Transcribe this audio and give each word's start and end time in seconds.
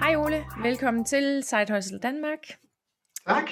Hej 0.00 0.16
Ole, 0.16 0.44
velkommen 0.62 1.04
til 1.04 1.42
Side 1.42 1.74
Hustle 1.74 1.98
Danmark. 1.98 2.38
Tak. 3.28 3.50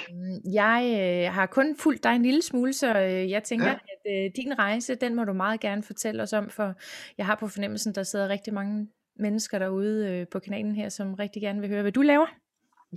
Jeg 0.53 0.81
øh, 1.27 1.33
har 1.33 1.45
kun 1.45 1.75
fulgt 1.79 2.03
dig 2.03 2.15
en 2.15 2.21
lille 2.23 2.41
smule, 2.41 2.73
så 2.73 2.99
øh, 2.99 3.29
jeg 3.29 3.43
tænker, 3.43 3.67
Ja. 3.67 3.73
at 3.73 4.25
øh, 4.25 4.31
din 4.35 4.59
rejse, 4.59 4.95
den 4.95 5.15
må 5.15 5.23
du 5.23 5.33
meget 5.33 5.59
gerne 5.59 5.83
fortælle 5.83 6.23
os 6.23 6.33
om, 6.33 6.49
for 6.49 6.73
jeg 7.17 7.25
har 7.25 7.35
på 7.35 7.47
fornemmelsen, 7.47 7.95
der 7.95 8.03
sidder 8.03 8.29
rigtig 8.29 8.53
mange 8.53 8.87
mennesker 9.19 9.59
derude 9.59 10.07
øh, 10.11 10.27
på 10.31 10.39
kanalen 10.39 10.75
her, 10.75 10.89
som 10.89 11.13
rigtig 11.13 11.41
gerne 11.41 11.59
vil 11.61 11.69
høre, 11.69 11.81
hvad 11.81 11.91
du 11.91 12.01
laver. 12.01 12.38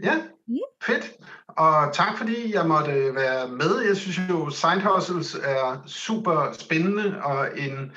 Ja, 0.03 0.23
Mm. 0.47 0.57
fedt. 0.83 1.13
Og 1.49 1.93
tak 1.93 2.19
fordi 2.19 2.55
jeg 2.55 2.67
måtte 2.69 3.15
være 3.15 3.49
med. 3.49 3.81
Jeg 3.87 3.97
synes 3.97 4.21
jo, 4.31 4.51
Side 4.51 4.83
Hustles 4.83 5.35
er 5.35 5.83
super 5.87 6.53
spændende 6.53 7.23
og 7.25 7.59
en 7.59 7.93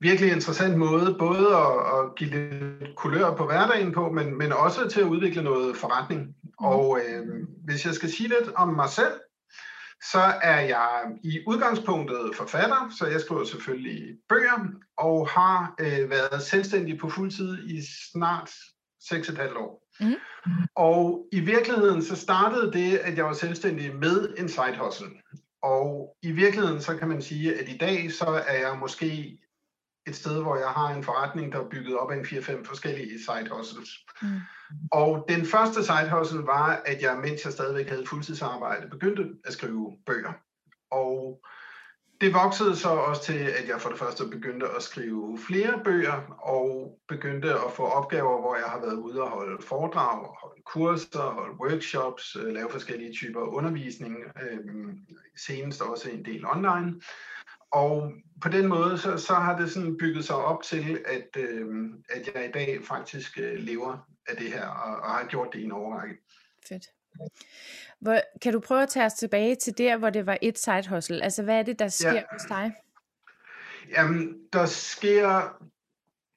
virkelig 0.00 0.32
interessant 0.32 0.76
måde, 0.78 1.16
både 1.18 1.56
at, 1.56 1.72
at 1.94 2.14
give 2.16 2.30
lidt 2.30 2.96
kulør 2.96 3.34
på 3.34 3.46
hverdagen 3.46 3.92
på, 3.92 4.10
men, 4.10 4.38
men 4.38 4.52
også 4.52 4.88
til 4.88 5.00
at 5.00 5.06
udvikle 5.06 5.42
noget 5.42 5.76
forretning. 5.76 6.34
Og 6.58 7.00
øh, 7.00 7.26
hvis 7.64 7.86
jeg 7.86 7.94
skal 7.94 8.10
sige 8.12 8.28
lidt 8.28 8.52
om 8.54 8.68
mig 8.68 8.88
selv, 8.88 9.12
så 10.12 10.18
er 10.42 10.60
jeg 10.60 11.02
i 11.22 11.40
udgangspunktet 11.46 12.30
forfatter, 12.34 12.92
så 12.98 13.06
jeg 13.06 13.20
skriver 13.20 13.44
selvfølgelig 13.44 14.16
bøger, 14.28 14.68
og 14.98 15.28
har 15.28 15.74
øh, 15.80 16.10
været 16.10 16.42
selvstændig 16.42 16.98
på 16.98 17.08
fuldtid 17.10 17.68
i 17.68 17.82
snart 18.12 18.50
6,5 19.04 19.58
år. 19.58 19.83
Mhm. 20.00 20.14
Og 20.76 21.28
i 21.32 21.40
virkeligheden 21.40 22.02
så 22.02 22.16
startede 22.16 22.72
det, 22.72 22.98
at 22.98 23.16
jeg 23.16 23.24
var 23.24 23.32
selvstændig 23.32 23.96
med 23.96 24.34
en 24.38 24.48
side 24.48 24.78
hustle. 24.80 25.08
Og 25.62 26.16
i 26.22 26.30
virkeligheden 26.30 26.80
så 26.80 26.96
kan 26.96 27.08
man 27.08 27.22
sige, 27.22 27.60
at 27.60 27.68
i 27.68 27.76
dag 27.76 28.12
så 28.12 28.42
er 28.46 28.58
jeg 28.68 28.78
måske 28.78 29.38
et 30.06 30.16
sted, 30.16 30.42
hvor 30.42 30.56
jeg 30.56 30.68
har 30.68 30.94
en 30.94 31.04
forretning, 31.04 31.52
der 31.52 31.60
er 31.60 31.68
bygget 31.68 31.98
op 31.98 32.10
af 32.10 32.16
en 32.16 32.24
4-5 32.24 32.64
forskellige 32.64 33.18
side 33.18 33.48
hustles. 33.50 33.88
Mm. 34.22 34.40
Og 34.92 35.24
den 35.28 35.46
første 35.46 35.84
side 35.84 36.10
hustle 36.10 36.46
var, 36.46 36.82
at 36.84 37.02
jeg, 37.02 37.16
mens 37.16 37.44
jeg 37.44 37.52
stadigvæk 37.52 37.88
havde 37.88 38.06
fuldtidsarbejde, 38.06 38.88
begyndte 38.88 39.28
at 39.44 39.52
skrive 39.52 39.98
bøger. 40.06 40.32
Og 40.90 41.44
det 42.20 42.34
voksede 42.34 42.76
så 42.76 42.88
også 42.88 43.22
til, 43.22 43.38
at 43.38 43.68
jeg 43.68 43.80
for 43.80 43.88
det 43.88 43.98
første 43.98 44.28
begyndte 44.28 44.66
at 44.76 44.82
skrive 44.82 45.38
flere 45.38 45.80
bøger, 45.84 46.38
og 46.42 46.98
begyndte 47.08 47.54
at 47.54 47.72
få 47.72 47.82
opgaver, 47.82 48.40
hvor 48.40 48.56
jeg 48.56 48.64
har 48.64 48.80
været 48.80 48.96
ude 48.96 49.22
og 49.22 49.30
holde 49.30 49.62
foredrag, 49.62 50.36
holde 50.42 50.62
kurser, 50.66 51.20
holde 51.20 51.60
workshops, 51.60 52.36
øh, 52.36 52.54
lave 52.54 52.70
forskellige 52.70 53.12
typer 53.12 53.40
undervisning, 53.40 54.16
øh, 54.42 54.94
senest 55.36 55.82
også 55.82 56.10
en 56.10 56.24
del 56.24 56.46
online. 56.46 57.00
Og 57.70 58.12
på 58.42 58.48
den 58.48 58.66
måde, 58.66 58.98
så, 58.98 59.16
så 59.16 59.34
har 59.34 59.58
det 59.58 59.70
sådan 59.70 59.96
bygget 59.96 60.24
sig 60.24 60.36
op 60.36 60.62
til, 60.62 61.04
at, 61.06 61.42
øh, 61.42 61.66
at 62.08 62.34
jeg 62.34 62.48
i 62.48 62.52
dag 62.52 62.84
faktisk 62.84 63.38
øh, 63.38 63.58
lever 63.58 64.08
af 64.28 64.36
det 64.36 64.52
her, 64.52 64.68
og, 64.68 64.96
og 64.96 65.10
har 65.10 65.26
gjort 65.26 65.48
det 65.52 65.58
i 65.58 65.64
en 65.64 65.72
overrække. 65.72 66.16
Fedt. 66.68 66.86
Hvor, 68.00 68.20
kan 68.42 68.52
du 68.52 68.60
prøve 68.60 68.82
at 68.82 68.88
tage 68.88 69.06
os 69.06 69.12
tilbage 69.12 69.54
til 69.54 69.78
der, 69.78 69.96
hvor 69.96 70.10
det 70.10 70.26
var 70.26 70.38
et 70.42 70.58
side 70.58 70.88
hustle? 70.88 71.22
Altså, 71.22 71.42
hvad 71.42 71.58
er 71.58 71.62
det, 71.62 71.78
der 71.78 71.88
sker 71.88 72.12
Ja. 72.12 72.22
hos 72.32 72.42
dig? 72.48 72.72
Jamen, 73.96 74.34
der 74.52 74.66
sker 74.66 75.56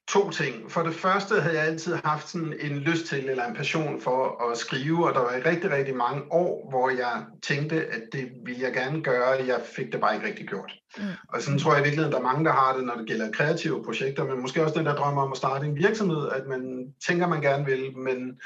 to 0.08 0.30
ting. 0.30 0.72
For 0.72 0.84
det 0.84 0.96
første 0.96 1.42
havde 1.42 1.58
jeg 1.58 1.66
altid 1.66 1.96
haft 2.04 2.30
sådan 2.30 2.54
en 2.60 2.78
lyst 2.78 3.06
til, 3.06 3.30
eller 3.30 3.46
en 3.46 3.56
passion 3.56 4.02
for 4.02 4.52
at 4.52 4.58
skrive, 4.58 5.08
og 5.08 5.14
der 5.14 5.20
var 5.20 5.42
rigtig, 5.46 5.72
rigtig 5.72 5.96
mange 5.96 6.22
år, 6.32 6.70
hvor 6.70 6.90
jeg 6.90 7.26
tænkte, 7.42 7.86
at 7.86 8.02
det 8.12 8.32
ville 8.46 8.62
jeg 8.62 8.74
gerne 8.74 9.04
gøre, 9.04 9.46
jeg 9.48 9.62
fik 9.76 9.92
det 9.92 10.02
bare 10.02 10.16
ikke 10.16 10.28
rigtig 10.28 10.48
gjort. 10.48 10.74
Mm. 10.98 11.04
Og 11.30 11.42
sådan 11.42 11.60
tror 11.60 11.72
jeg 11.72 11.82
i 11.82 11.84
virkeligheden, 11.84 12.12
der 12.12 12.20
er 12.20 12.24
mange, 12.24 12.46
der 12.46 12.52
har 12.52 12.76
det, 12.76 12.86
når 12.86 12.96
det 12.96 13.08
gælder 13.08 13.32
kreative 13.32 13.84
projekter, 13.84 14.24
men 14.24 14.42
måske 14.42 14.64
også 14.64 14.78
den 14.78 14.86
der 14.86 14.96
drømmer 14.96 15.22
om 15.22 15.32
at 15.32 15.38
starte 15.38 15.66
en 15.66 15.76
virksomhed, 15.76 16.30
at 16.30 16.48
man 16.48 16.94
tænker, 17.08 17.28
man 17.28 17.42
gerne 17.42 17.66
vil, 17.66 17.98
men 17.98 18.40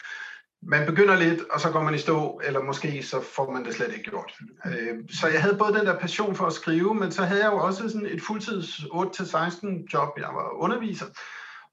man 0.63 0.85
begynder 0.85 1.15
lidt, 1.15 1.41
og 1.51 1.59
så 1.59 1.71
går 1.71 1.83
man 1.83 1.95
i 1.95 1.97
stå, 1.97 2.41
eller 2.43 2.63
måske 2.63 3.03
så 3.03 3.21
får 3.35 3.51
man 3.51 3.65
det 3.65 3.73
slet 3.73 3.91
ikke 3.91 4.09
gjort. 4.09 4.33
Øh, 4.65 4.99
Så 5.09 5.27
jeg 5.27 5.41
havde 5.41 5.57
både 5.57 5.73
den 5.73 5.85
der 5.85 5.99
passion 5.99 6.35
for 6.35 6.45
at 6.45 6.53
skrive, 6.53 6.95
men 6.95 7.11
så 7.11 7.23
havde 7.23 7.43
jeg 7.43 7.51
jo 7.51 7.57
også 7.57 7.89
sådan 7.89 8.05
et 8.05 8.21
fuldtids 8.21 8.79
8-16 8.79 9.85
job, 9.93 10.09
jeg 10.17 10.29
var 10.33 10.63
underviser. 10.63 11.05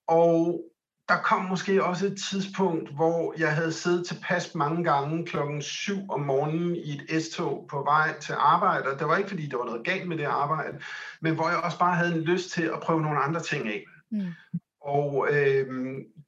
Og 0.06 0.64
der 1.08 1.16
kom 1.16 1.44
måske 1.44 1.84
også 1.84 2.06
et 2.06 2.18
tidspunkt, 2.30 2.94
hvor 2.94 3.34
jeg 3.38 3.54
havde 3.54 3.72
siddet 3.72 4.06
tilpas 4.06 4.54
mange 4.54 4.84
gange 4.84 5.26
klokken 5.26 5.62
7 5.62 5.94
om 6.08 6.20
morgenen 6.20 6.76
i 6.76 7.00
et 7.08 7.22
S-tog 7.22 7.66
på 7.70 7.82
vej 7.82 8.18
til 8.18 8.34
arbejde. 8.38 8.88
Og 8.92 8.98
det 8.98 9.08
var 9.08 9.16
ikke, 9.16 9.28
fordi 9.28 9.46
der 9.46 9.56
var 9.56 9.64
noget 9.64 9.84
galt 9.84 10.08
med 10.08 10.18
det 10.18 10.24
arbejde, 10.24 10.80
men 11.20 11.34
hvor 11.34 11.48
jeg 11.48 11.58
også 11.58 11.78
bare 11.78 11.94
havde 11.94 12.14
en 12.14 12.20
lyst 12.20 12.50
til 12.50 12.62
at 12.62 12.80
prøve 12.82 13.02
nogle 13.02 13.18
andre 13.18 13.40
ting 13.40 13.68
af. 13.68 13.84
Mm. 14.10 14.26
Og 14.88 15.28
øh, 15.30 15.66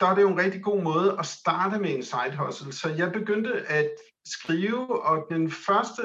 der 0.01 0.07
er 0.07 0.15
det 0.15 0.23
jo 0.23 0.29
en 0.29 0.39
rigtig 0.45 0.63
god 0.63 0.83
måde 0.83 1.17
at 1.19 1.27
starte 1.27 1.79
med 1.79 1.95
en 1.95 2.03
side 2.03 2.37
hustle. 2.39 2.73
Så 2.73 2.89
jeg 2.89 3.13
begyndte 3.13 3.53
at 3.69 3.91
skrive, 4.25 5.03
og 5.05 5.27
den 5.31 5.51
første 5.51 6.03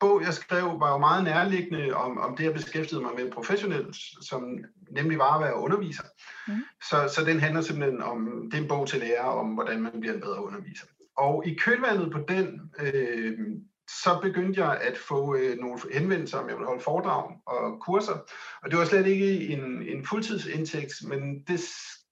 bog, 0.00 0.22
jeg 0.22 0.34
skrev, 0.34 0.80
var 0.80 0.92
jo 0.92 0.98
meget 0.98 1.24
nærliggende 1.24 1.94
om, 1.94 2.18
om 2.18 2.36
det, 2.36 2.44
jeg 2.44 2.52
beskæftigede 2.52 3.04
mig 3.04 3.12
med 3.16 3.30
professionelt, 3.30 3.96
som 4.22 4.58
nemlig 4.90 5.18
var 5.18 5.34
at 5.34 5.44
være 5.44 5.56
underviser. 5.56 6.04
Mhm. 6.48 6.62
Så, 6.88 7.14
så 7.14 7.24
den 7.24 7.40
handler 7.40 7.60
simpelthen 7.60 8.02
om, 8.02 8.48
det 8.50 8.58
er 8.58 8.62
en 8.62 8.68
bog 8.68 8.88
til 8.88 9.00
lærer 9.00 9.24
om, 9.24 9.46
hvordan 9.46 9.82
man 9.82 10.00
bliver 10.00 10.14
en 10.14 10.20
bedre 10.20 10.44
underviser. 10.44 10.86
Og 11.16 11.46
i 11.46 11.54
kølvandet 11.54 12.12
på 12.12 12.18
den, 12.28 12.70
øh, 12.80 13.38
så 13.88 14.18
begyndte 14.22 14.64
jeg 14.64 14.80
at 14.80 14.98
få 14.98 15.36
øh, 15.36 15.58
nogle 15.58 15.78
henvendelser, 15.92 16.38
om 16.38 16.48
jeg 16.48 16.56
ville 16.56 16.66
holde 16.66 16.82
foredrag 16.82 17.36
og 17.46 17.80
kurser. 17.80 18.16
Og 18.62 18.70
det 18.70 18.78
var 18.78 18.84
slet 18.84 19.06
ikke 19.06 19.48
en, 19.48 19.82
en 19.82 20.06
fuldtidsindtægt, 20.06 20.92
men 21.04 21.42
det 21.48 21.60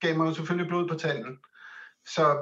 gav 0.00 0.16
mig 0.16 0.26
jo 0.26 0.34
selvfølgelig 0.34 0.68
blod 0.68 0.88
på 0.88 0.94
tanden. 0.94 1.38
Så 2.06 2.36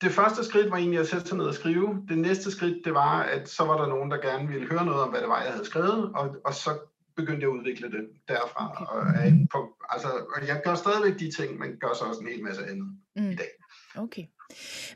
det 0.00 0.12
første 0.12 0.44
skridt 0.44 0.70
var 0.70 0.76
egentlig 0.76 1.00
at 1.00 1.06
sætte 1.08 1.28
sig 1.28 1.38
ned 1.38 1.46
og 1.46 1.54
skrive. 1.54 2.06
Det 2.08 2.18
næste 2.18 2.50
skridt, 2.50 2.84
det 2.84 2.94
var, 2.94 3.22
at 3.22 3.48
så 3.48 3.64
var 3.64 3.76
der 3.80 3.86
nogen, 3.86 4.10
der 4.10 4.20
gerne 4.20 4.48
ville 4.48 4.68
høre 4.68 4.84
noget 4.84 5.00
om, 5.02 5.10
hvad 5.10 5.20
det 5.20 5.28
var, 5.28 5.42
jeg 5.42 5.52
havde 5.52 5.64
skrevet, 5.64 6.12
og, 6.14 6.36
og 6.44 6.54
så 6.54 6.70
begyndte 7.16 7.42
jeg 7.42 7.50
at 7.50 7.58
udvikle 7.58 7.90
det 7.90 8.08
derfra. 8.28 8.86
Okay. 8.88 9.32
Og, 9.32 9.48
på, 9.52 9.76
altså, 9.88 10.08
og 10.08 10.48
jeg 10.48 10.60
gør 10.64 10.74
stadigvæk 10.74 11.20
de 11.20 11.30
ting, 11.30 11.58
men 11.58 11.76
gør 11.80 11.92
så 11.98 12.04
også 12.04 12.20
en 12.20 12.28
hel 12.28 12.44
masse 12.44 12.62
andet 12.62 12.98
Mm. 13.16 13.30
i 13.30 13.34
dag. 13.34 13.50
Okay. 13.96 14.22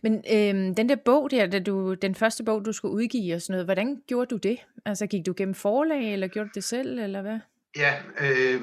Men 0.03 0.15
øhm, 0.33 0.75
den 0.75 0.89
der 0.89 0.97
bog 1.05 1.31
der, 1.31 1.47
da 1.47 1.59
du, 1.59 1.95
den 1.95 2.15
første 2.15 2.45
bog, 2.45 2.65
du 2.65 2.73
skulle 2.73 2.95
udgive 2.95 3.35
og 3.35 3.43
sådan 3.43 3.53
noget, 3.53 3.67
hvordan 3.67 4.03
gjorde 4.07 4.27
du 4.27 4.37
det? 4.37 4.59
Altså 4.85 5.07
gik 5.07 5.27
du 5.27 5.35
gennem 5.37 5.55
forlag, 5.55 6.13
eller 6.13 6.29
gjorde 6.29 6.49
du 6.49 6.53
det 6.55 6.65
selv, 6.65 6.99
eller 6.99 7.23
hvad? 7.23 7.39
Ja, 7.77 7.95
øh, 8.21 8.61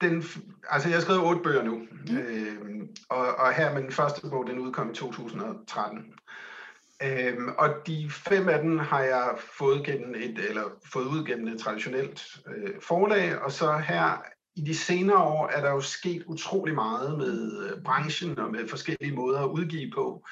den, 0.00 0.24
altså 0.70 0.88
jeg 0.88 0.96
har 0.96 1.00
skrevet 1.02 1.22
otte 1.22 1.40
bøger 1.42 1.62
nu, 1.62 1.82
Mm. 2.08 2.16
øh, 2.16 2.56
og, 3.08 3.26
og 3.38 3.52
her 3.54 3.74
med 3.74 3.82
den 3.82 3.92
første 3.92 4.30
bog, 4.30 4.46
den 4.46 4.58
udkom 4.58 4.90
i 4.90 4.94
2013. 4.94 6.14
Øhm, 7.02 7.48
og 7.58 7.68
de 7.86 8.10
fem 8.10 8.48
af 8.48 8.58
dem 8.60 8.78
har 8.78 9.00
jeg 9.00 9.34
fået, 9.58 9.86
gennem 9.86 10.14
et, 10.14 10.38
eller 10.48 10.62
fået 10.92 11.04
ud 11.04 11.24
gennem 11.26 11.48
et 11.48 11.60
traditionelt 11.60 12.22
øh, 12.56 12.70
forlag, 12.80 13.38
og 13.38 13.52
så 13.52 13.76
her 13.78 14.22
i 14.54 14.60
de 14.60 14.74
senere 14.74 15.22
år 15.22 15.48
er 15.48 15.60
der 15.60 15.70
jo 15.70 15.80
sket 15.80 16.22
utrolig 16.26 16.74
meget 16.74 17.18
med 17.18 17.64
øh, 17.64 17.82
branchen 17.82 18.38
og 18.38 18.50
med 18.50 18.68
forskellige 18.68 19.16
måder 19.16 19.40
at 19.40 19.48
udgive 19.48 19.90
på. 19.94 20.24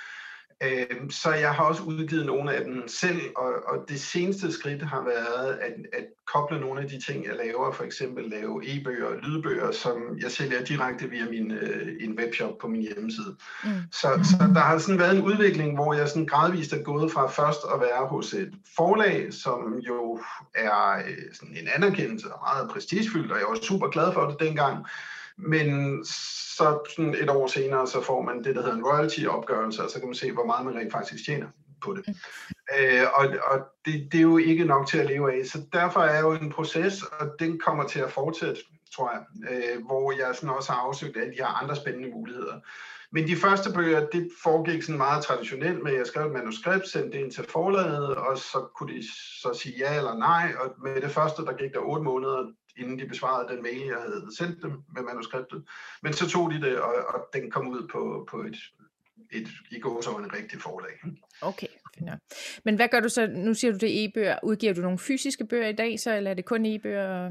Øhm, 0.62 1.10
så 1.10 1.32
jeg 1.32 1.54
har 1.54 1.65
også 1.65 1.82
udgivet 1.82 2.26
nogle 2.26 2.54
af 2.54 2.65
dem 2.65 2.88
selv, 2.88 3.21
og, 3.37 3.53
og 3.66 3.84
det 3.88 4.00
seneste 4.00 4.53
skridt 4.53 4.82
har 4.82 5.04
været 5.04 5.53
at, 5.53 5.72
at 5.93 6.04
koble 6.26 6.60
nogle 6.60 6.81
af 6.81 6.88
de 6.88 7.00
ting, 7.00 7.25
jeg 7.25 7.37
laver, 7.37 7.72
for 7.72 7.84
eksempel 7.84 8.25
lave 8.31 8.62
e-bøger 8.65 9.06
og 9.06 9.16
lydbøger, 9.16 9.72
som 9.72 10.19
jeg 10.22 10.31
sælger 10.31 10.65
direkte 10.65 11.10
via 11.10 11.25
min 11.31 11.50
øh, 11.50 11.88
en 12.00 12.19
webshop 12.19 12.59
på 12.60 12.69
min 12.69 12.82
hjemmeside. 12.82 13.37
Mm. 13.65 13.71
Så, 13.93 14.09
så 14.25 14.50
der 14.54 14.60
har 14.60 14.78
sådan 14.78 14.98
været 14.98 15.16
en 15.16 15.22
udvikling, 15.22 15.75
hvor 15.75 15.94
jeg 15.94 16.09
sådan 16.09 16.26
gradvist 16.26 16.72
er 16.72 16.82
gået 16.82 17.12
fra 17.12 17.27
først 17.27 17.60
at 17.75 17.81
være 17.81 18.06
hos 18.06 18.34
et 18.34 18.53
forlag, 18.77 19.32
som 19.32 19.78
jo 19.78 20.21
er 20.54 20.97
øh, 20.97 21.34
sådan 21.34 21.56
en 21.56 21.69
anerkendelse 21.75 22.32
og 22.32 22.41
meget 22.48 22.71
prestigefyldt, 22.71 23.33
og 23.33 23.39
jeg 23.39 23.47
var 23.48 23.59
super 23.63 23.89
glad 23.89 24.13
for 24.13 24.27
det 24.27 24.41
dengang. 24.41 24.86
Men 25.42 26.04
så 26.04 26.78
sådan 26.97 27.15
et 27.15 27.31
år 27.31 27.47
senere, 27.47 27.87
så 27.87 28.01
får 28.03 28.22
man 28.22 28.45
det, 28.45 28.54
der 28.54 28.63
hedder 28.63 28.77
en 28.77 28.84
royalty-opgørelse, 28.84 29.83
og 29.84 29.91
så 29.91 29.98
kan 29.98 30.09
man 30.09 30.15
se, 30.15 30.33
hvor 30.33 30.45
meget 30.45 30.66
man 30.66 30.77
rent 30.77 30.92
faktisk 30.92 31.25
tjener 31.25 31.47
på 31.81 31.95
det. 31.95 32.16
Øh, 32.78 33.07
og 33.15 33.27
og 33.45 33.59
det, 33.84 34.09
det 34.13 34.19
er 34.19 34.22
jo 34.22 34.39
ikke 34.39 34.65
nok 34.65 34.87
til 34.87 34.98
at 34.98 35.07
leve 35.07 35.39
af, 35.39 35.47
så 35.47 35.59
derfor 35.72 36.01
er 36.01 36.21
jo 36.21 36.33
en 36.33 36.51
proces, 36.51 37.03
og 37.03 37.34
den 37.39 37.59
kommer 37.59 37.84
til 37.84 38.01
at 38.01 38.13
fortsætte, 38.13 38.60
tror 38.97 39.10
jeg, 39.13 39.51
øh, 39.51 39.84
hvor 39.87 40.13
jeg 40.13 40.34
sådan 40.34 40.57
også 40.57 40.72
har 40.72 40.81
afsøgt 40.81 41.16
alle 41.16 41.31
de 41.31 41.39
her 41.39 41.63
andre 41.63 41.77
spændende 41.77 42.10
muligheder. 42.10 42.60
Men 43.13 43.28
de 43.28 43.37
første 43.37 43.72
bøger, 43.72 44.07
det 44.07 44.31
foregik 44.42 44.83
sådan 44.83 44.98
meget 44.98 45.25
traditionelt 45.25 45.83
med, 45.83 45.92
at 45.92 45.98
jeg 45.98 46.07
skrev 46.07 46.27
et 46.27 46.33
manuskript, 46.33 46.89
sendte 46.89 47.19
det 47.19 47.25
ind 47.25 47.33
til 47.33 47.45
forlaget, 47.48 48.15
og 48.15 48.39
så 48.39 48.69
kunne 48.77 48.95
de 48.95 49.03
så 49.42 49.60
sige 49.63 49.78
ja 49.78 49.97
eller 49.97 50.19
nej, 50.19 50.53
og 50.60 50.75
med 50.83 51.01
det 51.01 51.10
første, 51.10 51.45
der 51.45 51.53
gik 51.53 51.72
der 51.72 51.78
otte 51.78 52.04
måneder, 52.04 52.47
inden 52.80 52.98
de 52.98 53.06
besvarede 53.06 53.54
den 53.54 53.62
mail, 53.62 53.86
jeg 53.86 53.97
havde 54.06 54.36
sendt 54.38 54.62
dem 54.62 54.71
med 54.71 55.03
manuskriptet. 55.03 55.65
Men 56.03 56.12
så 56.12 56.28
tog 56.28 56.50
de 56.50 56.60
det, 56.60 56.80
og, 56.80 56.94
og 57.15 57.28
den 57.32 57.50
kom 57.50 57.68
ud 57.68 57.88
på, 57.92 58.28
på 58.30 58.42
et 58.42 58.56
et 59.32 59.48
i 59.71 59.80
går 59.80 60.00
så 60.00 60.10
en 60.10 60.34
rigtig 60.34 60.60
forlag. 60.60 61.00
Okay, 61.41 61.66
finder. 61.98 62.16
Men 62.65 62.77
hvad 62.77 62.88
gør 62.88 63.00
du 63.00 63.09
så, 63.09 63.27
nu 63.27 63.54
siger 63.54 63.72
du 63.72 63.78
det 63.78 64.04
e-bøger, 64.04 64.38
udgiver 64.42 64.74
du 64.74 64.80
nogle 64.80 64.98
fysiske 64.98 65.47
bøger 65.47 65.68
i 65.68 65.72
dag 65.72 66.00
så, 66.00 66.16
eller 66.16 66.30
er 66.30 66.34
det 66.34 66.44
kun 66.44 66.66
e-bøger? 66.66 67.30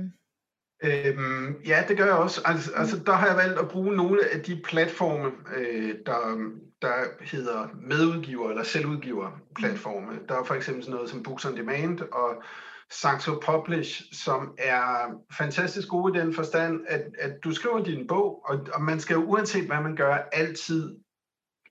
Øhm, 0.84 1.62
ja, 1.66 1.84
det 1.88 1.98
gør 1.98 2.06
jeg 2.06 2.14
også. 2.14 2.42
Altså, 2.46 2.72
altså, 2.76 3.00
der 3.06 3.12
har 3.12 3.28
jeg 3.28 3.38
valgt 3.38 3.60
at 3.60 3.68
bruge 3.68 3.96
nogle 3.96 4.20
af 4.34 4.42
de 4.42 4.62
platforme, 4.66 5.32
øh, 5.58 5.96
der, 6.06 6.52
der 6.82 6.94
hedder 7.22 7.68
medudgiver 7.82 8.50
eller 8.50 8.64
selvudgiver 8.64 9.42
platforme. 9.56 10.20
Der 10.30 10.40
er 10.40 10.44
for 10.44 10.56
eksempel 10.56 10.84
sådan 10.84 10.96
noget 10.96 11.10
som 11.10 11.24
Books 11.24 11.46
on 11.46 11.58
Demand 11.58 12.00
og 12.02 12.44
Saxo 12.92 13.40
Publish, 13.46 14.04
som 14.14 14.56
er 14.58 15.14
fantastisk 15.38 15.88
gode 15.88 16.18
i 16.18 16.22
den 16.22 16.34
forstand, 16.34 16.82
at, 16.88 17.02
at 17.20 17.44
du 17.44 17.52
skriver 17.52 17.84
din 17.84 18.08
bog, 18.08 18.46
og, 18.46 18.68
og 18.74 18.82
man 18.82 19.00
skal 19.00 19.18
uanset 19.18 19.66
hvad 19.66 19.82
man 19.82 19.96
gør, 19.96 20.16
altid 20.32 20.98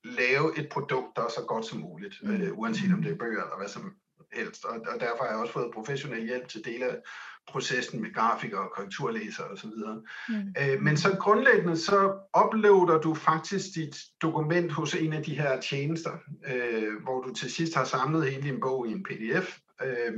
lave 0.05 0.59
et 0.59 0.69
produkt, 0.69 1.17
der 1.17 1.23
er 1.23 1.29
så 1.29 1.45
godt 1.49 1.67
som 1.67 1.79
muligt, 1.79 2.15
mm. 2.23 2.31
øh, 2.31 2.59
uanset 2.59 2.93
om 2.93 3.03
det 3.03 3.13
er 3.13 3.17
bøger 3.17 3.43
eller 3.43 3.57
hvad 3.59 3.69
som 3.69 3.95
helst. 4.33 4.65
Og, 4.65 4.81
og 4.95 5.01
derfor 5.01 5.25
har 5.25 5.31
jeg 5.31 5.41
også 5.41 5.53
fået 5.53 5.75
professionel 5.75 6.27
hjælp 6.27 6.49
til 6.49 6.65
dele 6.65 6.85
af 6.85 6.97
processen 7.49 8.03
med 8.03 8.15
grafikere 8.15 8.61
og 8.61 8.73
korrekturlæser 8.77 9.43
osv. 9.45 9.71
Mm. 10.29 10.35
Øh, 10.35 10.83
men 10.83 10.97
så 10.97 11.17
grundlæggende, 11.21 11.77
så 11.77 12.19
uploader 12.45 13.01
du 13.01 13.15
faktisk 13.15 13.67
dit 13.75 13.97
dokument 14.23 14.73
hos 14.73 14.95
en 14.95 15.13
af 15.13 15.23
de 15.23 15.35
her 15.35 15.61
tjenester, 15.61 16.19
øh, 16.47 17.03
hvor 17.03 17.23
du 17.23 17.35
til 17.35 17.53
sidst 17.53 17.75
har 17.75 17.85
samlet 17.85 18.31
hele 18.31 18.43
din 18.43 18.61
bog 18.61 18.89
i 18.89 18.93
en 18.93 19.03
pdf. 19.03 19.59
Øh, 19.85 20.13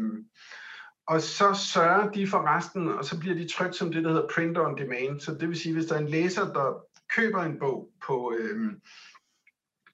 og 1.10 1.20
så 1.20 1.54
sørger 1.54 2.10
de 2.10 2.26
for 2.26 2.56
resten, 2.56 2.88
og 2.88 3.04
så 3.04 3.18
bliver 3.18 3.34
de 3.34 3.48
trykt 3.48 3.76
som 3.76 3.92
det, 3.92 4.04
der 4.04 4.10
hedder 4.10 4.28
print 4.34 4.58
on 4.58 4.78
demand. 4.78 5.20
Så 5.20 5.34
det 5.34 5.48
vil 5.48 5.60
sige, 5.60 5.74
hvis 5.74 5.86
der 5.86 5.94
er 5.94 5.98
en 5.98 6.08
læser, 6.08 6.52
der 6.52 6.84
køber 7.16 7.42
en 7.42 7.58
bog 7.58 7.88
på 8.06 8.34
øh, 8.38 8.72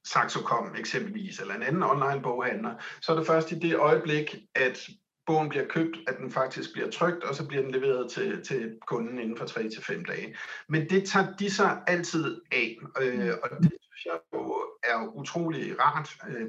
Saxo.com 0.05 0.75
eksempelvis, 0.79 1.39
eller 1.39 1.55
en 1.55 1.63
anden 1.63 1.83
online 1.83 2.23
boghandler, 2.23 2.75
så 3.01 3.13
er 3.13 3.17
det 3.17 3.27
først 3.27 3.53
i 3.53 3.59
det 3.59 3.77
øjeblik, 3.77 4.37
at 4.55 4.89
bogen 5.27 5.49
bliver 5.49 5.67
købt, 5.69 5.97
at 6.07 6.19
den 6.19 6.31
faktisk 6.31 6.73
bliver 6.73 6.91
trygt, 6.91 7.25
og 7.25 7.35
så 7.35 7.47
bliver 7.47 7.63
den 7.63 7.71
leveret 7.71 8.11
til, 8.11 8.45
til 8.45 8.79
kunden 8.87 9.19
inden 9.19 9.37
for 9.37 9.47
3 9.47 9.71
til 9.71 9.85
fem 9.85 10.05
dage. 10.05 10.37
Men 10.69 10.91
det 10.91 11.09
tager 11.09 11.37
de 11.37 11.51
sig 11.51 11.83
altid 11.87 12.41
af, 12.53 12.77
øh, 13.01 13.33
og 13.43 13.51
det 13.63 13.73
synes 13.81 14.07
jeg 14.07 14.19
jo 14.35 14.65
er 14.85 15.13
utrolig 15.15 15.81
rart, 15.81 16.17
øh, 16.29 16.49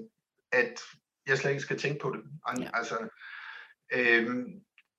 at 0.51 0.81
jeg 1.27 1.37
slet 1.37 1.51
ikke 1.51 1.63
skal 1.63 1.79
tænke 1.79 1.99
på 1.99 2.15
det. 2.15 2.21
Altså, 2.73 2.97
øh, 3.93 4.27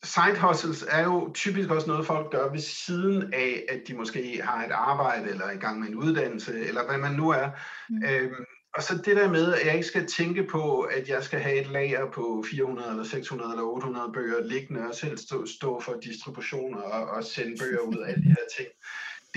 side 0.05 0.41
hustles 0.41 0.85
er 0.89 1.05
jo 1.05 1.31
typisk 1.35 1.71
også 1.71 1.87
noget, 1.87 2.07
folk 2.07 2.31
gør 2.31 2.51
ved 2.51 2.61
siden 2.61 3.35
af, 3.35 3.65
at 3.69 3.81
de 3.89 3.95
måske 3.95 4.41
har 4.45 4.65
et 4.65 4.73
arbejde, 4.73 5.31
eller 5.31 5.45
er 5.45 5.53
i 5.53 5.57
gang 5.57 5.81
med 5.81 5.89
en 5.89 5.97
uddannelse, 5.97 6.67
eller 6.67 6.87
hvad 6.87 6.99
man 6.99 7.13
nu 7.13 7.31
er. 7.31 7.51
Mm. 7.89 8.03
Øh, 8.05 8.33
og 8.75 8.83
så 8.83 8.99
det 9.05 9.17
der 9.17 9.31
med, 9.31 9.55
at 9.55 9.67
jeg 9.67 9.75
ikke 9.75 9.87
skal 9.87 10.07
tænke 10.07 10.45
på, 10.45 10.81
at 10.81 11.09
jeg 11.09 11.23
skal 11.23 11.41
have 11.41 11.61
et 11.61 11.67
lager 11.67 12.11
på 12.11 12.45
400 12.51 12.91
eller 12.91 13.05
600 13.05 13.51
eller 13.53 13.65
800 13.65 14.11
bøger 14.15 14.45
liggende, 14.45 14.89
og 14.89 14.95
selv 14.95 15.19
stå, 15.19 15.47
stå 15.47 15.81
for 15.81 15.97
distributioner 16.03 16.81
og, 16.81 17.09
og 17.09 17.25
sende 17.25 17.57
bøger 17.61 17.81
ud 17.81 17.97
af 17.97 18.15
de 18.15 18.29
her 18.29 18.45
ting. 18.57 18.69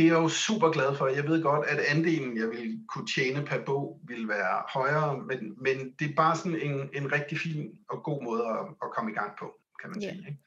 Det 0.02 0.08
er 0.08 0.14
jeg 0.14 0.24
jo 0.24 0.30
super 0.30 0.70
glad 0.72 0.96
for. 0.96 1.08
Jeg 1.08 1.28
ved 1.28 1.44
godt, 1.44 1.66
at 1.68 1.80
andelen, 1.80 2.38
jeg 2.38 2.50
vil 2.50 2.80
kunne 2.88 3.08
tjene 3.16 3.46
per 3.46 3.60
bog, 3.66 4.00
vil 4.08 4.28
være 4.28 4.64
højere, 4.74 5.18
men, 5.18 5.40
men 5.58 5.76
det 6.00 6.10
er 6.10 6.16
bare 6.16 6.36
sådan 6.36 6.60
en, 6.62 6.90
en 6.94 7.12
rigtig 7.12 7.38
fin 7.38 7.72
og 7.90 8.04
god 8.04 8.24
måde 8.24 8.44
at, 8.48 8.66
at 8.84 8.92
komme 8.96 9.12
i 9.12 9.14
gang 9.14 9.32
på 9.40 9.46
kan 9.82 9.90
man 9.90 10.02
sige. 10.02 10.12
Ikke? 10.12 10.38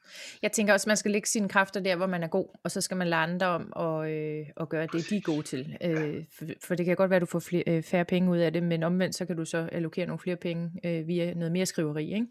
Jeg 0.41 0.51
tænker 0.51 0.73
også, 0.73 0.83
at 0.83 0.87
man 0.87 0.97
skal 0.97 1.11
lægge 1.11 1.27
sine 1.27 1.49
kræfter 1.49 1.79
der, 1.79 1.95
hvor 1.95 2.07
man 2.07 2.23
er 2.23 2.27
god, 2.27 2.47
og 2.63 2.71
så 2.71 2.81
skal 2.81 2.97
man 2.97 3.07
lade 3.07 3.21
andre 3.21 3.45
om 3.45 3.73
at, 3.75 4.11
øh, 4.11 4.45
at 4.57 4.69
gøre 4.69 4.87
det, 4.91 5.09
de 5.09 5.17
er 5.17 5.21
gode 5.21 5.43
til. 5.43 5.77
Øh, 5.81 6.23
for, 6.37 6.45
for 6.63 6.75
det 6.75 6.85
kan 6.85 6.95
godt 6.95 7.09
være, 7.09 7.17
at 7.17 7.21
du 7.21 7.25
får 7.25 7.39
flere, 7.39 7.63
øh, 7.67 7.83
færre 7.83 8.05
penge 8.05 8.31
ud 8.31 8.37
af 8.37 8.53
det, 8.53 8.63
men 8.63 8.83
omvendt, 8.83 9.15
så 9.15 9.25
kan 9.25 9.35
du 9.35 9.45
så 9.45 9.69
allokere 9.71 10.05
nogle 10.05 10.19
flere 10.19 10.35
penge 10.35 10.71
øh, 10.83 11.07
via 11.07 11.33
noget 11.33 11.51
mere 11.51 11.65
skriveri, 11.65 12.13
ikke? 12.13 12.27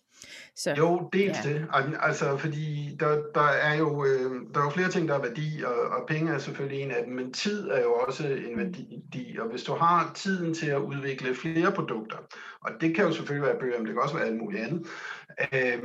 Så, 0.56 0.74
jo, 0.78 1.10
dels 1.12 1.38
ja. 1.44 1.52
det. 1.52 1.66
Altså, 2.00 2.36
fordi 2.36 2.96
der, 3.00 3.22
der, 3.34 3.48
er 3.48 3.74
jo, 3.74 4.04
øh, 4.04 4.54
der 4.54 4.60
er 4.60 4.64
jo 4.64 4.70
flere 4.70 4.88
ting, 4.90 5.08
der 5.08 5.14
er 5.14 5.22
værdi, 5.22 5.62
og, 5.66 5.74
og 5.74 6.06
penge 6.08 6.32
er 6.32 6.38
selvfølgelig 6.38 6.82
en 6.82 6.90
af 6.90 7.04
dem, 7.04 7.14
men 7.14 7.32
tid 7.32 7.68
er 7.68 7.80
jo 7.80 7.92
også 7.92 8.28
en 8.28 8.58
værdi, 8.58 9.36
og 9.40 9.50
hvis 9.50 9.62
du 9.62 9.72
har 9.72 10.12
tiden 10.14 10.54
til 10.54 10.66
at 10.66 10.78
udvikle 10.78 11.34
flere 11.34 11.72
produkter, 11.72 12.16
og 12.60 12.70
det 12.80 12.94
kan 12.94 13.04
jo 13.04 13.12
selvfølgelig 13.12 13.48
være 13.48 13.60
bøger, 13.60 13.78
men 13.78 13.86
det 13.86 13.94
kan 13.94 14.02
også 14.02 14.16
være 14.16 14.26
alt 14.26 14.36
muligt 14.36 14.62
andet, 14.62 14.86
øh, 15.52 15.82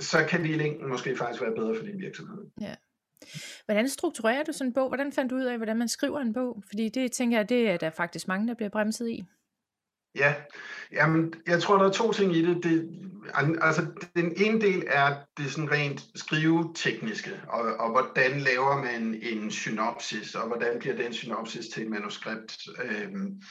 så 0.00 0.26
kan 0.28 0.42
det 0.42 0.48
i 0.48 0.52
længden 0.52 0.88
måske 0.88 1.16
faktisk 1.16 1.42
være 1.42 1.54
bedre 1.54 1.76
for 1.76 1.84
din 1.84 2.00
virksomhed. 2.00 2.46
Ja. 2.60 2.74
Hvordan 3.64 3.88
strukturerer 3.88 4.44
du 4.44 4.52
sådan 4.52 4.66
en 4.66 4.72
bog? 4.72 4.88
Hvordan 4.88 5.12
fandt 5.12 5.30
du 5.30 5.36
ud 5.36 5.44
af, 5.44 5.56
hvordan 5.56 5.76
man 5.78 5.88
skriver 5.88 6.20
en 6.20 6.32
bog? 6.32 6.62
Fordi 6.66 6.88
det 6.88 7.12
tænker 7.12 7.38
jeg, 7.38 7.48
det 7.48 7.70
er 7.70 7.76
der 7.76 7.90
faktisk 7.90 8.28
mange, 8.28 8.48
der 8.48 8.54
bliver 8.54 8.70
bremset 8.70 9.08
i. 9.08 9.24
Ja, 10.14 10.34
jamen, 10.92 11.34
jeg 11.46 11.62
tror, 11.62 11.78
der 11.78 11.84
er 11.84 11.92
to 11.92 12.12
ting 12.12 12.36
i 12.36 12.42
det. 12.42 12.64
det 12.64 12.90
altså, 13.60 13.86
den 14.16 14.32
ene 14.36 14.60
del 14.60 14.84
er 14.86 15.16
det 15.36 15.50
sådan 15.50 15.70
rent 15.70 16.06
skrivetekniske, 16.14 17.40
og, 17.48 17.60
og 17.60 17.90
hvordan 17.90 18.40
laver 18.40 18.76
man 18.76 19.14
en 19.22 19.50
synopsis, 19.50 20.34
og 20.34 20.46
hvordan 20.46 20.78
bliver 20.78 20.96
den 20.96 21.12
synopsis 21.12 21.68
til 21.68 21.82
et 21.82 21.90
manuskript. 21.90 22.56
Øhm, 22.84 23.42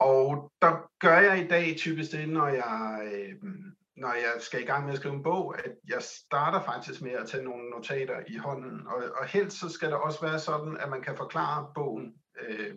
og 0.00 0.52
der 0.62 0.90
gør 1.00 1.18
jeg 1.18 1.44
i 1.44 1.48
dag 1.48 1.74
typisk 1.76 2.12
det, 2.12 2.28
når 2.28 2.48
jeg 2.48 3.00
øhm, 3.14 3.75
når 3.96 4.12
jeg 4.14 4.34
skal 4.40 4.62
i 4.62 4.64
gang 4.64 4.84
med 4.84 4.92
at 4.92 4.98
skrive 4.98 5.14
en 5.14 5.22
bog, 5.22 5.58
at 5.64 5.72
jeg 5.88 6.02
starter 6.02 6.62
faktisk 6.62 7.02
med 7.02 7.12
at 7.12 7.28
tage 7.28 7.44
nogle 7.44 7.70
notater 7.70 8.20
i 8.28 8.36
hånden. 8.36 8.86
Og, 8.86 9.02
og 9.20 9.26
helst 9.26 9.60
så 9.60 9.68
skal 9.68 9.88
det 9.88 9.96
også 9.96 10.20
være 10.20 10.38
sådan, 10.38 10.76
at 10.80 10.88
man 10.88 11.02
kan 11.02 11.16
forklare 11.16 11.70
bogen 11.74 12.14
øh, 12.40 12.74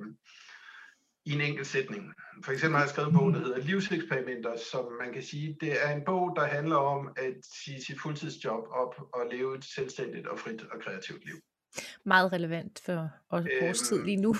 i 1.26 1.32
en 1.34 1.42
enkelt 1.42 1.68
sætning. 1.68 2.14
For 2.44 2.52
eksempel 2.52 2.76
har 2.76 2.84
jeg 2.84 2.90
skrevet 2.90 3.10
en 3.10 3.18
bog, 3.18 3.34
der 3.34 3.40
hedder 3.40 3.58
Livseksperimenter, 3.58 4.58
som 4.72 4.92
man 5.02 5.14
kan 5.14 5.24
sige, 5.24 5.58
det 5.62 5.86
er 5.86 5.96
en 5.96 6.06
bog, 6.06 6.36
der 6.36 6.46
handler 6.46 6.76
om 6.76 7.14
at 7.18 7.34
sige 7.64 7.84
sit 7.84 8.02
fuldtidsjob 8.02 8.64
op 8.72 8.96
og 9.14 9.28
leve 9.32 9.58
et 9.58 9.66
selvstændigt 9.66 10.28
og 10.28 10.40
frit 10.40 10.62
og 10.62 10.82
kreativt 10.82 11.26
liv. 11.26 11.36
Meget 12.06 12.34
relevant 12.34 12.82
for 12.86 13.10
vores 13.32 13.48
øhm, 13.62 13.74
tid 13.74 14.04
lige 14.06 14.18
nu. 14.18 14.36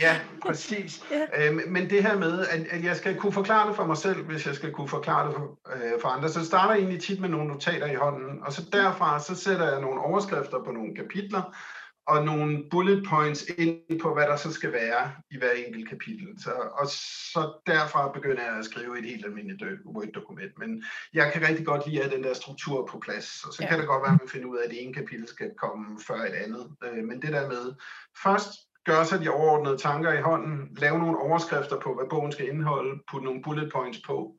ja, 0.00 0.20
præcis. 0.46 1.02
ja. 1.10 1.46
Øhm, 1.46 1.60
men 1.66 1.90
det 1.90 2.02
her 2.02 2.18
med, 2.18 2.46
at, 2.46 2.66
at 2.70 2.84
jeg 2.84 2.96
skal 2.96 3.16
kunne 3.16 3.32
forklare 3.32 3.68
det 3.68 3.76
for 3.76 3.86
mig 3.86 3.96
selv, 3.96 4.22
hvis 4.24 4.46
jeg 4.46 4.54
skal 4.54 4.72
kunne 4.72 4.88
forklare 4.88 5.26
det 5.26 5.36
for, 5.36 5.58
øh, 5.74 6.00
for 6.00 6.08
andre, 6.08 6.28
så 6.28 6.44
starter 6.44 6.74
jeg 6.74 6.78
egentlig 6.80 7.02
tit 7.02 7.20
med 7.20 7.28
nogle 7.28 7.48
notater 7.48 7.86
i 7.86 7.94
hånden, 7.94 8.42
og 8.42 8.52
så 8.52 8.62
derfra 8.72 9.20
så 9.20 9.34
sætter 9.34 9.72
jeg 9.72 9.80
nogle 9.80 10.00
overskrifter 10.00 10.64
på 10.64 10.70
nogle 10.70 10.96
kapitler, 10.96 11.56
og 12.06 12.24
nogle 12.24 12.64
bullet 12.70 13.06
points 13.08 13.44
ind 13.58 14.00
på, 14.00 14.14
hvad 14.14 14.26
der 14.26 14.36
så 14.36 14.52
skal 14.52 14.72
være 14.72 15.12
i 15.30 15.38
hver 15.38 15.50
enkelt 15.50 15.88
kapitel. 15.88 16.28
Så, 16.38 16.50
og 16.50 16.86
så 17.32 17.60
derfra 17.66 18.12
begynder 18.12 18.42
jeg 18.42 18.58
at 18.58 18.64
skrive 18.64 18.98
et 18.98 19.04
helt 19.04 19.24
almindeligt 19.24 19.86
Word-dokument. 19.86 20.58
Men 20.58 20.84
jeg 21.14 21.32
kan 21.32 21.48
rigtig 21.48 21.66
godt 21.66 21.86
lide 21.86 22.02
at 22.02 22.12
den 22.12 22.24
der 22.24 22.34
struktur 22.34 22.86
på 22.86 22.98
plads. 22.98 23.44
Og 23.44 23.52
så 23.52 23.62
ja. 23.62 23.68
kan 23.68 23.78
det 23.78 23.86
godt 23.88 24.02
være, 24.02 24.14
at 24.14 24.20
man 24.20 24.28
finder 24.28 24.48
ud 24.48 24.56
af, 24.56 24.64
at 24.64 24.70
det 24.70 24.82
ene 24.82 24.94
kapitel 24.94 25.28
skal 25.28 25.50
komme 25.58 26.00
før 26.06 26.20
et 26.24 26.34
andet. 26.44 26.76
Øh, 26.84 27.04
men 27.04 27.22
det 27.22 27.32
der 27.32 27.48
med 27.48 27.74
først 28.22 28.50
gøre 28.84 29.06
sig 29.06 29.20
de 29.20 29.28
overordnede 29.28 29.78
tanker 29.78 30.12
i 30.12 30.20
hånden, 30.20 30.74
lave 30.76 30.98
nogle 30.98 31.18
overskrifter 31.18 31.80
på, 31.80 31.94
hvad 31.94 32.06
bogen 32.10 32.32
skal 32.32 32.48
indeholde, 32.48 33.02
putte 33.10 33.24
nogle 33.24 33.42
bullet 33.42 33.72
points 33.72 33.98
på, 34.06 34.36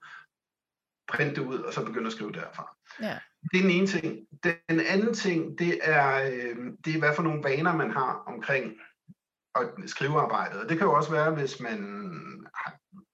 printe 1.07 1.41
det 1.41 1.47
ud, 1.47 1.59
og 1.59 1.73
så 1.73 1.85
begynde 1.85 2.07
at 2.07 2.13
skrive 2.13 2.31
derfra. 2.31 2.75
Ja. 3.01 3.17
Det 3.51 3.57
er 3.57 3.61
den 3.61 3.71
ene 3.71 3.87
ting. 3.87 4.27
Den 4.43 4.79
anden 4.79 5.13
ting, 5.13 5.59
det 5.59 5.79
er, 5.83 6.31
øh, 6.31 6.55
det 6.85 6.95
er, 6.95 6.99
hvad 6.99 7.15
for 7.15 7.23
nogle 7.23 7.43
vaner 7.43 7.75
man 7.75 7.91
har 7.91 8.23
omkring 8.27 8.73
at 9.55 9.89
skrive 9.89 10.19
arbejdet. 10.19 10.61
Og 10.61 10.69
det 10.69 10.77
kan 10.77 10.87
jo 10.87 10.93
også 10.93 11.11
være, 11.11 11.31
hvis 11.31 11.59
man 11.59 11.79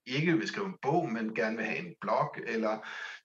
ikke 0.05 0.37
vil 0.37 0.47
skrive 0.47 0.65
en 0.65 0.77
bog, 0.81 1.11
men 1.11 1.35
gerne 1.35 1.57
vil 1.57 1.65
have 1.65 1.77
en 1.77 1.95
blog, 2.01 2.35
eller 2.47 2.77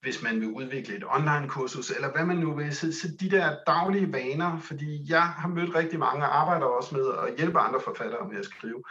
hvis 0.02 0.22
man 0.22 0.40
vil 0.40 0.48
udvikle 0.48 0.96
et 0.96 1.04
online-kursus, 1.06 1.90
eller 1.90 2.12
hvad 2.12 2.24
man 2.24 2.36
nu 2.36 2.54
vil. 2.54 2.76
Så, 2.76 2.92
så 2.92 3.08
de 3.20 3.30
der 3.30 3.56
daglige 3.66 4.12
vaner, 4.12 4.58
fordi 4.58 5.10
jeg 5.10 5.22
har 5.22 5.48
mødt 5.48 5.74
rigtig 5.74 5.98
mange, 5.98 6.24
og 6.24 6.40
arbejder 6.40 6.66
også 6.66 6.96
med 6.96 7.06
at 7.26 7.36
hjælpe 7.36 7.58
andre 7.58 7.80
forfattere 7.80 8.28
med 8.28 8.38
at 8.38 8.44
skrive, 8.44 8.82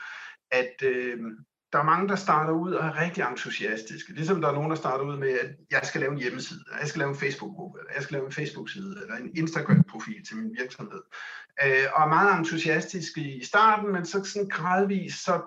at 0.52 0.74
øh, 0.84 1.20
der 1.76 1.82
er 1.82 1.86
mange, 1.86 2.08
der 2.10 2.16
starter 2.16 2.54
ud 2.54 2.72
og 2.74 2.86
er 2.86 3.02
rigtig 3.02 3.24
entusiastiske. 3.24 4.14
Ligesom 4.14 4.42
der 4.42 4.48
er 4.50 4.54
nogen, 4.54 4.70
der 4.70 4.76
starter 4.76 5.06
ud 5.06 5.18
med, 5.18 5.30
at 5.30 5.50
jeg 5.72 5.82
skal 5.84 6.02
lave 6.02 6.12
en 6.12 6.18
hjemmeside, 6.18 6.64
jeg 6.80 6.88
skal 6.88 7.00
lave 7.00 7.10
en 7.10 7.16
Facebook-gruppe, 7.16 7.80
eller 7.80 7.92
jeg 7.96 8.04
skal 8.04 8.14
lave 8.14 8.26
en 8.26 8.32
Facebook-side, 8.32 8.96
eller 9.02 9.16
en 9.16 9.32
Instagram-profil 9.38 10.26
til 10.28 10.38
min 10.38 10.56
virksomhed. 10.60 11.02
Øh, 11.66 11.86
og 11.94 12.04
er 12.04 12.08
meget 12.08 12.40
entusiastiske 12.40 13.22
i 13.22 13.44
starten, 13.44 13.92
men 13.92 14.06
så 14.06 14.24
sådan 14.24 14.50
gradvist, 14.50 15.24
så 15.24 15.42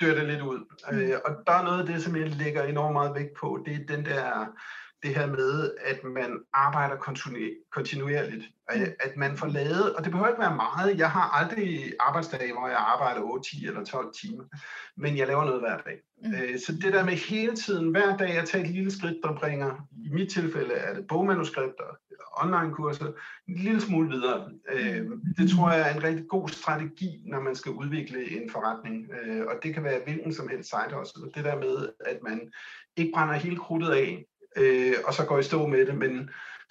dør 0.00 0.14
det 0.14 0.26
lidt 0.26 0.40
ud. 0.40 0.60
Mm. 0.92 0.98
Øh, 0.98 1.18
og 1.24 1.30
der 1.46 1.52
er 1.52 1.64
noget 1.64 1.80
af 1.80 1.86
det, 1.86 2.02
som 2.02 2.16
jeg 2.16 2.28
lægger 2.30 2.62
enormt 2.62 2.92
meget 2.92 3.14
vægt 3.14 3.34
på, 3.40 3.62
det 3.66 3.74
er 3.74 3.96
den 3.96 4.04
der 4.04 4.46
det 5.02 5.14
her 5.14 5.26
med, 5.26 5.70
at 5.84 6.04
man 6.04 6.40
arbejder 6.52 6.96
kontinuerligt, 7.72 8.44
mm. 8.74 8.82
at 9.00 9.16
man 9.16 9.36
får 9.36 9.46
lavet, 9.46 9.94
og 9.94 10.04
det 10.04 10.10
behøver 10.12 10.28
ikke 10.28 10.40
være 10.40 10.56
meget, 10.56 10.98
jeg 10.98 11.10
har 11.10 11.30
aldrig 11.30 11.92
arbejdsdage, 12.00 12.52
hvor 12.52 12.68
jeg 12.68 12.76
arbejder 12.76 13.20
8, 13.20 13.50
10 13.50 13.66
eller 13.66 13.84
12 13.84 14.14
timer, 14.22 14.44
men 14.96 15.16
jeg 15.16 15.26
laver 15.26 15.44
noget 15.44 15.60
hver 15.60 15.76
dag. 15.76 15.98
Mm. 16.24 16.34
Øh, 16.34 16.58
så 16.66 16.72
det 16.72 16.92
der 16.92 17.04
med 17.04 17.12
hele 17.12 17.56
tiden, 17.56 17.90
hver 17.90 18.16
dag 18.16 18.38
at 18.38 18.48
tage 18.48 18.64
et 18.64 18.70
lille 18.70 18.90
skridt, 18.90 19.16
der 19.22 19.36
bringer, 19.36 19.88
i 20.04 20.08
mit 20.08 20.30
tilfælde 20.30 20.74
er 20.74 20.94
det 20.94 21.06
bogmanuskripter, 21.06 21.84
online-kurser, 22.36 23.12
en 23.48 23.54
lille 23.54 23.80
smule 23.80 24.08
videre. 24.08 24.50
Øh, 24.72 25.06
det 25.38 25.50
tror 25.50 25.70
jeg 25.70 25.90
er 25.90 25.94
en 25.94 26.02
rigtig 26.02 26.28
god 26.28 26.48
strategi, 26.48 27.22
når 27.26 27.40
man 27.40 27.54
skal 27.54 27.72
udvikle 27.72 28.42
en 28.42 28.50
forretning, 28.50 29.10
øh, 29.22 29.46
og 29.46 29.54
det 29.62 29.74
kan 29.74 29.84
være 29.84 30.00
hvilken 30.04 30.34
som 30.34 30.48
helst 30.48 30.70
site 30.70 30.96
også. 30.96 31.30
Det 31.34 31.44
der 31.44 31.56
med, 31.56 31.88
at 32.00 32.18
man 32.22 32.52
ikke 32.96 33.12
brænder 33.14 33.34
hele 33.34 33.56
krudtet 33.56 33.90
af, 33.90 34.24
øh, 34.56 34.94
og 35.04 35.14
så 35.14 35.24
går 35.24 35.38
i 35.38 35.42
stå 35.42 35.66
med 35.66 35.86
det, 35.86 35.94
men 35.94 36.30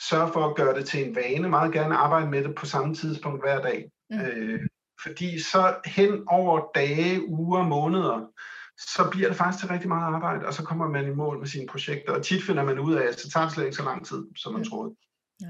sørg 0.10 0.34
for 0.34 0.46
at 0.46 0.56
gøre 0.56 0.76
det 0.76 0.86
til 0.86 1.08
en 1.08 1.16
vane, 1.16 1.50
meget 1.50 1.74
gerne 1.74 1.96
arbejde 1.96 2.30
med 2.30 2.44
det 2.44 2.56
på 2.56 2.66
samme 2.66 2.96
tidspunkt 2.96 3.44
hver 3.44 3.62
dag. 3.62 3.92
Mm. 4.10 4.20
Øh, 4.20 4.60
fordi 5.04 5.40
så 5.40 5.76
hen 5.86 6.24
over 6.28 6.62
dage, 6.76 7.30
uger, 7.30 7.64
måneder, 7.64 8.32
så 8.78 9.08
bliver 9.12 9.28
det 9.28 9.38
faktisk 9.38 9.64
til 9.64 9.70
rigtig 9.70 9.90
meget 9.90 10.14
arbejde, 10.16 10.46
og 10.46 10.54
så 10.54 10.64
kommer 10.64 10.88
man 10.88 11.08
i 11.08 11.16
mål 11.16 11.40
med 11.40 11.48
sine 11.48 11.68
projekter, 11.68 12.14
og 12.14 12.24
tit 12.24 12.44
finder 12.44 12.64
man 12.64 12.80
ud 12.80 12.94
af, 12.94 13.08
at 13.08 13.20
så 13.20 13.30
tager 13.30 13.46
det 13.46 13.54
slet 13.54 13.66
ikke 13.66 13.78
så 13.78 13.84
lang 13.84 14.06
tid, 14.06 14.24
som 14.36 14.54
man 14.54 14.60
mm. 14.62 14.70
troede. 14.70 14.96
Ja. 15.42 15.48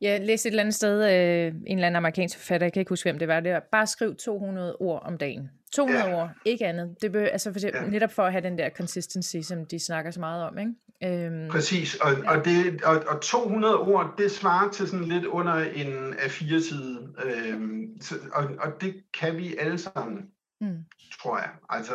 Jeg 0.00 0.20
læste 0.20 0.48
et 0.48 0.50
eller 0.50 0.62
andet 0.62 0.74
sted, 0.74 1.04
øh, 1.04 1.46
en 1.46 1.78
eller 1.78 1.86
anden 1.86 1.96
amerikansk 1.96 2.38
forfatter, 2.38 2.66
jeg 2.66 2.72
kan 2.72 2.80
ikke 2.80 2.88
huske, 2.88 3.10
hvem 3.10 3.18
det 3.18 3.28
var, 3.28 3.40
det 3.40 3.52
var, 3.52 3.62
bare 3.72 3.86
skriv 3.86 4.16
200 4.16 4.76
ord 4.76 5.02
om 5.04 5.18
dagen. 5.18 5.50
200 5.74 6.04
ja. 6.04 6.16
ord, 6.16 6.30
ikke 6.44 6.66
andet. 6.66 6.96
Det 7.02 7.12
bør, 7.12 7.26
altså 7.26 7.52
for, 7.52 7.60
ja. 7.60 7.86
Netop 7.90 8.12
for 8.12 8.22
at 8.22 8.32
have 8.32 8.44
den 8.44 8.58
der 8.58 8.70
consistency, 8.70 9.36
som 9.42 9.66
de 9.66 9.78
snakker 9.78 10.10
så 10.10 10.20
meget 10.20 10.44
om. 10.44 10.58
Ikke? 10.58 10.72
Øhm, 11.02 11.48
Præcis, 11.50 11.94
og, 11.94 12.12
ja. 12.12 12.30
og, 12.30 12.44
det, 12.44 12.82
og, 12.84 13.04
og 13.08 13.20
200 13.20 13.78
ord, 13.78 14.14
det 14.18 14.30
svarer 14.30 14.70
til 14.70 14.88
sådan 14.88 15.04
lidt 15.04 15.24
under 15.24 15.54
en 15.54 16.14
A4-side. 16.14 17.14
Øhm, 17.24 18.00
så, 18.00 18.14
og, 18.32 18.44
og 18.58 18.80
det 18.80 19.02
kan 19.12 19.36
vi 19.36 19.56
alle 19.56 19.78
sammen 19.78 20.30
mm. 20.60 20.84
tror 21.22 21.38
jeg. 21.38 21.50
Altså, 21.68 21.94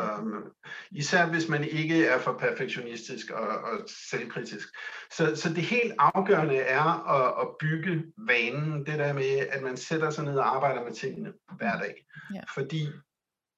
især 0.92 1.30
hvis 1.30 1.50
man 1.50 1.64
ikke 1.64 2.06
er 2.06 2.20
for 2.20 2.38
perfektionistisk 2.38 3.32
og, 3.32 3.48
og 3.48 3.80
selvkritisk. 4.10 4.68
Så, 5.12 5.36
så 5.36 5.50
det 5.50 5.64
helt 5.64 5.94
afgørende 5.98 6.58
er 6.58 7.10
at, 7.16 7.42
at 7.42 7.48
bygge 7.60 8.04
vanen, 8.18 8.86
det 8.86 9.00
der 9.00 9.14
med, 9.14 9.48
at 9.52 9.62
man 9.62 9.78
sætter 9.78 10.10
sig 10.10 10.26
ned 10.26 10.38
og 10.38 10.56
arbejder 10.56 10.84
med 10.84 10.94
tingene 10.94 11.34
hver 11.58 11.80
dag. 11.80 12.06
Ja. 12.34 12.42
Fordi 12.56 12.88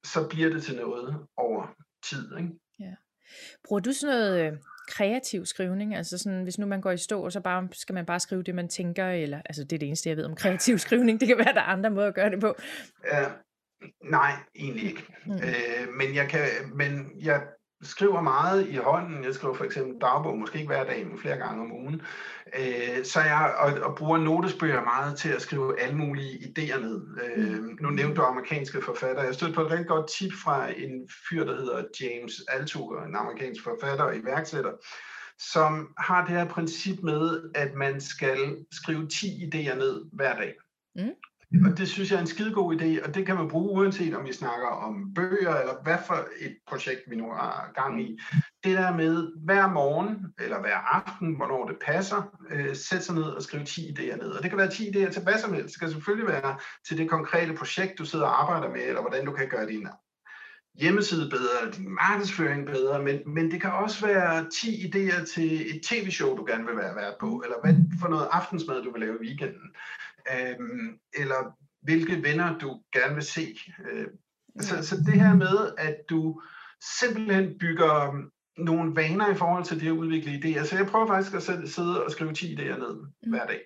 så 0.06 0.28
bliver 0.28 0.50
det 0.50 0.64
til 0.64 0.76
noget 0.76 1.28
over 1.38 1.68
tid. 2.04 2.38
Ikke? 2.38 2.50
Ja. 2.80 2.94
Bruger 3.64 3.80
du 3.80 3.92
sådan 3.94 4.16
noget 4.16 4.52
øh, 4.52 4.58
kreativ 4.88 5.46
skrivning? 5.46 5.96
Altså 5.96 6.18
sådan, 6.18 6.44
hvis 6.44 6.60
nu 6.60 6.66
man 6.66 6.82
går 6.82 6.92
i 6.92 6.98
stå, 6.98 7.22
og 7.22 7.32
så 7.32 7.42
bare, 7.42 7.68
skal 7.72 7.94
man 7.94 8.06
bare 8.06 8.20
skrive 8.20 8.44
det, 8.44 8.56
man 8.56 8.68
tænker, 8.68 9.08
eller, 9.08 9.42
altså 9.46 9.64
det 9.64 9.74
er 9.74 9.80
det 9.80 9.88
eneste, 9.88 10.10
jeg 10.10 10.18
ved 10.18 10.26
om 10.26 10.36
kreativ 10.36 10.78
skrivning, 10.86 11.20
det 11.20 11.28
kan 11.28 11.38
være, 11.38 11.54
der 11.54 11.62
er 11.62 11.66
andre 11.66 11.90
måder 11.90 12.08
at 12.08 12.16
gøre 12.16 12.30
det 12.30 12.40
på. 12.40 12.56
Ja, 13.14 13.26
Nej, 14.04 14.32
egentlig 14.56 14.84
ikke. 14.90 15.04
Mm. 15.26 15.34
Øh, 15.34 15.94
men, 15.98 16.16
jeg 16.16 16.30
kan, 16.30 16.48
men 16.74 17.12
jeg 17.20 17.42
skriver 17.84 18.22
meget 18.22 18.68
i 18.68 18.76
hånden. 18.76 19.24
Jeg 19.24 19.34
skriver 19.34 19.54
for 19.54 19.66
eksempel 19.66 20.02
dagbog, 20.02 20.38
måske 20.38 20.60
ikke 20.60 20.74
hver 20.74 20.84
dag, 20.84 21.08
men 21.08 21.20
flere 21.20 21.38
gange 21.38 21.62
om 21.62 21.72
ugen. 21.72 22.02
Øh, 22.60 23.06
så 23.06 23.20
jeg 23.22 23.56
og, 23.60 23.90
og 23.90 23.96
bruger 23.96 24.18
notesbøger 24.18 24.84
meget 24.84 25.18
til 25.18 25.30
at 25.30 25.42
skrive 25.42 25.80
alle 25.80 25.98
mulige 25.98 26.38
idéer 26.38 26.80
ned. 26.80 27.02
Øh, 27.24 27.64
mm. 27.64 27.78
nu 27.82 27.90
nævnte 27.90 28.16
du 28.16 28.22
amerikanske 28.22 28.82
forfattere. 28.82 29.26
Jeg 29.26 29.34
stødte 29.34 29.54
på 29.54 29.62
et 29.62 29.72
rigtig 29.72 29.88
godt 29.88 30.10
tip 30.10 30.32
fra 30.44 30.70
en 30.70 31.10
fyr, 31.30 31.46
der 31.46 31.56
hedder 31.56 31.84
James 32.02 32.34
Altucher, 32.48 33.06
en 33.06 33.16
amerikansk 33.16 33.64
forfatter 33.64 34.04
og 34.04 34.18
iværksætter, 34.18 34.72
som 35.40 35.94
har 35.98 36.26
det 36.26 36.36
her 36.36 36.46
princip 36.46 37.04
med, 37.04 37.52
at 37.56 37.74
man 37.74 38.02
skal 38.02 38.66
skrive 38.72 39.08
10 39.08 39.26
idéer 39.28 39.76
ned 39.76 40.02
hver 40.14 40.36
dag. 40.36 40.54
Mm. 40.96 41.12
Og 41.66 41.78
det 41.78 41.90
synes 41.90 42.12
jeg 42.12 42.18
er 42.18 42.22
en 42.22 42.28
skide 42.28 42.54
god 42.54 42.76
idé, 42.76 43.08
og 43.08 43.16
det 43.16 43.26
kan 43.26 43.36
man 43.36 43.50
bruge 43.50 43.72
uanset 43.72 44.16
om 44.16 44.26
vi 44.26 44.34
snakker 44.34 44.68
om 44.68 45.14
bøger, 45.14 45.56
eller 45.56 45.84
hvad 45.84 45.98
for 46.08 46.28
et 46.40 46.58
projekt 46.68 47.02
vi 47.08 47.16
nu 47.16 47.32
har 47.32 47.72
gang 47.76 48.02
i. 48.02 48.20
Det 48.64 48.78
der 48.78 48.96
med 48.96 49.28
hver 49.46 49.68
morgen, 49.68 50.26
eller 50.40 50.60
hver 50.60 50.78
aften, 50.78 51.36
hvornår 51.36 51.68
det 51.68 51.78
passer, 51.86 52.22
øh, 52.52 52.76
sætte 52.76 53.06
sig 53.06 53.16
ned 53.16 53.24
og 53.24 53.42
skrive 53.42 53.64
10 53.64 53.82
idéer 53.82 54.18
ned. 54.18 54.32
Og 54.32 54.44
det 54.44 54.52
kan 54.52 54.58
være 54.58 54.70
10 54.70 54.90
idéer 54.90 55.12
til 55.12 55.24
hvad 55.24 55.40
som 55.40 55.54
helst. 55.54 55.66
Det 55.66 55.74
skal 55.74 55.92
selvfølgelig 55.92 56.28
være 56.28 56.58
til 56.88 56.98
det 56.98 57.10
konkrete 57.10 57.54
projekt, 57.54 58.00
du 58.00 58.06
sidder 58.06 58.26
og 58.26 58.42
arbejder 58.42 58.74
med, 58.74 58.88
eller 58.88 59.02
hvordan 59.02 59.26
du 59.26 59.32
kan 59.32 59.50
gøre 59.50 59.68
din 59.68 59.88
hjemmeside 60.76 61.30
bedre, 61.30 61.72
din 61.78 61.90
markedsføring 61.90 62.66
bedre, 62.66 63.04
men, 63.04 63.20
men 63.26 63.52
det 63.52 63.62
kan 63.62 63.72
også 63.72 64.06
være 64.06 64.46
10 64.62 64.88
idéer 64.88 65.34
til 65.34 65.76
et 65.76 65.82
tv-show, 65.84 66.38
du 66.38 66.46
gerne 66.48 66.66
vil 66.66 66.78
være 66.78 66.96
vært 66.96 67.16
på, 67.20 67.42
eller 67.46 67.56
hvad 67.64 67.76
for 68.00 68.08
noget 68.08 68.28
aftensmad, 68.32 68.84
du 68.84 68.92
vil 68.92 69.02
lave 69.02 69.16
i 69.16 69.28
weekenden 69.28 69.68
øh, 70.34 70.56
eller 71.14 71.58
hvilke 71.82 72.24
venner 72.24 72.58
du 72.58 72.82
gerne 72.94 73.14
vil 73.14 73.24
se. 73.24 73.58
Øh, 73.92 74.08
så, 74.60 74.84
så 74.88 74.96
det 74.96 75.22
her 75.22 75.36
med, 75.36 75.74
at 75.78 75.96
du 76.10 76.42
simpelthen 77.00 77.60
bygger 77.60 78.22
nogle 78.58 78.96
vaner 78.96 79.32
i 79.32 79.36
forhold 79.36 79.66
til 79.66 79.80
det 79.80 79.88
at 79.88 79.92
udvikle 79.92 80.32
idéer. 80.32 80.66
Så 80.66 80.78
jeg 80.78 80.88
prøver 80.88 81.08
faktisk 81.08 81.36
at 81.36 81.70
sidde 81.70 82.04
og 82.04 82.12
skrive 82.12 82.34
10 82.34 82.56
idéer 82.56 82.80
ned 82.80 82.96
mm. 83.24 83.30
hver 83.30 83.46
dag. 83.46 83.62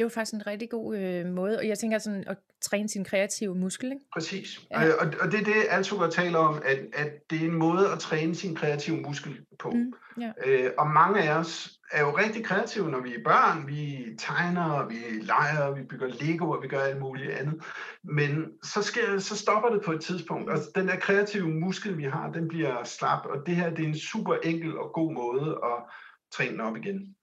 Det 0.00 0.04
var 0.04 0.10
faktisk 0.10 0.34
en 0.34 0.46
rigtig 0.46 0.70
god 0.70 0.96
øh, 0.96 1.26
måde, 1.26 1.58
og 1.58 1.68
jeg 1.68 1.78
tænker 1.78 1.98
sådan 1.98 2.24
at 2.26 2.36
træne 2.60 2.88
sin 2.88 3.04
kreative 3.04 3.54
muskel. 3.54 3.92
Ikke? 3.92 4.04
Præcis, 4.14 4.60
ja. 4.70 4.92
og, 4.92 5.06
og 5.20 5.32
det 5.32 5.40
er 5.40 5.44
det, 5.44 5.54
Altuber 5.70 6.10
taler 6.10 6.38
om, 6.38 6.62
at, 6.64 6.78
at 6.92 7.30
det 7.30 7.40
er 7.40 7.44
en 7.44 7.54
måde 7.54 7.92
at 7.92 7.98
træne 7.98 8.34
sin 8.34 8.54
kreative 8.54 8.96
muskel 8.96 9.38
på. 9.58 9.70
Mm, 9.70 9.92
ja. 10.20 10.32
øh, 10.46 10.70
og 10.78 10.86
mange 10.86 11.22
af 11.22 11.38
os 11.38 11.78
er 11.92 12.00
jo 12.00 12.16
rigtig 12.16 12.44
kreative, 12.44 12.90
når 12.90 13.00
vi 13.00 13.14
er 13.14 13.24
børn. 13.24 13.66
Vi 13.66 14.06
tegner, 14.18 14.88
vi 14.88 14.96
leger, 15.20 15.74
vi 15.74 15.82
bygger 15.82 16.06
Lego, 16.06 16.50
og 16.50 16.62
vi 16.62 16.68
gør 16.68 16.80
alt 16.80 17.00
muligt 17.00 17.30
andet. 17.30 17.62
Men 18.04 18.46
så, 18.62 18.82
sker, 18.82 19.18
så 19.18 19.36
stopper 19.36 19.68
det 19.68 19.82
på 19.84 19.92
et 19.92 20.00
tidspunkt, 20.00 20.50
og 20.50 20.58
den 20.74 20.88
der 20.88 20.96
kreative 20.96 21.48
muskel, 21.48 21.98
vi 21.98 22.04
har, 22.04 22.30
den 22.30 22.48
bliver 22.48 22.84
slap, 22.84 23.26
og 23.26 23.46
det 23.46 23.56
her 23.56 23.70
det 23.70 23.84
er 23.84 23.88
en 23.88 23.98
super 23.98 24.34
enkel 24.34 24.78
og 24.78 24.92
god 24.92 25.12
måde 25.12 25.58
at 25.64 25.92
træne 26.32 26.52
den 26.52 26.60
op 26.60 26.76
igen. 26.76 27.16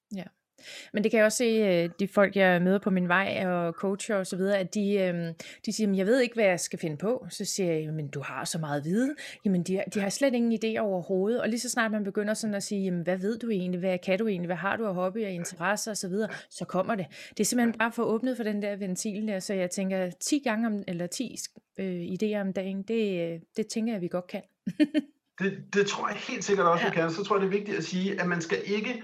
Men 0.93 1.03
det 1.03 1.11
kan 1.11 1.17
jeg 1.17 1.25
også 1.25 1.37
se, 1.37 1.43
øh, 1.43 1.89
de 1.99 2.07
folk, 2.07 2.35
jeg 2.35 2.61
møder 2.61 2.79
på 2.79 2.89
min 2.89 3.07
vej 3.07 3.45
og 3.45 3.73
coacher 3.73 4.15
og 4.15 4.27
så 4.27 4.35
videre, 4.37 4.57
at 4.57 4.73
de, 4.73 4.93
øhm, 4.93 5.33
de 5.65 5.73
siger, 5.73 5.93
jeg 5.93 6.05
ved 6.05 6.19
ikke, 6.19 6.35
hvad 6.35 6.45
jeg 6.45 6.59
skal 6.59 6.79
finde 6.79 6.97
på. 6.97 7.25
Så 7.29 7.45
siger 7.45 7.73
jeg, 7.73 7.93
men 7.93 8.07
du 8.07 8.21
har 8.21 8.45
så 8.45 8.59
meget 8.59 8.85
viden. 8.85 9.15
Jamen, 9.45 9.63
de, 9.63 9.83
de 9.93 9.99
har 9.99 10.09
slet 10.09 10.33
ingen 10.33 10.59
idé 10.63 10.79
overhovedet. 10.79 11.41
Og 11.41 11.49
lige 11.49 11.59
så 11.59 11.69
snart 11.69 11.91
man 11.91 12.03
begynder 12.03 12.33
sådan 12.33 12.55
at 12.55 12.63
sige, 12.63 12.83
jamen, 12.83 13.01
hvad 13.01 13.17
ved 13.17 13.39
du 13.39 13.49
egentlig? 13.49 13.79
Hvad 13.79 13.97
kan 13.97 14.19
du 14.19 14.27
egentlig? 14.27 14.47
Hvad 14.47 14.55
har 14.55 14.77
du 14.77 14.85
af 14.85 14.93
hobby 14.93 15.25
og 15.25 15.31
interesser 15.31 15.91
og 15.91 15.97
så 15.97 16.07
videre? 16.07 16.29
Så 16.49 16.65
kommer 16.65 16.95
det. 16.95 17.05
Det 17.29 17.39
er 17.39 17.45
simpelthen 17.45 17.79
bare 17.79 17.91
for 17.91 18.03
åbnet 18.03 18.37
for 18.37 18.43
den 18.43 18.61
der 18.61 18.75
ventil 18.75 19.27
der, 19.27 19.39
så 19.39 19.53
jeg 19.53 19.69
tænker 19.71 20.09
10 20.09 20.39
gange 20.39 20.67
om, 20.67 20.83
eller 20.87 21.07
10 21.07 21.35
øh, 21.79 22.01
idéer 22.01 22.41
om 22.41 22.53
dagen, 22.53 22.83
det, 22.83 23.41
det 23.57 23.67
tænker 23.67 23.93
jeg, 23.93 24.01
vi 24.01 24.07
godt 24.07 24.27
kan. 24.27 24.41
det, 25.39 25.63
det 25.73 25.87
tror 25.87 26.07
jeg 26.07 26.17
helt 26.17 26.43
sikkert 26.43 26.67
også, 26.67 26.83
ja. 26.85 26.89
vi 26.89 26.95
kan. 26.95 27.11
Så 27.11 27.23
tror 27.23 27.35
jeg, 27.35 27.41
det 27.41 27.47
er 27.47 27.57
vigtigt 27.57 27.77
at 27.77 27.83
sige, 27.83 28.21
at 28.21 28.27
man 28.27 28.41
skal 28.41 28.57
ikke 28.65 29.03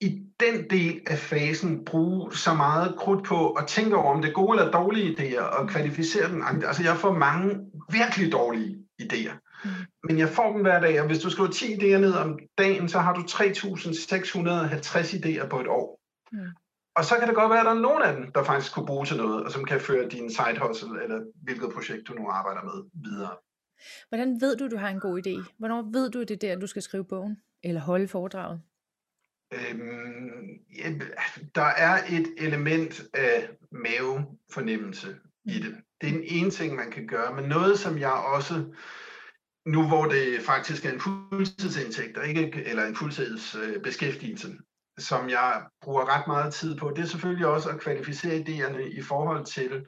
i 0.00 0.22
den 0.40 0.70
del 0.70 1.00
af 1.06 1.18
fasen 1.18 1.84
bruge 1.84 2.32
så 2.32 2.54
meget 2.54 2.96
krudt 2.96 3.24
på 3.24 3.52
at 3.52 3.66
tænke 3.66 3.96
over, 3.96 4.14
om 4.14 4.22
det 4.22 4.28
er 4.28 4.34
gode 4.34 4.58
eller 4.58 4.72
dårlige 4.72 5.16
idéer, 5.16 5.42
og 5.42 5.68
kvalificere 5.68 6.28
dem. 6.28 6.42
Altså, 6.66 6.82
jeg 6.82 6.96
får 6.96 7.12
mange 7.12 7.60
virkelig 7.92 8.32
dårlige 8.32 8.78
idéer. 9.02 9.62
Mm. 9.64 9.70
Men 10.04 10.18
jeg 10.18 10.28
får 10.28 10.52
dem 10.52 10.62
hver 10.62 10.80
dag, 10.80 11.00
og 11.00 11.06
hvis 11.06 11.18
du 11.18 11.30
skriver 11.30 11.50
10 11.50 11.64
idéer 11.74 11.98
ned 11.98 12.12
om 12.12 12.38
dagen, 12.58 12.88
så 12.88 12.98
har 12.98 13.14
du 13.14 13.20
3.650 13.20 15.16
idéer 15.18 15.48
på 15.48 15.60
et 15.60 15.66
år. 15.66 16.00
Mm. 16.32 16.38
Og 16.96 17.04
så 17.04 17.14
kan 17.18 17.28
det 17.28 17.34
godt 17.34 17.50
være, 17.50 17.60
at 17.60 17.66
der 17.66 17.74
er 17.74 17.86
nogen 17.88 18.02
af 18.02 18.16
dem, 18.16 18.32
der 18.32 18.44
faktisk 18.44 18.74
kunne 18.74 18.86
bruge 18.86 19.06
til 19.06 19.16
noget, 19.16 19.44
og 19.44 19.50
som 19.50 19.64
kan 19.64 19.80
føre 19.80 20.08
din 20.08 20.30
side 20.30 20.58
hustle, 20.62 21.02
eller 21.02 21.20
hvilket 21.42 21.70
projekt 21.74 22.08
du 22.08 22.12
nu 22.12 22.28
arbejder 22.28 22.62
med, 22.62 22.90
videre. 22.94 23.30
Hvordan 24.08 24.40
ved 24.40 24.56
du, 24.56 24.68
du 24.68 24.76
har 24.76 24.88
en 24.88 25.00
god 25.00 25.22
idé? 25.26 25.54
Hvornår 25.58 25.82
ved 25.92 26.10
du, 26.10 26.20
at 26.20 26.28
det 26.28 26.44
er 26.44 26.48
der, 26.48 26.60
du 26.60 26.66
skal 26.66 26.82
skrive 26.82 27.04
bogen? 27.04 27.36
Eller 27.62 27.80
holde 27.80 28.08
foredraget? 28.08 28.62
Øhm, 29.52 30.30
der 31.54 31.62
er 31.62 32.02
et 32.10 32.34
element 32.38 33.02
af 33.14 33.48
mavefornemmelse 33.72 35.16
i 35.44 35.58
det. 35.58 35.76
Det 36.00 36.08
er 36.08 36.12
den 36.12 36.24
ene 36.24 36.50
ting, 36.50 36.76
man 36.76 36.90
kan 36.90 37.06
gøre, 37.06 37.34
men 37.34 37.44
noget, 37.44 37.78
som 37.78 37.98
jeg 37.98 38.12
også, 38.12 38.64
nu 39.66 39.88
hvor 39.88 40.04
det 40.04 40.42
faktisk 40.42 40.84
er 40.84 40.92
en 40.92 41.00
fuldtidsindtægt, 41.00 42.18
ikke, 42.26 42.64
eller 42.64 42.84
en 42.84 42.96
fuldtidsbeskæftigelse, 42.96 44.58
som 44.98 45.28
jeg 45.28 45.62
bruger 45.82 46.16
ret 46.16 46.26
meget 46.26 46.54
tid 46.54 46.76
på, 46.76 46.92
det 46.96 47.02
er 47.02 47.06
selvfølgelig 47.06 47.46
også 47.46 47.68
at 47.68 47.80
kvalificere 47.80 48.44
idéerne 48.48 48.98
i 48.98 49.02
forhold 49.02 49.44
til, 49.44 49.86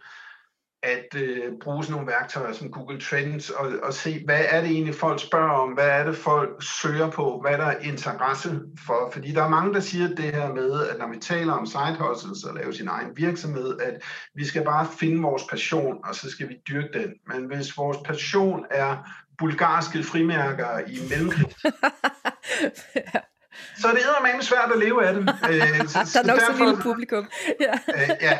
at 0.82 1.14
øh, 1.16 1.52
bruge 1.60 1.84
sådan 1.84 1.92
nogle 1.92 2.12
værktøjer 2.12 2.52
som 2.52 2.70
Google 2.70 3.00
Trends 3.00 3.50
og, 3.50 3.72
og 3.82 3.94
se, 3.94 4.24
hvad 4.24 4.44
er 4.48 4.60
det 4.60 4.70
egentlig 4.70 4.94
folk 4.94 5.20
spørger 5.20 5.50
om, 5.50 5.68
hvad 5.68 5.88
er 5.88 6.04
det 6.04 6.16
folk 6.16 6.62
søger 6.62 7.10
på, 7.10 7.40
hvad 7.40 7.58
der 7.58 7.64
er 7.64 7.78
interesse 7.78 8.60
for. 8.86 9.10
Fordi 9.12 9.32
der 9.32 9.42
er 9.42 9.48
mange, 9.48 9.74
der 9.74 9.80
siger 9.80 10.08
det 10.08 10.24
her 10.24 10.54
med, 10.54 10.88
at 10.88 10.98
når 10.98 11.08
vi 11.08 11.18
taler 11.18 11.52
om 11.52 11.66
side 11.66 11.96
hustles 12.00 12.44
og 12.44 12.54
lave 12.54 12.74
sin 12.74 12.88
egen 12.88 13.16
virksomhed, 13.16 13.80
at 13.80 14.02
vi 14.34 14.44
skal 14.44 14.64
bare 14.64 14.86
finde 15.00 15.22
vores 15.22 15.42
passion, 15.50 15.98
og 16.04 16.14
så 16.14 16.30
skal 16.30 16.48
vi 16.48 16.56
dyrke 16.68 16.98
den. 16.98 17.12
Men 17.26 17.44
hvis 17.44 17.78
vores 17.78 17.98
passion 18.04 18.64
er 18.70 18.96
bulgarske 19.38 20.02
frimærker 20.02 20.78
i 20.78 20.98
mellemkrig, 21.10 21.46
så 23.76 23.88
er 23.88 23.92
det 23.92 24.00
eddermame 24.00 24.42
svært 24.42 24.72
at 24.72 24.78
leve 24.78 25.06
af 25.06 25.14
det. 25.14 25.22
Øh, 25.50 25.88
så, 25.88 25.98
der 26.14 26.20
er 26.20 26.26
nok 26.26 26.40
så 26.40 26.64
lille 26.64 26.82
publikum. 26.82 27.28
Ja. 27.60 27.72
øh, 27.94 28.10
ja. 28.20 28.38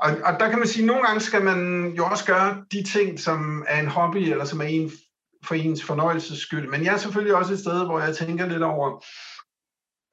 Og, 0.00 0.10
og 0.24 0.40
der 0.40 0.48
kan 0.50 0.58
man 0.58 0.68
sige, 0.68 0.82
at 0.82 0.86
nogle 0.86 1.02
gange 1.02 1.20
skal 1.20 1.42
man 1.42 1.86
jo 1.96 2.06
også 2.06 2.24
gøre 2.24 2.64
de 2.72 2.82
ting, 2.82 3.20
som 3.20 3.64
er 3.68 3.80
en 3.80 3.86
hobby, 3.86 4.16
eller 4.16 4.44
som 4.44 4.60
er 4.60 4.64
en 4.64 4.90
for 5.44 5.54
ens 5.54 5.84
fornøjelses 5.84 6.38
skyld. 6.38 6.68
Men 6.68 6.84
jeg 6.84 6.94
er 6.94 6.98
selvfølgelig 6.98 7.34
også 7.34 7.52
et 7.52 7.58
sted, 7.58 7.84
hvor 7.84 8.00
jeg 8.00 8.16
tænker 8.16 8.46
lidt 8.46 8.62
over, 8.62 9.04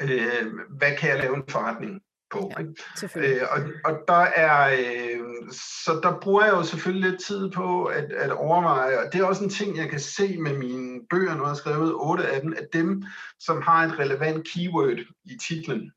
øh, 0.02 0.54
hvad 0.78 0.98
kan 0.98 1.10
jeg 1.10 1.20
lave 1.20 1.36
en 1.36 1.44
forretning 1.50 2.02
på. 2.34 2.52
Ja, 2.58 2.60
ikke? 2.60 3.36
Øh, 3.36 3.48
og, 3.52 3.60
og 3.86 4.00
der 4.08 4.24
er, 4.46 4.78
øh, 4.80 5.52
så 5.86 6.00
der 6.04 6.20
bruger 6.20 6.46
jeg 6.46 6.54
jo 6.54 6.64
selvfølgelig 6.64 7.12
lidt 7.12 7.24
tid 7.24 7.52
på 7.52 7.86
at, 7.86 8.12
at 8.12 8.32
overveje, 8.32 8.98
og 8.98 9.14
det 9.14 9.22
er 9.22 9.26
også 9.26 9.44
en 9.44 9.50
ting, 9.50 9.78
jeg 9.78 9.90
kan 9.90 10.00
se 10.00 10.38
med 10.38 10.58
mine 10.58 11.02
bøger, 11.10 11.36
nu 11.36 11.42
har 11.44 11.50
jeg 11.50 11.58
skrevet 11.58 11.94
otte 11.96 12.28
af 12.28 12.42
dem, 12.42 12.54
at 12.58 12.68
dem, 12.74 13.04
som 13.40 13.62
har 13.62 13.86
et 13.86 14.00
relevant 14.00 14.48
keyword 14.48 14.98
i 15.26 15.38
titlen, 15.38 15.92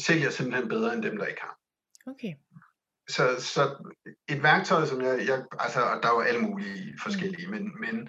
sælger 0.00 0.30
simpelthen 0.30 0.68
bedre 0.68 0.94
end 0.94 1.02
dem, 1.02 1.16
der 1.16 1.26
ikke 1.26 1.40
har. 1.40 1.58
Okay. 2.06 2.34
Så, 3.08 3.22
så 3.38 3.62
et 4.28 4.42
værktøj, 4.42 4.86
som 4.86 5.02
jeg, 5.02 5.18
jeg 5.26 5.44
altså, 5.58 5.80
der 6.02 6.08
er 6.08 6.14
jo 6.14 6.20
alle 6.20 6.40
mulige 6.40 6.98
forskellige, 7.02 7.46
mm. 7.46 7.52
men, 7.52 7.80
men 7.80 8.08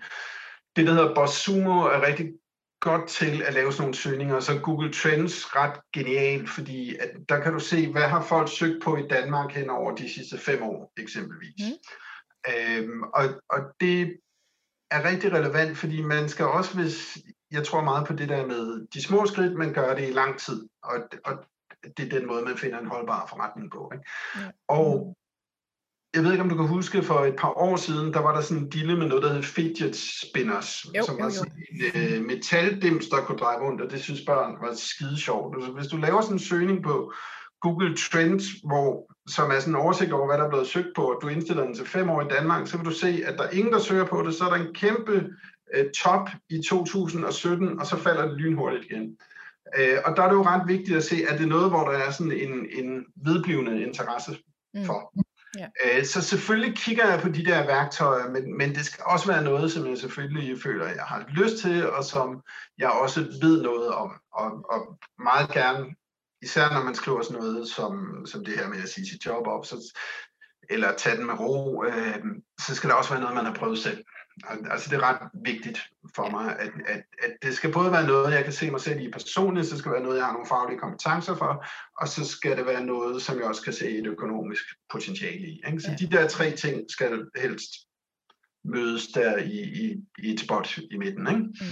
det, 0.76 0.88
der 0.88 0.94
hedder 0.94 1.16
Bosumo, 1.16 1.80
er 1.82 2.08
rigtig 2.08 2.34
godt 2.80 3.10
til 3.10 3.44
at 3.44 3.54
lave 3.54 3.72
sådan 3.72 3.82
nogle 3.82 3.96
søgninger, 3.96 4.40
så 4.40 4.60
Google 4.60 4.94
Trends 4.94 5.56
ret 5.56 5.80
genialt, 5.94 6.50
fordi 6.50 6.96
at 6.96 7.10
der 7.30 7.40
kan 7.40 7.54
du 7.54 7.60
se, 7.60 7.92
hvad 7.92 8.02
har 8.02 8.22
folk 8.24 8.50
søgt 8.50 8.84
på 8.84 8.98
i 8.98 9.08
Danmark 9.08 9.52
hen 9.52 9.70
over 9.70 9.96
de 9.96 10.14
sidste 10.14 10.38
fem 10.38 10.64
år, 10.64 10.94
eksempelvis. 10.98 11.54
Mm. 11.60 12.54
Øhm, 12.54 13.04
og, 13.04 13.24
og 13.50 13.60
det 13.80 14.18
er 14.92 15.10
rigtig 15.10 15.34
relevant, 15.34 15.78
fordi 15.78 16.02
man 16.02 16.30
skal 16.30 16.46
også, 16.46 16.76
hvis 16.76 17.18
jeg 17.52 17.64
tror 17.64 17.84
meget 17.84 18.08
på 18.08 18.14
det 18.14 18.30
der 18.30 18.46
med 18.46 18.88
de 18.94 19.04
små 19.04 19.26
skridt, 19.26 19.58
man 19.58 19.74
gør 19.74 19.96
det 19.96 20.10
i 20.10 20.12
lang 20.12 20.40
tid, 20.40 20.68
og, 20.84 21.00
og 21.26 21.46
det 21.98 22.06
er 22.06 22.20
den 22.20 22.28
måde, 22.28 22.46
man 22.46 22.58
finder 22.58 22.80
en 22.80 22.88
holdbar 22.88 23.26
forretning 23.26 23.72
på. 23.72 23.92
Ikke? 23.94 24.06
Mm. 24.36 24.52
Og 24.68 25.18
jeg 26.16 26.24
ved 26.24 26.32
ikke, 26.32 26.44
om 26.44 26.50
du 26.50 26.56
kan 26.56 26.68
huske, 26.68 27.04
for 27.04 27.20
et 27.20 27.36
par 27.36 27.58
år 27.58 27.76
siden, 27.76 28.14
der 28.14 28.20
var 28.20 28.36
der 28.36 28.42
sådan 28.42 28.64
en 28.64 28.70
dille 28.70 28.98
med 28.98 29.08
noget, 29.08 29.24
der 29.24 29.34
hed 29.34 29.44
fidget 29.44 29.96
spinners, 29.96 30.86
jo, 30.98 31.04
som 31.06 31.20
var 31.20 31.30
sådan 31.30 31.54
en 31.96 32.22
uh, 32.22 32.26
metaldims, 32.26 33.08
der 33.08 33.22
kunne 33.22 33.38
dreje 33.38 33.60
rundt, 33.60 33.82
og 33.82 33.92
det 33.92 34.02
synes 34.02 34.26
børn 34.26 34.56
var 34.62 34.74
skide 34.76 35.18
sjovt. 35.18 35.56
Altså, 35.56 35.72
hvis 35.72 35.88
du 35.88 35.98
laver 35.98 36.22
sådan 36.22 36.36
en 36.36 36.40
søgning 36.40 36.84
på 36.84 37.14
Google 37.62 37.96
Trends, 37.98 38.44
hvor, 38.64 39.12
som 39.28 39.52
er 39.52 39.60
sådan 39.60 39.74
en 39.74 39.80
oversigt 39.80 40.12
over, 40.12 40.28
hvad 40.28 40.38
der 40.38 40.46
er 40.46 40.50
blevet 40.50 40.68
søgt 40.68 40.88
på, 40.96 41.02
og 41.02 41.20
du 41.22 41.28
indstiller 41.28 41.64
den 41.64 41.76
til 41.76 41.86
fem 41.86 42.10
år 42.10 42.22
i 42.22 42.28
Danmark, 42.30 42.68
så 42.68 42.78
vil 42.78 42.86
du 42.86 42.92
se, 42.92 43.22
at 43.26 43.38
der 43.38 43.44
er 43.44 43.50
ingen, 43.50 43.74
der 43.74 43.80
søger 43.80 44.06
på 44.06 44.24
det, 44.26 44.36
så 44.36 44.46
er 44.46 44.50
der 44.50 44.66
en 44.66 44.74
kæmpe 44.74 45.30
uh, 45.78 45.86
top 46.04 46.30
i 46.50 46.62
2017, 46.70 47.80
og 47.80 47.86
så 47.86 47.98
falder 47.98 48.28
det 48.28 48.38
lynhurtigt 48.38 48.86
igen. 48.92 49.18
Uh, 49.78 49.98
og 50.06 50.18
der 50.18 50.24
er 50.24 50.28
det 50.28 50.36
jo 50.36 50.44
ret 50.44 50.68
vigtigt 50.68 50.98
at 50.98 51.04
se, 51.04 51.16
at 51.30 51.38
det 51.38 51.46
er 51.46 51.50
noget, 51.50 51.70
hvor 51.70 51.84
der 51.90 51.98
er 51.98 52.12
sådan 52.12 52.32
en, 52.32 52.66
en 52.72 53.06
vedblivende 53.16 53.84
interesse 53.84 54.38
mm. 54.74 54.86
for. 54.86 55.12
Mm. 55.16 55.24
Ja. 55.58 55.68
Øh, 55.86 56.06
så 56.06 56.22
selvfølgelig 56.22 56.78
kigger 56.78 57.08
jeg 57.08 57.20
på 57.22 57.30
de 57.30 57.46
der 57.46 57.66
værktøjer, 57.66 58.30
men, 58.30 58.58
men 58.58 58.76
det 58.76 58.86
skal 58.86 59.04
også 59.08 59.28
være 59.28 59.44
noget, 59.44 59.72
som 59.72 59.88
jeg 59.88 59.98
selvfølgelig 59.98 60.62
føler, 60.62 60.88
jeg 60.88 61.04
har 61.04 61.26
lyst 61.30 61.58
til, 61.58 61.90
og 61.90 62.04
som 62.04 62.42
jeg 62.78 62.90
også 62.90 63.22
ved 63.42 63.62
noget 63.62 63.88
om. 63.88 64.12
Og, 64.34 64.52
og 64.70 64.98
meget 65.20 65.50
gerne, 65.52 65.96
især 66.42 66.74
når 66.74 66.84
man 66.84 66.96
skriver 66.96 67.22
sådan 67.22 67.42
noget 67.42 67.68
som, 67.68 68.26
som 68.26 68.46
det 68.46 68.58
her 68.58 68.68
med 68.68 68.84
at 68.84 68.90
sige 68.90 69.10
sit 69.10 69.26
job 69.26 69.48
op, 69.48 69.66
så, 69.66 69.94
eller 70.70 70.96
tage 70.96 71.18
den 71.18 71.26
med 71.26 71.40
ro, 71.40 71.84
øh, 71.84 72.26
så 72.60 72.76
skal 72.76 72.90
der 72.90 72.96
også 72.96 73.10
være 73.10 73.22
noget, 73.22 73.36
man 73.36 73.46
har 73.46 73.54
prøvet 73.54 73.80
selv. 73.80 74.04
Altså 74.72 74.90
det 74.90 74.98
er 74.98 75.04
ret 75.04 75.30
vigtigt 75.34 75.80
for 76.16 76.30
mig, 76.30 76.60
at, 76.60 76.72
at, 76.88 77.04
at 77.24 77.32
det 77.42 77.54
skal 77.54 77.74
både 77.74 77.92
være 77.92 78.08
noget, 78.08 78.34
jeg 78.34 78.44
kan 78.44 78.54
se 78.54 78.72
mig 78.72 78.82
selv 78.82 79.02
i 79.02 79.12
personligt, 79.12 79.68
så 79.68 79.78
skal 79.78 79.90
det 79.90 79.96
være 79.96 80.04
noget, 80.04 80.18
jeg 80.18 80.26
har 80.26 80.34
nogle 80.34 80.48
faglige 80.48 80.80
kompetencer 80.80 81.36
for, 81.36 81.66
og 82.02 82.08
så 82.08 82.26
skal 82.26 82.58
det 82.58 82.66
være 82.66 82.86
noget, 82.86 83.22
som 83.22 83.38
jeg 83.38 83.46
også 83.46 83.62
kan 83.62 83.74
se 83.74 83.90
et 83.90 84.08
økonomisk 84.08 84.64
potentiale 84.92 85.48
i. 85.48 85.62
Ikke? 85.68 85.80
Så 85.80 85.92
ja. 85.92 85.96
de 85.96 86.12
der 86.12 86.28
tre 86.28 86.52
ting 86.52 86.92
skal 86.92 87.26
helst 87.36 87.72
mødes 88.64 89.08
der 89.08 89.38
i, 89.38 89.60
i, 89.62 89.98
i 90.24 90.34
et 90.34 90.40
spot 90.40 90.78
i 90.78 90.98
midten. 90.98 91.28
Ikke? 91.28 91.40
Mm. 91.40 91.66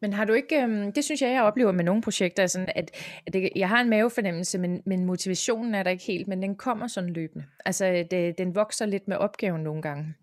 Men 0.00 0.12
har 0.12 0.24
du 0.24 0.32
ikke, 0.32 0.62
øhm, 0.62 0.92
det 0.92 1.04
synes 1.04 1.22
jeg, 1.22 1.30
jeg 1.30 1.42
oplever 1.42 1.72
med 1.72 1.84
nogle 1.84 2.02
projekter, 2.02 2.46
sådan 2.46 2.68
at, 2.74 2.90
at 3.26 3.32
det, 3.32 3.50
jeg 3.56 3.68
har 3.68 3.80
en 3.80 3.90
mavefornemmelse, 3.90 4.58
men, 4.58 4.82
men 4.86 5.06
motivationen 5.06 5.74
er 5.74 5.82
der 5.82 5.90
ikke 5.90 6.04
helt, 6.04 6.28
men 6.28 6.42
den 6.42 6.56
kommer 6.56 6.86
sådan 6.86 7.10
løbende. 7.10 7.44
Altså 7.64 8.06
det, 8.10 8.38
den 8.38 8.54
vokser 8.54 8.86
lidt 8.86 9.08
med 9.08 9.16
opgaven 9.16 9.60
nogle 9.62 9.82
gange. 9.82 10.14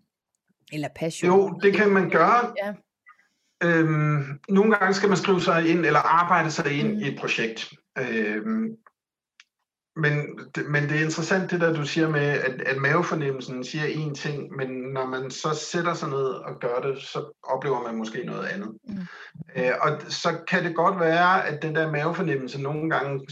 Eller 0.72 0.88
passion. 0.96 1.30
Jo, 1.30 1.58
det 1.62 1.74
kan 1.74 1.90
man 1.90 2.10
gøre. 2.10 2.54
Ja. 2.64 2.74
Øhm, 3.64 4.40
nogle 4.48 4.76
gange 4.76 4.94
skal 4.94 5.08
man 5.08 5.18
skrive 5.18 5.40
sig 5.40 5.68
ind, 5.68 5.86
eller 5.86 6.00
arbejde 6.00 6.50
sig 6.50 6.78
ind 6.78 6.94
mm. 6.94 6.98
i 6.98 7.08
et 7.08 7.18
projekt. 7.18 7.72
Øhm, 7.98 8.76
men, 9.96 10.38
men 10.68 10.82
det 10.82 10.98
er 10.98 11.04
interessant 11.04 11.50
det 11.50 11.60
der, 11.60 11.72
du 11.72 11.84
siger 11.84 12.08
med, 12.08 12.20
at, 12.20 12.60
at 12.60 12.76
mavefornemmelsen 12.76 13.64
siger 13.64 13.84
én 13.84 14.14
ting, 14.14 14.56
men 14.56 14.68
når 14.68 15.06
man 15.06 15.30
så 15.30 15.54
sætter 15.54 15.94
sig 15.94 16.08
ned 16.08 16.24
og 16.24 16.60
gør 16.60 16.80
det, 16.80 17.02
så 17.02 17.40
oplever 17.42 17.82
man 17.82 17.96
måske 17.96 18.24
noget 18.24 18.46
andet. 18.46 18.68
Mm. 18.88 18.98
Øh, 19.56 19.72
og 19.80 20.00
så 20.08 20.38
kan 20.48 20.64
det 20.64 20.76
godt 20.76 21.00
være, 21.00 21.46
at 21.46 21.62
den 21.62 21.74
der 21.74 21.92
mavefornemmelse 21.92 22.62
nogle 22.62 22.90
gange 22.90 23.26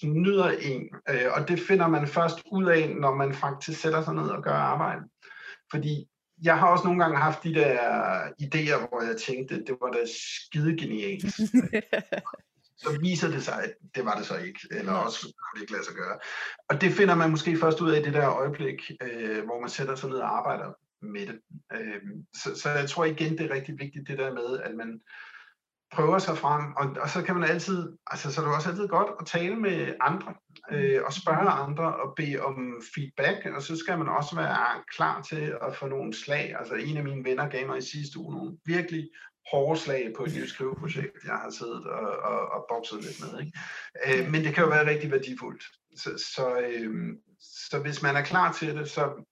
snyder 0.00 0.48
en, 0.48 0.88
øh, 1.08 1.26
og 1.30 1.48
det 1.48 1.60
finder 1.60 1.88
man 1.88 2.06
først 2.06 2.42
ud 2.52 2.64
af, 2.64 2.94
når 3.00 3.14
man 3.14 3.34
faktisk 3.34 3.80
sætter 3.80 4.02
sig 4.02 4.14
ned 4.14 4.28
og 4.28 4.42
gør 4.42 4.52
arbejde. 4.52 5.00
Fordi 5.70 6.08
jeg 6.42 6.58
har 6.58 6.66
også 6.66 6.84
nogle 6.84 7.02
gange 7.02 7.18
haft 7.18 7.44
de 7.44 7.54
der 7.54 7.78
idéer, 8.42 8.88
hvor 8.88 9.02
jeg 9.02 9.16
tænkte, 9.16 9.64
det 9.64 9.76
var 9.80 9.90
da 9.90 9.98
skide 10.06 10.76
genialt. 10.76 11.24
så 12.82 12.98
viser 13.00 13.28
det 13.28 13.42
sig, 13.42 13.62
at 13.64 13.74
det 13.94 14.04
var 14.04 14.16
det 14.16 14.26
så 14.26 14.36
ikke, 14.36 14.60
eller 14.70 14.92
også 14.92 15.20
kunne 15.22 15.54
det 15.54 15.60
ikke 15.60 15.72
lade 15.72 15.84
sig 15.84 15.94
gøre. 15.94 16.18
Og 16.68 16.80
det 16.80 16.92
finder 16.92 17.14
man 17.14 17.30
måske 17.30 17.58
først 17.58 17.80
ud 17.80 17.90
af 17.90 18.00
i 18.00 18.02
det 18.02 18.14
der 18.14 18.30
øjeblik, 18.30 18.90
øh, 19.02 19.44
hvor 19.44 19.60
man 19.60 19.70
sætter 19.70 19.94
sig 19.94 20.08
ned 20.08 20.18
og 20.18 20.38
arbejder 20.38 20.72
med 21.02 21.26
det. 21.26 21.40
Øh, 21.72 22.00
så, 22.34 22.60
så 22.60 22.70
jeg 22.70 22.88
tror 22.88 23.04
igen, 23.04 23.38
det 23.38 23.50
er 23.50 23.54
rigtig 23.54 23.74
vigtigt 23.78 24.08
det 24.08 24.18
der 24.18 24.34
med, 24.34 24.60
at 24.60 24.74
man 24.74 25.00
prøver 25.92 26.18
sig 26.18 26.38
frem, 26.38 26.72
og, 26.76 26.96
og 27.02 27.10
så 27.10 27.22
kan 27.22 27.34
man 27.34 27.50
altid, 27.50 27.92
altså 28.06 28.32
så 28.32 28.40
er 28.40 28.44
det 28.44 28.54
også 28.54 28.68
altid 28.68 28.88
godt 28.88 29.10
at 29.20 29.26
tale 29.26 29.56
med 29.56 29.94
andre, 30.00 30.34
øh, 30.72 31.02
og 31.06 31.12
spørge 31.12 31.50
andre 31.50 31.96
og 31.96 32.14
bede 32.16 32.40
om 32.40 32.82
feedback, 32.94 33.46
og 33.56 33.62
så 33.62 33.76
skal 33.76 33.98
man 33.98 34.08
også 34.08 34.36
være 34.36 34.82
klar 34.96 35.22
til 35.22 35.54
at 35.62 35.76
få 35.76 35.86
nogle 35.86 36.14
slag. 36.14 36.54
Altså 36.58 36.74
en 36.74 36.96
af 36.96 37.04
mine 37.04 37.24
venner 37.24 37.48
gav 37.48 37.66
mig 37.66 37.78
i 37.78 37.82
sidste 37.82 38.18
uge 38.18 38.34
nogle 38.34 38.58
virkelig 38.64 39.08
hårde 39.50 39.80
slag 39.80 40.12
på 40.16 40.24
et 40.24 40.34
nyt 40.36 40.48
skriveprojekt, 40.48 41.24
jeg 41.24 41.34
har 41.34 41.50
siddet 41.50 41.84
og, 41.86 42.10
og, 42.10 42.48
og 42.48 42.66
bokset 42.68 43.02
lidt 43.02 43.20
med. 43.20 43.40
Ikke? 43.40 43.58
Øh, 44.06 44.30
men 44.30 44.44
det 44.44 44.54
kan 44.54 44.64
jo 44.64 44.70
være 44.70 44.90
rigtig 44.90 45.10
værdifuldt. 45.10 45.64
Så, 45.96 46.10
så, 46.34 46.60
øh, 46.60 47.16
så 47.40 47.78
hvis 47.78 48.02
man 48.02 48.16
er 48.16 48.22
klar 48.22 48.52
til 48.52 48.76
det, 48.76 48.90
så 48.90 49.24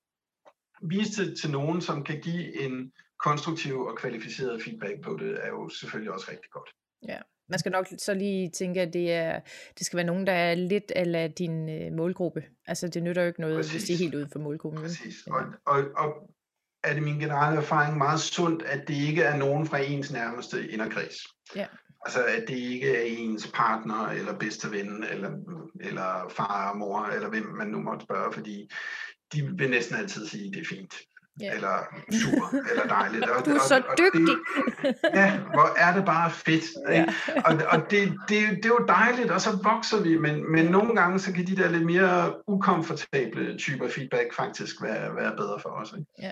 vis 0.83 1.09
det 1.09 1.41
til 1.41 1.51
nogen, 1.51 1.81
som 1.81 2.05
kan 2.05 2.21
give 2.21 2.63
en 2.63 2.93
konstruktiv 3.25 3.81
og 3.81 3.97
kvalificeret 3.97 4.63
feedback 4.63 5.01
på 5.05 5.17
det, 5.21 5.39
er 5.45 5.49
jo 5.49 5.69
selvfølgelig 5.69 6.13
også 6.13 6.27
rigtig 6.31 6.51
godt. 6.51 6.71
Ja, 7.09 7.21
man 7.49 7.59
skal 7.59 7.73
nok 7.73 7.87
så 7.99 8.15
lige 8.15 8.51
tænke, 8.51 8.81
at 8.81 8.93
det, 8.93 9.13
er, 9.13 9.41
det 9.79 9.87
skal 9.87 9.97
være 9.97 10.07
nogen, 10.07 10.27
der 10.27 10.33
er 10.33 10.55
lidt 10.55 10.91
af 10.91 11.33
din 11.33 11.69
øh, 11.69 11.93
målgruppe. 11.93 12.45
Altså 12.67 12.89
det 12.89 13.03
nytter 13.03 13.23
jo 13.23 13.29
ikke 13.29 13.41
noget, 13.41 13.57
Præcis. 13.57 13.73
hvis 13.73 13.85
det 13.85 13.95
er 13.95 13.99
helt 13.99 14.15
uden 14.15 14.31
for 14.33 14.39
målgruppen. 14.39 14.83
Præcis. 14.83 15.15
Og, 15.27 15.43
og, 15.67 15.85
og 15.97 16.31
er 16.85 16.95
det 16.95 17.03
min 17.03 17.19
generelle 17.19 17.59
erfaring 17.59 17.99
meget 17.99 18.21
sundt, 18.21 18.63
at 18.63 18.89
det 18.89 18.95
ikke 18.95 19.23
er 19.23 19.37
nogen 19.37 19.67
fra 19.67 19.79
ens 19.79 20.13
nærmeste 20.13 20.69
inderkreds. 20.69 21.17
Ja. 21.57 21.67
Altså 22.07 22.25
at 22.25 22.45
det 22.49 22.57
ikke 22.57 22.97
er 22.97 23.03
ens 23.03 23.51
partner, 23.55 24.09
eller 24.09 24.39
bedste 24.39 24.71
ven, 24.71 25.05
eller, 25.11 25.31
eller 25.81 26.29
far 26.31 26.71
og 26.71 26.77
mor, 26.77 27.07
eller 27.07 27.29
hvem 27.29 27.45
man 27.45 27.69
nu 27.69 27.81
måtte 27.81 28.05
spørge, 28.05 28.33
fordi 28.33 28.71
de 29.33 29.51
vil 29.59 29.71
næsten 29.71 29.97
altid 29.97 30.27
sige, 30.27 30.47
at 30.49 30.55
det 30.55 30.61
er 30.61 30.77
fint. 30.77 30.95
Yeah. 31.43 31.55
Eller 31.55 31.77
super, 32.13 32.47
eller 32.71 32.87
dejligt. 32.89 33.25
Og, 33.25 33.47
du 33.47 33.51
er 33.51 33.59
så 33.69 33.77
og, 33.77 33.99
dygtig. 33.99 34.37
det, 34.83 34.95
ja, 35.15 35.39
hvor 35.39 35.69
er 35.77 35.95
det 35.95 36.05
bare 36.05 36.31
fedt. 36.31 36.65
Ja. 36.89 37.05
Og, 37.45 37.55
og 37.69 37.91
det, 37.91 38.13
det, 38.29 38.39
det 38.57 38.65
er 38.65 38.69
jo 38.69 38.85
dejligt, 38.89 39.31
og 39.31 39.41
så 39.41 39.51
vokser 39.63 40.03
vi, 40.03 40.17
men, 40.17 40.53
men 40.53 40.67
nogle 40.67 40.95
gange 40.95 41.19
så 41.19 41.33
kan 41.33 41.47
de 41.47 41.57
der 41.57 41.71
lidt 41.71 41.87
mere 41.87 42.35
ukomfortable 42.47 43.59
typer 43.59 43.89
feedback 43.89 44.35
faktisk 44.35 44.83
være, 44.83 45.17
være 45.17 45.37
bedre 45.37 45.61
for 45.61 45.69
os. 45.69 45.95
Ikke? 45.99 46.11
Ja. 46.19 46.31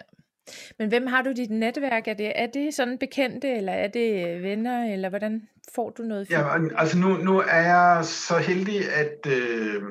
Men 0.78 0.88
hvem 0.88 1.06
har 1.06 1.22
du 1.22 1.32
dit 1.32 1.50
netværk? 1.50 2.08
Er 2.08 2.14
det, 2.14 2.32
er 2.34 2.46
det 2.46 2.74
sådan 2.74 2.98
bekendte, 2.98 3.48
eller 3.56 3.72
er 3.72 3.88
det 3.88 4.42
venner, 4.42 4.92
eller 4.92 5.08
hvordan 5.08 5.48
får 5.74 5.90
du 5.90 6.02
noget? 6.02 6.30
Ja, 6.30 6.58
altså 6.76 6.98
nu, 6.98 7.08
nu 7.08 7.38
er 7.38 7.60
jeg 7.60 8.04
så 8.04 8.38
heldig, 8.38 8.92
at, 8.94 9.26
øh, 9.26 9.82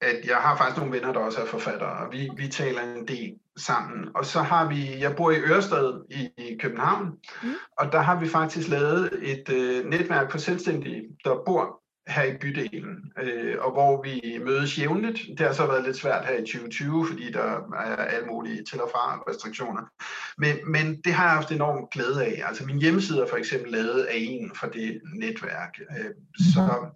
at 0.00 0.16
jeg 0.26 0.36
har 0.36 0.56
faktisk 0.56 0.78
nogle 0.78 0.92
venner, 0.92 1.12
der 1.12 1.20
også 1.20 1.40
er 1.40 1.46
forfattere, 1.46 2.06
og 2.06 2.12
vi, 2.12 2.30
vi 2.36 2.48
taler 2.48 2.80
en 2.82 3.08
del 3.08 3.34
sammen. 3.58 4.08
Og 4.14 4.24
så 4.24 4.42
har 4.42 4.68
vi, 4.68 5.00
jeg 5.00 5.16
bor 5.16 5.30
i 5.30 5.40
Ørsted 5.40 6.00
i, 6.10 6.28
i 6.38 6.56
København, 6.60 7.06
mm. 7.42 7.52
og 7.78 7.92
der 7.92 8.00
har 8.00 8.20
vi 8.20 8.28
faktisk 8.28 8.68
lavet 8.68 9.10
et 9.22 9.48
øh, 9.52 9.84
netværk 9.84 10.30
for 10.30 10.38
selvstændige, 10.38 11.02
der 11.24 11.42
bor 11.46 11.82
her 12.08 12.22
i 12.22 12.36
bydelen, 12.40 13.12
øh, 13.22 13.56
og 13.60 13.72
hvor 13.72 14.02
vi 14.02 14.38
mødes 14.44 14.78
jævnligt. 14.78 15.18
Det 15.38 15.46
har 15.46 15.52
så 15.52 15.66
været 15.66 15.84
lidt 15.84 15.96
svært 15.96 16.26
her 16.26 16.34
i 16.34 16.40
2020, 16.40 17.06
fordi 17.06 17.32
der 17.32 17.60
er 17.74 17.96
alle 17.96 18.26
mulige 18.26 18.64
til 18.64 18.80
og 18.80 18.90
fra 18.92 19.22
restriktioner. 19.30 19.82
Men, 20.38 20.56
men 20.66 21.00
det 21.04 21.12
har 21.12 21.24
jeg 21.24 21.32
haft 21.32 21.52
enormt 21.52 21.90
glæde 21.90 22.24
af. 22.24 22.42
Altså 22.46 22.64
min 22.66 22.80
hjemmeside 22.80 23.22
er 23.22 23.26
for 23.26 23.36
eksempel 23.36 23.72
lavet 23.72 24.02
af 24.02 24.14
en 24.16 24.50
fra 24.54 24.68
det 24.68 25.00
netværk. 25.14 25.78
Øh, 25.90 26.10
så 26.54 26.86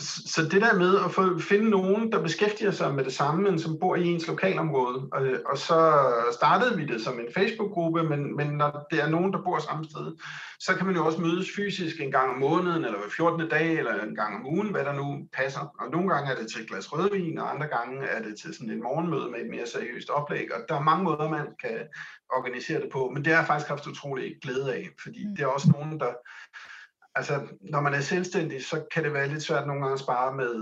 så 0.00 0.42
det 0.42 0.60
der 0.62 0.78
med 0.78 0.98
at 1.04 1.10
få, 1.10 1.38
finde 1.38 1.70
nogen, 1.70 2.12
der 2.12 2.22
beskæftiger 2.22 2.70
sig 2.70 2.94
med 2.94 3.04
det 3.04 3.12
samme, 3.12 3.42
men 3.42 3.58
som 3.58 3.78
bor 3.80 3.96
i 3.96 4.06
ens 4.06 4.28
lokalområde, 4.28 5.08
og, 5.12 5.26
og 5.46 5.58
så 5.58 6.04
startede 6.32 6.76
vi 6.76 6.86
det 6.86 7.00
som 7.04 7.20
en 7.20 7.32
Facebook-gruppe, 7.34 8.02
men, 8.02 8.36
men 8.36 8.46
når 8.46 8.86
det 8.90 9.02
er 9.02 9.08
nogen, 9.08 9.32
der 9.32 9.42
bor 9.42 9.58
samme 9.58 9.84
sted, 9.84 10.16
så 10.60 10.74
kan 10.74 10.86
man 10.86 10.94
jo 10.94 11.06
også 11.06 11.20
mødes 11.20 11.48
fysisk 11.56 12.00
en 12.00 12.10
gang 12.10 12.30
om 12.30 12.38
måneden, 12.38 12.84
eller 12.84 12.98
hver 12.98 13.10
14. 13.16 13.48
dag, 13.48 13.78
eller 13.78 14.02
en 14.02 14.14
gang 14.14 14.36
om 14.36 14.46
ugen, 14.46 14.70
hvad 14.70 14.84
der 14.84 14.92
nu 14.92 15.28
passer. 15.32 15.74
Og 15.80 15.90
nogle 15.90 16.14
gange 16.14 16.32
er 16.32 16.36
det 16.36 16.50
til 16.50 16.62
et 16.62 16.68
glas 16.68 16.92
rødvin, 16.92 17.38
og 17.38 17.54
andre 17.54 17.66
gange 17.66 18.06
er 18.06 18.22
det 18.22 18.40
til 18.40 18.54
sådan 18.54 18.70
en 18.70 18.82
morgenmøde 18.82 19.30
med 19.30 19.40
et 19.40 19.50
mere 19.50 19.66
seriøst 19.66 20.10
oplæg, 20.10 20.54
og 20.54 20.60
der 20.68 20.74
er 20.74 20.82
mange 20.90 21.04
måder, 21.04 21.28
man 21.28 21.46
kan 21.62 21.78
organisere 22.36 22.80
det 22.80 22.90
på, 22.92 23.10
men 23.14 23.24
det 23.24 23.32
har 23.32 23.40
jeg 23.40 23.46
faktisk 23.46 23.68
haft 23.68 23.86
utrolig 23.86 24.36
glæde 24.42 24.74
af, 24.74 24.88
fordi 25.02 25.26
mm. 25.26 25.36
det 25.36 25.42
er 25.42 25.46
også 25.46 25.70
nogen, 25.70 26.00
der 26.00 26.12
altså, 27.14 27.48
når 27.60 27.80
man 27.80 27.94
er 27.94 28.00
selvstændig, 28.00 28.64
så 28.64 28.86
kan 28.92 29.04
det 29.04 29.12
være 29.12 29.28
lidt 29.28 29.42
svært 29.42 29.66
nogle 29.66 29.82
gange 29.82 29.94
at 29.94 30.00
spare 30.00 30.36
med 30.36 30.52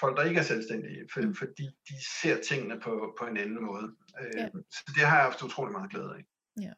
folk, 0.00 0.16
der 0.16 0.24
ikke 0.24 0.40
er 0.40 0.44
selvstændige, 0.44 1.08
for, 1.12 1.20
mm. 1.20 1.34
fordi 1.34 1.62
de 1.88 1.94
ser 2.20 2.36
tingene 2.48 2.80
på, 2.80 3.14
på 3.18 3.26
en 3.26 3.36
anden 3.36 3.64
måde. 3.64 3.86
Øh, 4.20 4.40
ja. 4.40 4.48
Så 4.70 4.92
det 4.94 5.02
har 5.06 5.16
jeg 5.16 5.24
haft 5.24 5.42
utrolig 5.42 5.72
meget 5.72 5.90
glæde 5.90 6.14
af. 6.18 6.24
Ja. 6.60 6.72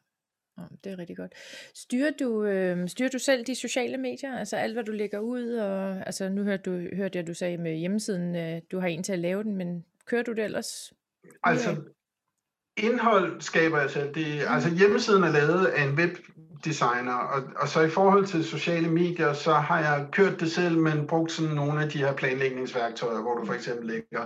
Det 0.83 0.91
er 0.91 0.99
rigtig 0.99 1.17
godt. 1.17 1.33
Styrer 1.75 2.11
du, 2.19 2.43
øh, 2.43 2.89
styrer 2.89 3.09
du 3.09 3.19
selv 3.19 3.45
de 3.45 3.55
sociale 3.55 3.97
medier? 3.97 4.37
Altså 4.37 4.55
alt, 4.55 4.73
hvad 4.73 4.83
du 4.83 4.91
lægger 4.91 5.19
ud? 5.19 5.53
Og, 5.53 6.05
altså 6.05 6.29
nu 6.29 6.43
hørte, 6.43 6.63
du, 6.63 6.95
hørte 6.95 7.17
jeg, 7.17 7.27
du 7.27 7.33
sagde 7.33 7.57
med 7.57 7.75
hjemmesiden, 7.75 8.35
øh, 8.35 8.61
du 8.71 8.79
har 8.79 8.87
en 8.87 9.03
til 9.03 9.13
at 9.13 9.19
lave 9.19 9.43
den, 9.43 9.55
men 9.55 9.85
kører 10.05 10.23
du 10.23 10.33
det 10.33 10.43
ellers? 10.43 10.93
Altså, 11.43 11.83
indhold 12.79 13.41
skaber 13.41 13.79
jeg 13.79 13.89
selv. 13.89 14.13
Det, 14.13 14.47
mm. 14.47 14.53
Altså 14.53 14.69
hjemmesiden 14.69 15.23
er 15.23 15.29
lavet 15.29 15.65
af 15.65 15.83
en 15.83 15.95
web 15.95 16.17
designer, 16.65 17.13
og, 17.13 17.41
og 17.55 17.67
så 17.67 17.81
i 17.81 17.89
forhold 17.89 18.25
til 18.25 18.43
sociale 18.43 18.87
medier, 18.87 19.33
så 19.33 19.53
har 19.53 19.79
jeg 19.79 20.05
kørt 20.11 20.39
det 20.39 20.51
selv, 20.51 20.77
men 20.77 21.07
brugt 21.07 21.31
sådan 21.31 21.51
nogle 21.51 21.81
af 21.81 21.89
de 21.89 21.97
her 21.97 22.13
planlægningsværktøjer, 22.13 23.21
hvor 23.21 23.35
du 23.35 23.45
for 23.45 23.53
eksempel 23.53 23.87
lægger 23.87 24.25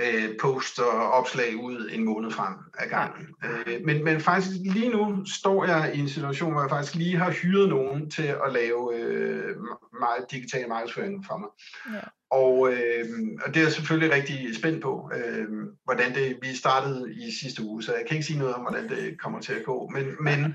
øh, 0.00 0.36
post 0.40 0.78
og 0.78 1.10
opslag 1.10 1.56
ud 1.56 1.90
en 1.92 2.04
måned 2.04 2.30
frem 2.30 2.54
af 2.78 2.88
gangen. 2.88 3.26
Øh, 3.44 3.80
men, 3.84 4.04
men 4.04 4.20
faktisk 4.20 4.56
lige 4.64 4.88
nu 4.88 5.26
står 5.26 5.64
jeg 5.64 5.94
i 5.94 5.98
en 5.98 6.08
situation, 6.08 6.52
hvor 6.52 6.60
jeg 6.60 6.70
faktisk 6.70 6.94
lige 6.94 7.16
har 7.16 7.30
hyret 7.30 7.68
nogen 7.68 8.10
til 8.10 8.34
at 8.46 8.52
lave 8.52 8.96
øh, 8.96 9.56
meget 10.00 10.30
digital 10.30 10.68
markedsføring 10.68 11.26
for 11.26 11.36
mig. 11.36 11.48
Ja. 11.94 12.00
Og, 12.30 12.72
øh, 12.72 13.04
og 13.46 13.54
det 13.54 13.56
er 13.56 13.64
jeg 13.64 13.72
selvfølgelig 13.72 14.14
rigtig 14.14 14.56
spændt 14.56 14.82
på, 14.82 15.10
øh, 15.14 15.46
hvordan 15.84 16.14
det, 16.14 16.38
vi 16.42 16.56
startede 16.56 17.14
i 17.14 17.32
sidste 17.42 17.62
uge, 17.62 17.82
så 17.82 17.92
jeg 17.92 18.04
kan 18.08 18.16
ikke 18.16 18.26
sige 18.26 18.38
noget 18.38 18.54
om, 18.54 18.60
hvordan 18.60 18.88
det 18.88 19.20
kommer 19.20 19.40
til 19.40 19.52
at 19.52 19.64
gå. 19.64 19.90
Men, 19.94 20.06
men 20.20 20.54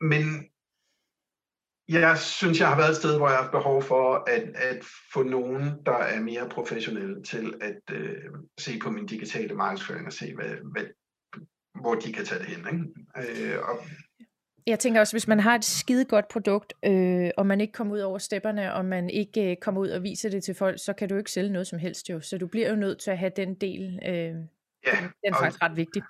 men 0.00 0.24
jeg 1.88 2.18
synes, 2.18 2.60
jeg 2.60 2.68
har 2.68 2.76
været 2.76 2.90
et 2.90 2.96
sted, 2.96 3.16
hvor 3.16 3.28
jeg 3.28 3.38
har 3.38 3.50
behov 3.50 3.82
for 3.82 4.24
at, 4.26 4.42
at 4.54 4.84
få 5.12 5.22
nogen, 5.22 5.62
der 5.86 5.96
er 5.96 6.20
mere 6.20 6.48
professionelle 6.48 7.22
til 7.22 7.54
at 7.60 7.96
øh, 7.96 8.16
se 8.58 8.78
på 8.82 8.90
min 8.90 9.06
digitale 9.06 9.54
markedsføring 9.54 10.06
og 10.06 10.12
se, 10.12 10.34
hvad, 10.34 10.54
hvad, 10.72 10.84
hvor 11.80 11.94
de 11.94 12.12
kan 12.12 12.24
tage 12.24 12.38
det 12.38 12.48
hen. 12.48 12.66
Ikke? 12.72 13.52
Øh, 13.52 13.58
og, 13.68 13.78
jeg 14.66 14.78
tænker 14.78 15.00
også, 15.00 15.12
hvis 15.12 15.28
man 15.28 15.40
har 15.40 15.54
et 15.54 15.64
skide 15.64 16.04
godt 16.04 16.28
produkt, 16.28 16.72
øh, 16.84 17.30
og 17.36 17.46
man 17.46 17.60
ikke 17.60 17.72
kommer 17.72 17.94
ud 17.94 18.00
over 18.00 18.18
stepperne, 18.18 18.74
og 18.74 18.84
man 18.84 19.10
ikke 19.10 19.50
øh, 19.50 19.56
kommer 19.56 19.80
ud 19.80 19.88
og 19.88 20.02
viser 20.02 20.30
det 20.30 20.44
til 20.44 20.54
folk, 20.54 20.84
så 20.84 20.92
kan 20.92 21.08
du 21.08 21.16
ikke 21.16 21.30
sælge 21.30 21.52
noget 21.52 21.66
som 21.66 21.78
helst 21.78 22.10
jo. 22.10 22.20
Så 22.20 22.38
du 22.38 22.46
bliver 22.46 22.70
jo 22.70 22.76
nødt 22.76 22.98
til 22.98 23.10
at 23.10 23.18
have 23.18 23.32
den 23.36 23.54
del 23.54 23.98
øh, 24.08 24.34
Ja, 24.86 24.96
den, 25.00 25.10
er 25.24 25.34
faktisk 25.34 25.62
ret 25.62 25.76
vigtig. 25.76 26.02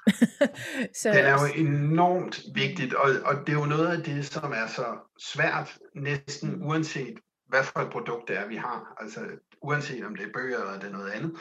så, 1.00 1.08
den 1.08 1.24
er 1.24 1.32
jo 1.32 1.66
enormt 1.66 2.40
vigtigt, 2.54 2.94
og, 2.94 3.10
og 3.24 3.34
det 3.46 3.48
er 3.48 3.58
jo 3.58 3.66
noget 3.66 3.86
af 3.96 4.02
det, 4.02 4.24
som 4.24 4.52
er 4.52 4.66
så 4.66 4.86
svært, 5.18 5.78
næsten 5.94 6.62
uanset 6.62 7.18
hvad 7.48 7.64
for 7.64 7.80
et 7.80 7.90
produkt 7.90 8.28
det 8.28 8.38
er, 8.38 8.46
vi 8.46 8.56
har. 8.56 8.96
Altså 9.00 9.20
uanset 9.62 10.04
om 10.06 10.16
det 10.16 10.26
er 10.26 10.32
bøger 10.34 10.58
eller 10.58 10.78
det 10.78 10.88
er 10.88 10.92
noget 10.92 11.10
andet, 11.10 11.32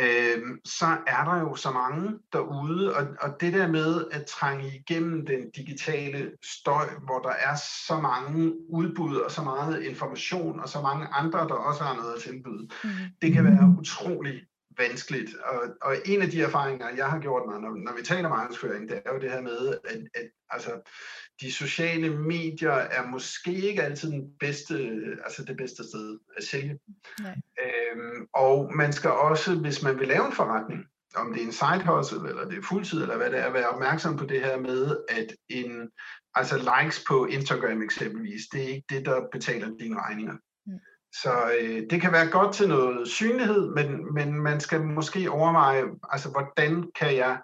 øh, 0.00 0.42
så 0.64 0.86
er 1.06 1.24
der 1.24 1.40
jo 1.40 1.54
så 1.54 1.70
mange 1.70 2.18
derude, 2.32 2.96
og, 2.96 3.06
og 3.20 3.40
det 3.40 3.52
der 3.52 3.68
med 3.68 4.04
at 4.12 4.26
trænge 4.26 4.76
igennem 4.76 5.26
den 5.26 5.50
digitale 5.50 6.32
støj, 6.44 6.86
hvor 7.04 7.18
der 7.18 7.30
er 7.30 7.56
så 7.86 8.00
mange 8.00 8.52
udbud 8.70 9.16
og 9.16 9.30
så 9.30 9.42
meget 9.42 9.82
information 9.82 10.60
og 10.60 10.68
så 10.68 10.80
mange 10.80 11.06
andre, 11.06 11.38
der 11.38 11.54
også 11.54 11.84
har 11.84 11.94
noget 11.94 12.14
at 12.14 12.22
tilbyde, 12.22 12.68
mm. 12.84 12.90
det 13.22 13.32
kan 13.32 13.44
være 13.44 13.76
utrolig 13.80 14.42
vanskeligt. 14.78 15.34
Og, 15.34 15.62
og 15.82 15.96
en 16.04 16.22
af 16.22 16.30
de 16.30 16.42
erfaringer, 16.42 16.88
jeg 16.96 17.06
har 17.06 17.20
gjort 17.20 17.42
mig, 17.46 17.60
når, 17.60 17.74
når 17.76 17.96
vi 17.96 18.02
taler 18.02 18.28
markedsføring, 18.28 18.88
det 18.88 19.02
er 19.04 19.12
jo 19.12 19.20
det 19.20 19.30
her 19.30 19.40
med, 19.40 19.78
at, 19.84 20.00
at 20.14 20.28
altså, 20.50 20.70
de 21.40 21.52
sociale 21.52 22.16
medier 22.16 22.72
er 22.72 23.06
måske 23.06 23.52
ikke 23.52 23.82
altid 23.82 24.10
den 24.10 24.30
bedste, 24.40 24.74
altså 25.24 25.44
det 25.44 25.56
bedste 25.56 25.84
sted 25.84 26.18
at 26.36 26.44
sælge. 26.44 26.78
Nej. 27.20 27.36
Øhm, 27.64 28.26
og 28.34 28.76
man 28.76 28.92
skal 28.92 29.10
også, 29.10 29.54
hvis 29.54 29.82
man 29.82 29.98
vil 29.98 30.08
lave 30.08 30.26
en 30.26 30.32
forretning, 30.32 30.84
om 31.16 31.32
det 31.32 31.42
er 31.42 31.46
en 31.46 31.52
side 31.52 31.86
hustle, 31.86 32.28
eller 32.28 32.48
det 32.48 32.58
er 32.58 32.62
fuldtid, 32.62 33.02
eller 33.02 33.16
hvad 33.16 33.30
det 33.30 33.38
er, 33.38 33.50
være 33.50 33.68
opmærksom 33.68 34.16
på 34.16 34.26
det 34.26 34.40
her 34.40 34.60
med, 34.60 34.96
at 35.08 35.34
en, 35.48 35.90
altså 36.34 36.56
likes 36.56 37.04
på 37.08 37.26
Instagram 37.26 37.82
eksempelvis, 37.82 38.42
det 38.52 38.62
er 38.62 38.68
ikke 38.68 38.86
det, 38.88 39.06
der 39.06 39.28
betaler 39.32 39.76
dine 39.80 40.00
regninger. 40.00 40.36
Så 41.22 41.52
øh, 41.60 41.90
det 41.90 42.00
kan 42.00 42.12
være 42.12 42.30
godt 42.30 42.54
til 42.54 42.68
noget 42.68 43.08
synlighed, 43.08 43.74
men, 43.74 44.14
men 44.14 44.34
man 44.34 44.60
skal 44.60 44.80
måske 44.80 45.30
overveje, 45.30 45.84
altså 46.10 46.30
hvordan 46.30 46.90
kan 46.94 47.16
jeg 47.16 47.38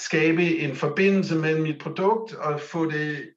skabe 0.00 0.58
en 0.58 0.76
forbindelse 0.76 1.36
mellem 1.36 1.62
mit 1.62 1.82
produkt 1.82 2.34
og 2.34 2.60
få 2.60 2.90
det 2.90 3.34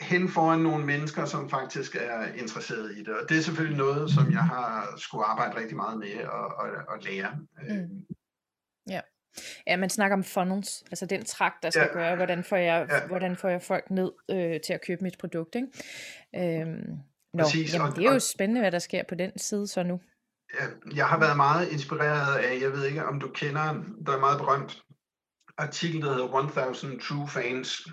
hen 0.00 0.28
foran 0.28 0.60
nogle 0.60 0.86
mennesker, 0.86 1.24
som 1.24 1.50
faktisk 1.50 1.96
er 1.96 2.32
interesseret 2.32 2.96
i 2.96 2.98
det. 2.98 3.08
Og 3.08 3.28
det 3.28 3.36
er 3.36 3.42
selvfølgelig 3.42 3.78
noget, 3.78 4.10
som 4.10 4.32
jeg 4.32 4.42
har 4.42 4.94
skulle 4.96 5.24
arbejde 5.24 5.60
rigtig 5.60 5.76
meget 5.76 5.98
med 5.98 6.24
og, 6.24 6.46
og, 6.46 6.68
og 6.88 6.98
lære. 7.00 7.38
Mm. 7.68 8.06
Ja. 8.90 9.00
Ja, 9.66 9.76
man 9.76 9.90
snakker 9.90 10.16
om 10.16 10.24
funnels, 10.24 10.82
altså 10.90 11.06
den 11.06 11.24
trak, 11.24 11.52
der 11.62 11.70
skal 11.70 11.88
ja. 11.92 11.98
gøre, 11.98 12.16
hvordan 12.16 12.44
får 12.44 12.56
jeg, 12.56 12.86
ja. 12.90 13.06
hvordan 13.06 13.36
får 13.36 13.48
jeg 13.48 13.62
folk 13.62 13.90
ned 13.90 14.12
øh, 14.30 14.60
til 14.60 14.72
at 14.72 14.84
købe 14.86 15.04
mit 15.04 15.18
produkt. 15.18 15.54
Ikke? 15.54 16.60
Øhm, 16.60 16.98
Nå, 17.34 17.42
Præcis, 17.42 17.74
jamen, 17.74 17.92
det 17.92 18.06
er 18.06 18.12
jo 18.12 18.18
spændende, 18.18 18.60
hvad 18.60 18.72
der 18.72 18.78
sker 18.78 19.02
på 19.08 19.14
den 19.14 19.38
side 19.38 19.66
så 19.68 19.82
nu. 19.82 20.00
Jeg 20.94 21.06
har 21.06 21.18
været 21.18 21.36
meget 21.36 21.68
inspireret 21.68 22.36
af, 22.38 22.60
jeg 22.60 22.72
ved 22.72 22.84
ikke, 22.84 23.04
om 23.04 23.20
du 23.20 23.28
kender, 23.28 23.84
der 24.06 24.12
er 24.12 24.20
meget 24.20 24.38
berømt 24.38 24.82
artikel, 25.58 26.00
der 26.02 26.12
hedder 26.12 26.66
1000 26.66 27.00
True 27.00 27.28
Fans, 27.28 27.88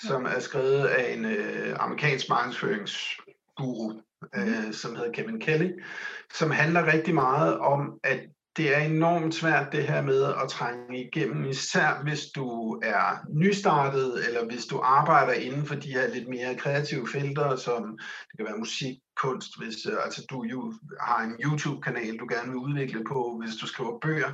som 0.00 0.24
er 0.24 0.38
skrevet 0.38 0.86
af 0.86 1.12
en 1.12 1.24
øh, 1.24 1.76
amerikansk 1.78 2.28
markedsføringsguru, 2.28 3.92
mm. 3.92 4.40
øh, 4.40 4.72
som 4.72 4.96
hedder 4.96 5.12
Kevin 5.12 5.40
Kelly, 5.40 5.70
som 6.34 6.50
handler 6.50 6.92
rigtig 6.92 7.14
meget 7.14 7.58
om, 7.58 8.00
at 8.04 8.20
det 8.56 8.76
er 8.76 8.78
enormt 8.78 9.34
svært 9.34 9.72
det 9.72 9.84
her 9.84 10.02
med 10.02 10.24
at 10.24 10.48
trænge 10.50 11.06
igennem, 11.06 11.44
især 11.44 12.02
hvis 12.02 12.26
du 12.26 12.80
er 12.82 13.26
nystartet, 13.30 14.26
eller 14.26 14.46
hvis 14.46 14.64
du 14.66 14.80
arbejder 14.84 15.32
inden 15.32 15.66
for 15.66 15.74
de 15.74 15.92
her 15.92 16.14
lidt 16.14 16.28
mere 16.28 16.54
kreative 16.54 17.08
felter, 17.08 17.56
som 17.56 17.98
det 18.30 18.36
kan 18.36 18.46
være 18.46 18.58
musik, 18.58 18.96
kunst, 19.22 19.58
hvis 19.58 19.86
øh, 19.86 19.96
altså 20.04 20.26
du 20.30 20.44
jo 20.44 20.74
har 21.00 21.24
en 21.24 21.36
YouTube-kanal, 21.44 22.16
du 22.16 22.26
gerne 22.30 22.48
vil 22.48 22.56
udvikle 22.56 23.04
på, 23.04 23.40
hvis 23.42 23.56
du 23.56 23.66
skriver 23.66 23.98
bøger. 23.98 24.32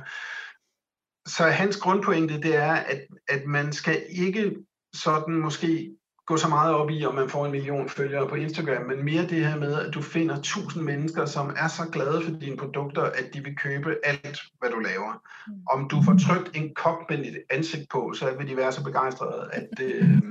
Så 1.27 1.43
hans 1.43 1.77
grundpointe, 1.77 2.41
det 2.41 2.55
er, 2.55 2.73
at, 2.73 3.01
at 3.27 3.45
man 3.45 3.73
skal 3.73 4.05
ikke 4.09 4.55
sådan 4.93 5.35
måske 5.35 5.95
gå 6.25 6.37
så 6.37 6.47
meget 6.47 6.75
op 6.75 6.89
i, 6.89 7.05
om 7.05 7.15
man 7.15 7.29
får 7.29 7.45
en 7.45 7.51
million 7.51 7.89
følgere 7.89 8.29
på 8.29 8.35
Instagram, 8.35 8.85
men 8.85 9.05
mere 9.05 9.21
det 9.21 9.45
her 9.45 9.59
med, 9.59 9.73
at 9.73 9.93
du 9.93 10.01
finder 10.01 10.41
tusind 10.41 10.83
mennesker, 10.83 11.25
som 11.25 11.55
er 11.57 11.67
så 11.67 11.89
glade 11.91 12.21
for 12.23 12.31
dine 12.31 12.57
produkter, 12.57 13.01
at 13.01 13.33
de 13.33 13.43
vil 13.43 13.55
købe 13.55 13.95
alt, 14.03 14.41
hvad 14.59 14.69
du 14.69 14.79
laver. 14.79 15.21
Mm. 15.47 15.53
Om 15.71 15.89
du 15.89 16.01
får 16.05 16.17
trykt 16.27 16.57
en 16.57 16.75
kop 16.75 17.09
med 17.09 17.17
dit 17.17 17.37
ansigt 17.49 17.89
på, 17.91 18.13
så 18.13 18.35
vil 18.37 18.47
de 18.47 18.57
være 18.57 18.71
så 18.71 18.83
begejstrede, 18.83 19.49
at, 19.53 19.69
øh, 19.87 20.21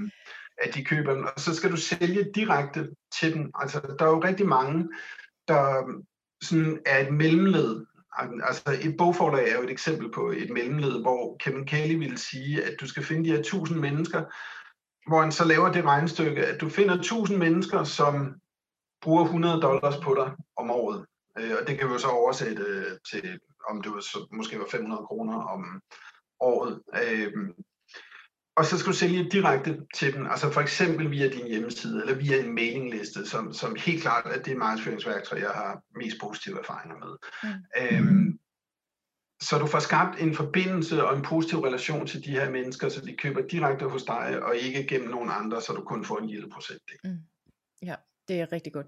at 0.62 0.74
de 0.74 0.84
køber 0.84 1.14
den. 1.14 1.24
Og 1.24 1.32
så 1.36 1.54
skal 1.54 1.70
du 1.70 1.76
sælge 1.76 2.30
direkte 2.34 2.88
til 3.20 3.34
dem. 3.34 3.50
Altså, 3.54 3.80
der 3.98 4.04
er 4.04 4.10
jo 4.10 4.24
rigtig 4.24 4.48
mange, 4.48 4.88
der 5.48 5.82
sådan 6.42 6.78
er 6.86 7.06
et 7.06 7.14
mellemled. 7.14 7.86
Altså 8.44 8.78
et 8.82 8.94
bogforlag 8.98 9.50
er 9.50 9.56
jo 9.56 9.62
et 9.62 9.70
eksempel 9.70 10.10
på 10.14 10.30
et 10.30 10.50
mellemled, 10.50 11.00
hvor 11.00 11.36
Kevin 11.40 11.66
Kelly 11.66 11.94
ville 11.94 12.18
sige, 12.18 12.64
at 12.64 12.74
du 12.80 12.86
skal 12.86 13.02
finde 13.02 13.24
de 13.24 13.36
her 13.36 13.42
tusind 13.42 13.78
mennesker, 13.78 14.22
hvor 15.06 15.20
han 15.20 15.32
så 15.32 15.44
laver 15.44 15.72
det 15.72 15.84
regnestykke, 15.84 16.46
at 16.46 16.60
du 16.60 16.68
finder 16.68 16.94
1000 16.94 17.38
mennesker, 17.38 17.84
som 17.84 18.34
bruger 19.02 19.24
100 19.24 19.60
dollars 19.60 19.96
på 20.02 20.14
dig 20.14 20.32
om 20.56 20.70
året. 20.70 21.06
Øh, 21.38 21.50
og 21.60 21.68
det 21.68 21.78
kan 21.78 21.88
vi 21.88 21.92
jo 21.92 21.98
så 21.98 22.08
oversætte 22.08 22.64
til, 23.10 23.38
om 23.68 23.82
det 23.82 23.92
var 23.92 24.00
så, 24.00 24.26
måske 24.32 24.58
var 24.58 24.66
500 24.70 25.06
kroner 25.06 25.42
om 25.42 25.80
året. 26.40 26.80
Øh, 27.02 27.32
og 28.56 28.64
så 28.64 28.78
skal 28.78 28.92
du 28.92 28.96
sælge 28.96 29.30
direkte 29.30 29.80
til 29.94 30.14
dem, 30.14 30.26
altså 30.26 30.50
for 30.50 30.60
eksempel 30.60 31.10
via 31.10 31.28
din 31.28 31.46
hjemmeside, 31.46 32.00
eller 32.00 32.14
via 32.14 32.44
en 32.44 32.54
mailingliste, 32.54 33.26
som, 33.26 33.52
som 33.52 33.76
helt 33.78 34.02
klart 34.02 34.26
er 34.26 34.42
det 34.42 34.56
markedsføringsværktøj, 34.56 35.38
jeg 35.38 35.50
har 35.50 35.82
mest 35.96 36.16
positive 36.20 36.58
erfaringer 36.58 36.96
med. 36.98 37.16
Mm. 37.42 37.96
Øhm, 37.96 38.38
så 39.42 39.58
du 39.58 39.66
får 39.66 39.78
skabt 39.78 40.20
en 40.20 40.34
forbindelse 40.34 41.04
og 41.04 41.16
en 41.16 41.22
positiv 41.22 41.58
relation 41.58 42.06
til 42.06 42.24
de 42.24 42.30
her 42.30 42.50
mennesker, 42.50 42.88
så 42.88 43.00
de 43.00 43.16
køber 43.16 43.42
direkte 43.42 43.84
hos 43.84 44.04
dig, 44.04 44.42
og 44.42 44.56
ikke 44.56 44.86
gennem 44.86 45.10
nogen 45.10 45.30
andre, 45.32 45.60
så 45.60 45.72
du 45.72 45.82
kun 45.84 46.04
får 46.04 46.18
en 46.18 46.28
lille 46.28 46.50
procent. 46.50 46.82
Mm. 47.04 47.18
Ja, 47.82 47.94
det 48.28 48.40
er 48.40 48.52
rigtig 48.52 48.72
godt. 48.72 48.86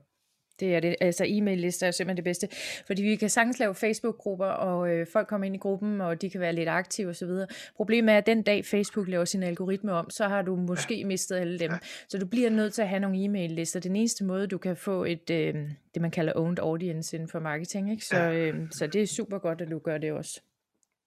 Det 0.60 0.74
er 0.74 0.80
det. 0.80 0.96
Altså 1.00 1.24
e-mail-lister 1.28 1.86
er 1.86 1.90
simpelthen 1.90 2.16
det 2.16 2.24
bedste. 2.24 2.48
Fordi 2.86 3.02
vi 3.02 3.16
kan 3.16 3.28
sagtens 3.28 3.58
lave 3.58 3.74
Facebook-grupper, 3.74 4.46
og 4.46 4.90
øh, 4.90 5.06
folk 5.06 5.28
kommer 5.28 5.46
ind 5.46 5.54
i 5.54 5.58
gruppen, 5.58 6.00
og 6.00 6.22
de 6.22 6.30
kan 6.30 6.40
være 6.40 6.52
lidt 6.52 6.68
aktive 6.68 7.08
osv. 7.08 7.28
Problemet 7.76 8.12
er, 8.12 8.18
at 8.18 8.26
den 8.26 8.42
dag 8.42 8.64
Facebook 8.64 9.08
laver 9.08 9.24
sin 9.24 9.42
algoritme 9.42 9.92
om, 9.92 10.10
så 10.10 10.28
har 10.28 10.42
du 10.42 10.56
måske 10.56 10.98
ja. 10.98 11.06
mistet 11.06 11.36
alle 11.36 11.58
dem. 11.58 11.70
Ja. 11.70 11.78
Så 12.08 12.18
du 12.18 12.26
bliver 12.26 12.50
nødt 12.50 12.74
til 12.74 12.82
at 12.82 12.88
have 12.88 13.00
nogle 13.00 13.24
e-mail-lister. 13.24 13.80
Den 13.80 13.96
eneste 13.96 14.24
måde, 14.24 14.46
du 14.46 14.58
kan 14.58 14.76
få 14.76 15.04
et, 15.04 15.30
øh, 15.30 15.54
det 15.94 16.02
man 16.02 16.10
kalder 16.10 16.32
owned 16.36 16.58
audience 16.58 17.16
inden 17.16 17.28
for 17.28 17.40
marketing. 17.40 17.90
Ikke? 17.90 18.04
Så, 18.04 18.30
øh, 18.30 18.54
så 18.70 18.86
det 18.86 19.02
er 19.02 19.06
super 19.06 19.38
godt, 19.38 19.60
at 19.60 19.70
du 19.70 19.78
gør 19.78 19.98
det 19.98 20.12
også. 20.12 20.40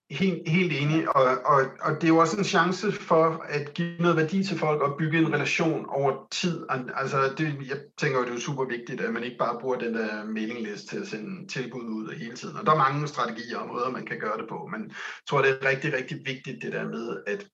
Helt, 0.10 0.50
helt 0.50 0.74
enig, 0.74 1.15
og, 1.15 1.24
og, 1.46 1.65
og 1.82 1.96
det 1.96 2.04
er 2.04 2.08
jo 2.08 2.17
også 2.17 2.38
en 2.38 2.43
chance 2.43 2.91
for 2.91 3.46
at 3.50 3.74
give 3.74 3.98
noget 4.00 4.17
værdi 4.17 4.43
til 4.43 4.60
folk 4.60 4.82
og 4.82 4.98
bygge 4.98 5.17
en 5.17 5.34
relation 5.34 5.86
over 5.89 6.28
tid. 6.32 6.65
Altså, 6.70 7.34
det, 7.38 7.67
jeg 7.70 7.78
tænker 7.98 8.20
jo, 8.20 8.26
det 8.26 8.34
er 8.36 8.39
super 8.39 8.65
vigtigt, 8.65 9.02
at 9.02 9.13
man 9.13 9.24
ikke 9.24 9.38
bare 9.38 9.60
bruger 9.62 9.78
den 9.78 9.93
der 9.93 10.26
mailingliste 10.26 10.88
til 10.88 11.02
at 11.02 11.08
sende 11.08 11.48
tilbud 11.48 11.84
ud 11.84 12.15
hele 12.15 12.36
tiden. 12.36 12.58
Og 12.58 12.65
der 12.65 12.72
er 12.72 12.78
mange 12.78 13.08
strategier 13.08 13.58
og 13.58 13.67
måder, 13.67 13.89
man 13.89 14.06
kan 14.06 14.20
gøre 14.20 14.38
det 14.38 14.46
på, 14.50 14.70
men 14.72 14.82
jeg 14.88 14.96
tror, 15.30 15.41
det 15.41 15.50
er 15.50 15.70
rigtig, 15.70 15.93
rigtig 15.93 16.17
vigtigt 16.26 16.62
det 16.62 16.74
der 16.74 16.86
med, 16.86 17.24
at 17.28 17.48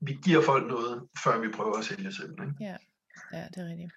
vi 0.00 0.18
giver 0.24 0.42
folk 0.42 0.66
noget, 0.66 1.02
før 1.24 1.40
vi 1.40 1.48
prøver 1.48 1.78
at 1.78 1.84
sælge 1.84 2.12
selv. 2.12 2.30
Ikke? 2.30 2.54
Ja. 2.60 2.76
Ja, 3.32 3.42
det 3.54 3.62
er 3.62 3.68
rigtigt. 3.68 3.92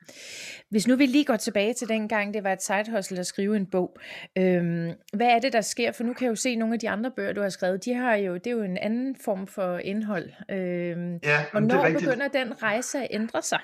Hvis 0.69 0.87
nu 0.87 0.95
vi 0.95 1.05
lige 1.05 1.25
går 1.25 1.35
tilbage 1.35 1.73
til 1.73 1.89
den 1.89 2.07
gang, 2.07 2.33
det 2.33 2.43
var 2.43 2.53
et 2.53 2.63
side 2.63 2.91
hustle 2.95 3.19
at 3.19 3.27
skrive 3.27 3.57
en 3.57 3.65
bog. 3.65 3.97
Øhm, 4.37 4.91
hvad 5.13 5.27
er 5.27 5.39
det, 5.39 5.53
der 5.53 5.61
sker? 5.61 5.91
For 5.91 6.03
nu 6.03 6.13
kan 6.13 6.25
jeg 6.25 6.29
jo 6.29 6.35
se 6.35 6.55
nogle 6.55 6.73
af 6.73 6.79
de 6.79 6.89
andre 6.89 7.11
bøger, 7.11 7.33
du 7.33 7.41
har 7.41 7.49
skrevet, 7.49 7.85
de 7.85 7.93
har 7.93 8.15
jo, 8.15 8.33
det 8.33 8.47
er 8.47 8.51
jo 8.51 8.63
en 8.63 8.77
anden 8.77 9.15
form 9.15 9.47
for 9.47 9.77
indhold. 9.77 10.29
Øhm, 10.49 11.19
ja, 11.23 11.45
hvornår 11.51 11.89
begynder 11.89 12.27
den 12.27 12.63
rejse 12.63 12.99
at 12.99 13.07
ændre 13.11 13.41
sig? 13.41 13.59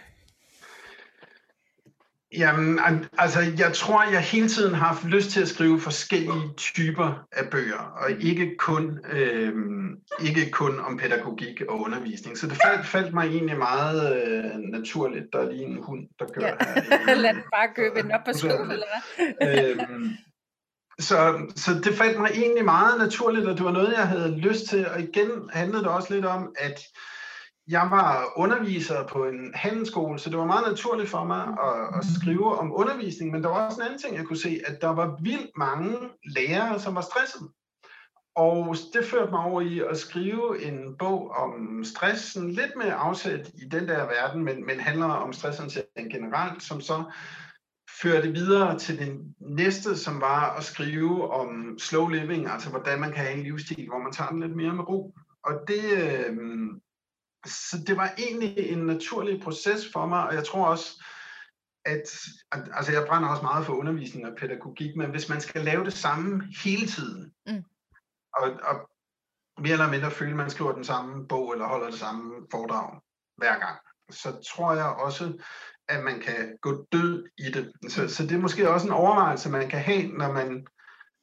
Jamen, 2.33 2.79
altså, 3.17 3.39
jeg 3.57 3.73
tror, 3.73 4.03
jeg 4.03 4.21
hele 4.21 4.47
tiden 4.47 4.73
har 4.73 4.87
haft 4.87 5.05
lyst 5.05 5.29
til 5.29 5.41
at 5.41 5.47
skrive 5.47 5.79
forskellige 5.79 6.53
typer 6.57 7.25
af 7.31 7.49
bøger, 7.49 7.97
og 8.01 8.11
ikke 8.11 8.55
kun, 8.57 8.99
øh, 9.11 9.53
ikke 10.19 10.51
kun 10.51 10.79
om 10.79 10.97
pædagogik 10.97 11.61
og 11.69 11.81
undervisning. 11.81 12.37
Så 12.37 12.47
det 12.47 12.57
faldt, 12.65 12.85
faldt 12.85 13.13
mig 13.13 13.27
egentlig 13.27 13.57
meget 13.57 14.27
øh, 14.27 14.59
naturligt. 14.59 15.25
Der 15.33 15.39
er 15.39 15.51
lige 15.51 15.63
en 15.63 15.83
hund, 15.83 16.07
der 16.19 16.25
kører 16.25 16.55
ja. 16.59 16.81
her. 17.05 17.15
Lad 17.23 17.33
den 17.33 17.43
bare 17.53 17.67
købe 17.75 18.01
den 18.01 18.11
op 18.11 18.21
på 18.25 18.33
skolen, 18.33 18.71
eller 18.71 18.87
hvad? 19.41 19.69
øhm, 19.69 20.09
så, 20.99 21.47
så 21.55 21.71
det 21.83 21.93
faldt 21.93 22.19
mig 22.19 22.31
egentlig 22.33 22.65
meget 22.65 22.99
naturligt, 22.99 23.47
og 23.47 23.57
det 23.57 23.65
var 23.65 23.71
noget, 23.71 23.93
jeg 23.97 24.07
havde 24.07 24.37
lyst 24.37 24.65
til. 24.67 24.87
Og 24.87 25.01
igen 25.01 25.29
handlede 25.53 25.83
det 25.83 25.91
også 25.91 26.13
lidt 26.13 26.25
om, 26.25 26.55
at 26.59 26.79
jeg 27.67 27.87
var 27.91 28.33
underviser 28.35 29.07
på 29.07 29.25
en 29.25 29.51
handelsskole, 29.53 30.19
så 30.19 30.29
det 30.29 30.37
var 30.37 30.45
meget 30.45 30.67
naturligt 30.67 31.09
for 31.09 31.23
mig 31.23 31.43
at, 31.43 31.97
at 31.97 32.05
skrive 32.21 32.59
om 32.59 32.73
undervisning, 32.73 33.31
men 33.31 33.43
der 33.43 33.49
var 33.49 33.65
også 33.65 33.81
en 33.81 33.85
anden 33.85 33.99
ting, 33.99 34.15
jeg 34.15 34.25
kunne 34.25 34.37
se, 34.37 34.61
at 34.65 34.81
der 34.81 34.87
var 34.87 35.17
vildt 35.21 35.51
mange 35.57 35.97
lærere, 36.35 36.79
som 36.79 36.95
var 36.95 37.01
stresset. 37.01 37.49
Og 38.35 38.75
det 38.93 39.05
førte 39.05 39.31
mig 39.31 39.39
over 39.39 39.61
i 39.61 39.79
at 39.79 39.97
skrive 39.97 40.63
en 40.63 40.97
bog 40.99 41.31
om 41.31 41.83
stressen, 41.83 42.51
lidt 42.51 42.71
med 42.77 42.93
afsæt 42.95 43.47
i 43.53 43.65
den 43.71 43.87
der 43.87 44.05
verden, 44.05 44.43
men, 44.43 44.65
men 44.65 44.79
handler 44.79 45.05
om 45.05 45.33
stresshåndtering 45.33 46.11
generelt, 46.11 46.63
som 46.63 46.81
så 46.81 47.03
førte 48.01 48.31
videre 48.31 48.79
til 48.79 48.99
den 48.99 49.35
næste, 49.39 49.97
som 49.97 50.21
var 50.21 50.55
at 50.57 50.63
skrive 50.63 51.31
om 51.31 51.79
slow 51.79 52.07
living, 52.07 52.47
altså 52.47 52.69
hvordan 52.69 52.99
man 52.99 53.11
kan 53.11 53.25
have 53.25 53.37
en 53.37 53.43
livsstil, 53.43 53.87
hvor 53.87 53.99
man 53.99 54.11
tager 54.11 54.29
den 54.29 54.39
lidt 54.39 54.55
mere 54.55 54.73
med 54.73 54.89
ro. 54.89 55.15
Og 55.43 55.53
det, 55.67 55.83
øh, 56.03 56.37
så 57.45 57.77
det 57.87 57.97
var 57.97 58.13
egentlig 58.17 58.57
en 58.57 58.85
naturlig 58.85 59.41
proces 59.41 59.91
for 59.93 60.05
mig, 60.05 60.27
og 60.27 60.33
jeg 60.33 60.45
tror 60.45 60.67
også, 60.67 61.03
at, 61.85 62.09
altså 62.51 62.91
jeg 62.91 63.05
brænder 63.07 63.29
også 63.29 63.43
meget 63.43 63.65
for 63.65 63.73
undervisning 63.73 64.27
og 64.27 64.35
pædagogik, 64.37 64.95
men 64.95 65.09
hvis 65.09 65.29
man 65.29 65.41
skal 65.41 65.61
lave 65.61 65.85
det 65.85 65.93
samme 65.93 66.43
hele 66.63 66.87
tiden, 66.87 67.33
mm. 67.47 67.63
og, 68.33 68.51
og 68.63 68.89
mere 69.61 69.73
eller 69.73 69.91
mindre 69.91 70.11
føle, 70.11 70.31
at 70.31 70.37
man 70.37 70.49
skriver 70.49 70.73
den 70.73 70.83
samme 70.83 71.27
bog, 71.27 71.53
eller 71.53 71.67
holder 71.67 71.89
det 71.89 71.99
samme 71.99 72.47
foredrag 72.51 72.99
hver 73.37 73.59
gang, 73.59 73.79
så 74.09 74.39
tror 74.53 74.73
jeg 74.73 74.85
også, 74.85 75.43
at 75.89 76.03
man 76.03 76.19
kan 76.19 76.57
gå 76.61 76.85
død 76.91 77.27
i 77.37 77.51
det. 77.51 77.71
Så, 77.89 78.07
så 78.07 78.23
det 78.23 78.31
er 78.31 78.41
måske 78.41 78.69
også 78.69 78.87
en 78.87 78.93
overvejelse, 78.93 79.49
man 79.49 79.69
kan 79.69 79.79
have, 79.79 80.07
når 80.07 80.31
man 80.31 80.67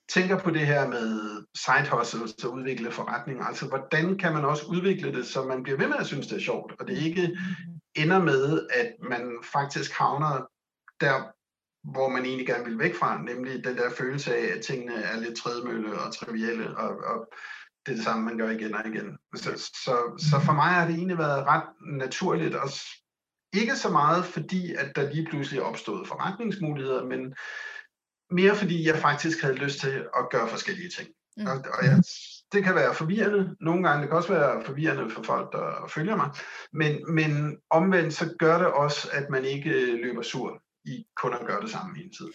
tænker 0.09 0.39
på 0.39 0.51
det 0.51 0.67
her 0.67 0.89
med 0.89 1.43
side 1.55 1.91
hustles 1.91 2.45
og 2.45 2.53
udvikle 2.53 2.91
forretninger, 2.91 3.45
altså 3.45 3.67
hvordan 3.67 4.19
kan 4.19 4.33
man 4.33 4.45
også 4.45 4.67
udvikle 4.67 5.13
det, 5.13 5.27
så 5.27 5.45
man 5.45 5.63
bliver 5.63 5.79
ved 5.79 5.89
med 5.89 5.97
at 5.97 6.07
synes, 6.07 6.27
det 6.27 6.37
er 6.37 6.41
sjovt, 6.41 6.73
og 6.81 6.89
det 6.89 6.99
ikke 6.99 7.39
ender 7.95 8.19
med, 8.19 8.67
at 8.71 8.93
man 9.11 9.39
faktisk 9.53 9.93
havner 9.93 10.47
der, 11.01 11.23
hvor 11.93 12.09
man 12.09 12.25
egentlig 12.25 12.47
gerne 12.47 12.65
vil 12.65 12.79
væk 12.79 12.95
fra, 12.95 13.23
nemlig 13.23 13.65
den 13.65 13.77
der 13.77 13.91
følelse 13.91 14.37
af, 14.37 14.57
at 14.57 14.65
tingene 14.65 14.95
er 14.95 15.21
lidt 15.21 15.37
tredemølle 15.37 15.99
og 15.99 16.15
trivielle, 16.15 16.77
og, 16.77 16.89
og 16.89 17.29
det 17.87 17.93
er 17.93 17.97
det 17.97 18.05
samme, 18.05 18.25
man 18.25 18.39
gør 18.39 18.51
igen 18.51 18.75
og 18.75 18.87
igen. 18.87 19.19
Så, 19.35 19.71
så, 19.85 20.25
så 20.31 20.41
for 20.41 20.53
mig 20.53 20.69
har 20.69 20.87
det 20.87 20.95
egentlig 20.95 21.19
været 21.19 21.47
ret 21.47 21.65
naturligt, 21.87 22.55
og 22.55 22.69
ikke 23.53 23.77
så 23.77 23.91
meget 23.91 24.25
fordi, 24.25 24.75
at 24.75 24.97
der 24.97 25.11
lige 25.13 25.27
pludselig 25.31 25.61
er 25.61 25.65
opstået 25.65 26.09
forretningsmuligheder, 26.09 27.05
men 27.05 27.35
mere 28.31 28.57
fordi 28.57 28.87
jeg 28.89 28.97
faktisk 28.99 29.43
havde 29.43 29.55
lyst 29.55 29.81
til 29.81 30.07
at 30.19 30.31
gøre 30.31 30.49
forskellige 30.49 30.89
ting. 30.89 31.09
Mm. 31.37 31.47
Og, 31.47 31.53
og 31.53 31.85
jeg, 31.85 32.03
det 32.53 32.65
kan 32.65 32.75
være 32.75 32.95
forvirrende 32.95 33.57
nogle 33.61 33.89
gange, 33.89 34.03
det 34.03 34.09
kan 34.09 34.17
også 34.17 34.33
være 34.33 34.65
forvirrende 34.65 35.11
for 35.11 35.23
folk, 35.23 35.53
der 35.53 35.91
følger 35.95 36.17
mig, 36.17 36.31
men, 36.73 37.15
men 37.15 37.59
omvendt 37.71 38.15
så 38.15 38.35
gør 38.39 38.59
det 38.59 38.67
også, 38.67 39.09
at 39.13 39.31
man 39.31 39.45
ikke 39.45 39.97
løber 40.03 40.23
sur 40.23 40.63
i 40.85 41.07
kun 41.17 41.35
at 41.35 41.47
gøre 41.47 41.61
det 41.61 41.71
samme 41.71 41.97
hele 41.97 42.11
tiden. 42.19 42.33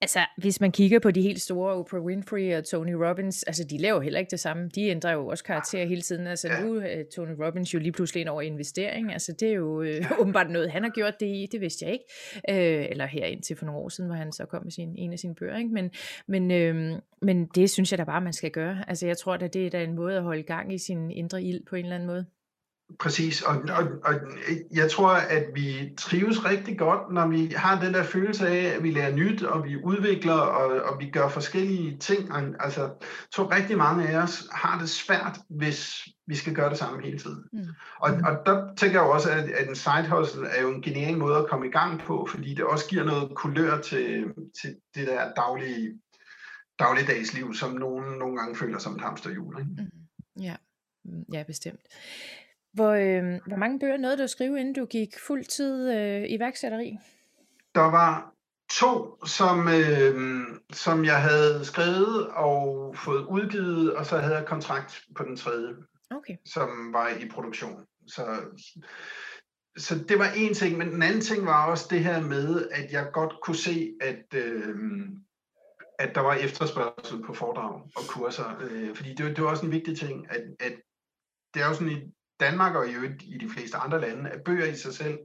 Altså, 0.00 0.20
hvis 0.36 0.60
man 0.60 0.72
kigger 0.72 0.98
på 0.98 1.10
de 1.10 1.22
helt 1.22 1.40
store, 1.40 1.74
Oprah 1.74 2.02
Winfrey 2.02 2.56
og 2.56 2.64
Tony 2.64 2.92
Robbins, 2.92 3.42
altså 3.42 3.64
de 3.64 3.78
laver 3.78 4.00
heller 4.00 4.18
ikke 4.18 4.30
det 4.30 4.40
samme. 4.40 4.68
De 4.74 4.82
ændrer 4.82 5.12
jo 5.12 5.26
også 5.26 5.44
karakter 5.44 5.84
hele 5.86 6.02
tiden. 6.02 6.26
Altså 6.26 6.48
ja. 6.48 6.60
nu 6.60 6.74
er 6.74 7.02
Tony 7.16 7.44
Robbins 7.44 7.74
jo 7.74 7.78
lige 7.78 7.92
pludselig 7.92 8.20
ind 8.20 8.28
over 8.28 8.42
investering. 8.42 9.12
Altså 9.12 9.32
det 9.40 9.48
er 9.48 9.52
jo 9.52 9.82
øh, 9.82 10.10
åbenbart 10.20 10.50
noget, 10.50 10.70
han 10.70 10.82
har 10.82 10.90
gjort 10.90 11.20
det 11.20 11.26
i. 11.26 11.48
Det 11.52 11.60
vidste 11.60 11.84
jeg 11.84 11.92
ikke. 11.92 12.04
Øh, 12.50 12.86
eller 12.90 13.06
her 13.06 13.24
indtil 13.24 13.56
for 13.56 13.66
nogle 13.66 13.80
år 13.80 13.88
siden, 13.88 14.10
hvor 14.10 14.16
han 14.16 14.32
så 14.32 14.44
kom 14.44 14.62
med 14.62 14.72
sin, 14.72 14.96
en 14.96 15.12
af 15.12 15.18
sine 15.18 15.34
bøger. 15.34 15.58
Ikke? 15.58 15.70
Men, 15.70 15.90
men, 16.28 16.50
øh, 16.50 16.98
men 17.22 17.46
det 17.46 17.70
synes 17.70 17.92
jeg 17.92 17.98
da 17.98 18.04
bare, 18.04 18.20
man 18.20 18.32
skal 18.32 18.50
gøre. 18.50 18.84
Altså 18.88 19.06
jeg 19.06 19.18
tror 19.18 19.34
at 19.34 19.54
det 19.54 19.66
er 19.66 19.70
da 19.70 19.84
en 19.84 19.94
måde 19.94 20.16
at 20.16 20.22
holde 20.22 20.42
gang 20.42 20.74
i 20.74 20.78
sin 20.78 21.10
indre 21.10 21.42
ild 21.42 21.60
på 21.66 21.76
en 21.76 21.84
eller 21.84 21.94
anden 21.94 22.06
måde. 22.06 22.26
Præcis, 22.98 23.42
og, 23.42 23.56
og, 23.56 23.84
og 24.04 24.14
jeg 24.70 24.90
tror, 24.90 25.10
at 25.10 25.44
vi 25.54 25.94
trives 25.98 26.44
rigtig 26.44 26.78
godt, 26.78 27.12
når 27.12 27.26
vi 27.26 27.52
har 27.56 27.80
den 27.80 27.94
der 27.94 28.02
følelse 28.02 28.48
af, 28.48 28.76
at 28.76 28.82
vi 28.82 28.90
lærer 28.90 29.16
nyt, 29.16 29.42
og 29.42 29.64
vi 29.64 29.76
udvikler, 29.76 30.34
og, 30.34 30.82
og 30.82 31.00
vi 31.00 31.10
gør 31.10 31.28
forskellige 31.28 31.98
ting. 31.98 32.30
Altså, 32.60 32.82
jeg 32.82 32.90
tror 33.32 33.54
rigtig 33.54 33.78
mange 33.78 34.08
af 34.08 34.22
os 34.22 34.48
har 34.52 34.78
det 34.78 34.88
svært, 34.88 35.38
hvis 35.48 36.08
vi 36.26 36.34
skal 36.34 36.54
gøre 36.54 36.70
det 36.70 36.78
samme 36.78 37.02
hele 37.02 37.18
tiden. 37.18 37.44
Mm. 37.52 37.66
Og, 38.00 38.10
og 38.10 38.46
der 38.46 38.74
tænker 38.76 39.00
jeg 39.00 39.10
også, 39.10 39.30
at, 39.30 39.50
at 39.50 39.68
en 39.68 39.76
side 39.76 40.10
hustle 40.10 40.48
er 40.48 40.62
jo 40.62 40.70
en 40.70 40.82
genial 40.82 41.18
måde 41.18 41.36
at 41.36 41.48
komme 41.50 41.66
i 41.66 41.70
gang 41.70 42.00
på, 42.00 42.28
fordi 42.30 42.54
det 42.54 42.64
også 42.64 42.88
giver 42.88 43.04
noget 43.04 43.32
kulør 43.34 43.80
til, 43.80 44.24
til 44.62 44.76
det 44.94 45.06
der 45.06 45.32
daglige, 45.36 46.00
dagligdagsliv, 46.78 47.54
som 47.54 47.72
nogen 47.72 48.18
nogle 48.18 48.36
gange 48.36 48.56
føler 48.56 48.78
som 48.78 48.94
et 48.94 49.00
hamsterhjul. 49.00 49.58
Ikke? 49.58 49.70
Mm. 49.78 50.42
Ja. 50.42 50.56
Mm, 51.04 51.24
ja, 51.32 51.42
bestemt. 51.42 51.80
Hvor, 52.78 52.92
øh, 52.92 53.40
hvor 53.46 53.56
mange 53.56 53.78
bøger 53.78 53.96
nåede 53.96 54.16
du 54.16 54.22
at 54.22 54.30
skrive, 54.30 54.60
inden 54.60 54.74
du 54.74 54.84
gik 54.84 55.18
fuldtid 55.26 55.92
øh, 55.96 56.24
iværksætteri? 56.28 56.98
Der 57.74 57.90
var 57.90 58.32
to, 58.70 59.24
som, 59.26 59.68
øh, 59.68 60.14
som 60.72 61.04
jeg 61.04 61.22
havde 61.22 61.64
skrevet 61.64 62.28
og 62.28 62.94
fået 62.96 63.24
udgivet, 63.26 63.96
og 63.96 64.06
så 64.06 64.18
havde 64.18 64.36
jeg 64.36 64.46
kontrakt 64.46 65.04
på 65.16 65.24
den 65.24 65.36
tredje, 65.36 65.74
okay. 66.10 66.36
som 66.46 66.92
var 66.92 67.08
i 67.08 67.28
produktion. 67.28 67.86
Så, 68.06 68.24
så 69.76 70.04
det 70.08 70.18
var 70.18 70.30
en 70.36 70.54
ting, 70.54 70.78
men 70.78 70.88
den 70.92 71.02
anden 71.02 71.20
ting 71.20 71.46
var 71.46 71.70
også 71.70 71.86
det 71.90 72.00
her 72.00 72.20
med, 72.20 72.68
at 72.70 72.92
jeg 72.92 73.10
godt 73.12 73.34
kunne 73.42 73.56
se, 73.56 73.92
at, 74.00 74.24
øh, 74.34 74.76
at 75.98 76.14
der 76.14 76.20
var 76.20 76.34
efterspørgsel 76.34 77.22
på 77.22 77.32
foredrag 77.34 77.82
og 77.96 78.02
kurser. 78.08 78.58
Øh, 78.60 78.96
fordi 78.96 79.14
det, 79.14 79.36
det 79.36 79.44
var 79.44 79.50
også 79.50 79.66
en 79.66 79.72
vigtig 79.72 79.98
ting, 79.98 80.26
at, 80.30 80.42
at 80.60 80.72
det 81.54 81.62
er 81.62 81.66
jo 81.66 81.74
sådan 81.74 81.92
i 81.92 82.12
Danmark 82.40 82.74
og 82.74 82.88
i 82.88 82.94
øvrigt 82.94 83.22
i 83.22 83.38
de 83.40 83.48
fleste 83.48 83.76
andre 83.76 84.00
lande, 84.00 84.30
at 84.30 84.40
bøger 84.44 84.66
i 84.66 84.76
sig 84.76 84.94
selv 84.94 85.18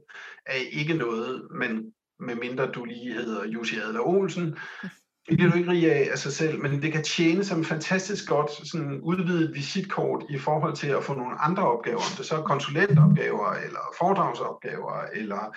er 0.46 0.56
ikke 0.72 0.94
noget, 0.94 1.48
men 1.50 1.92
med 2.20 2.34
mindre 2.34 2.66
du 2.66 2.84
lige 2.84 3.12
hedder 3.12 3.44
Jussi 3.46 3.78
Adler 3.78 4.00
Olsen, 4.00 4.56
Det 5.28 5.36
bliver 5.36 5.50
du 5.50 5.58
ikke 5.58 5.70
rig 5.70 5.92
af 5.92 6.08
af 6.12 6.18
sig 6.18 6.32
selv, 6.32 6.60
men 6.60 6.82
det 6.82 6.92
kan 6.92 7.04
tjene 7.04 7.44
som 7.44 7.64
fantastisk 7.64 8.28
godt 8.28 8.68
sådan 8.68 9.00
udvidet 9.00 9.54
visitkort 9.54 10.24
i 10.30 10.38
forhold 10.38 10.76
til 10.76 10.88
at 10.88 11.04
få 11.04 11.14
nogle 11.14 11.40
andre 11.40 11.62
opgaver, 11.62 11.96
om 11.96 12.16
det 12.18 12.26
så 12.26 12.36
er 12.36 12.42
konsulentopgaver, 12.42 13.52
eller 13.52 13.80
foredragsopgaver, 13.98 15.02
eller 15.12 15.56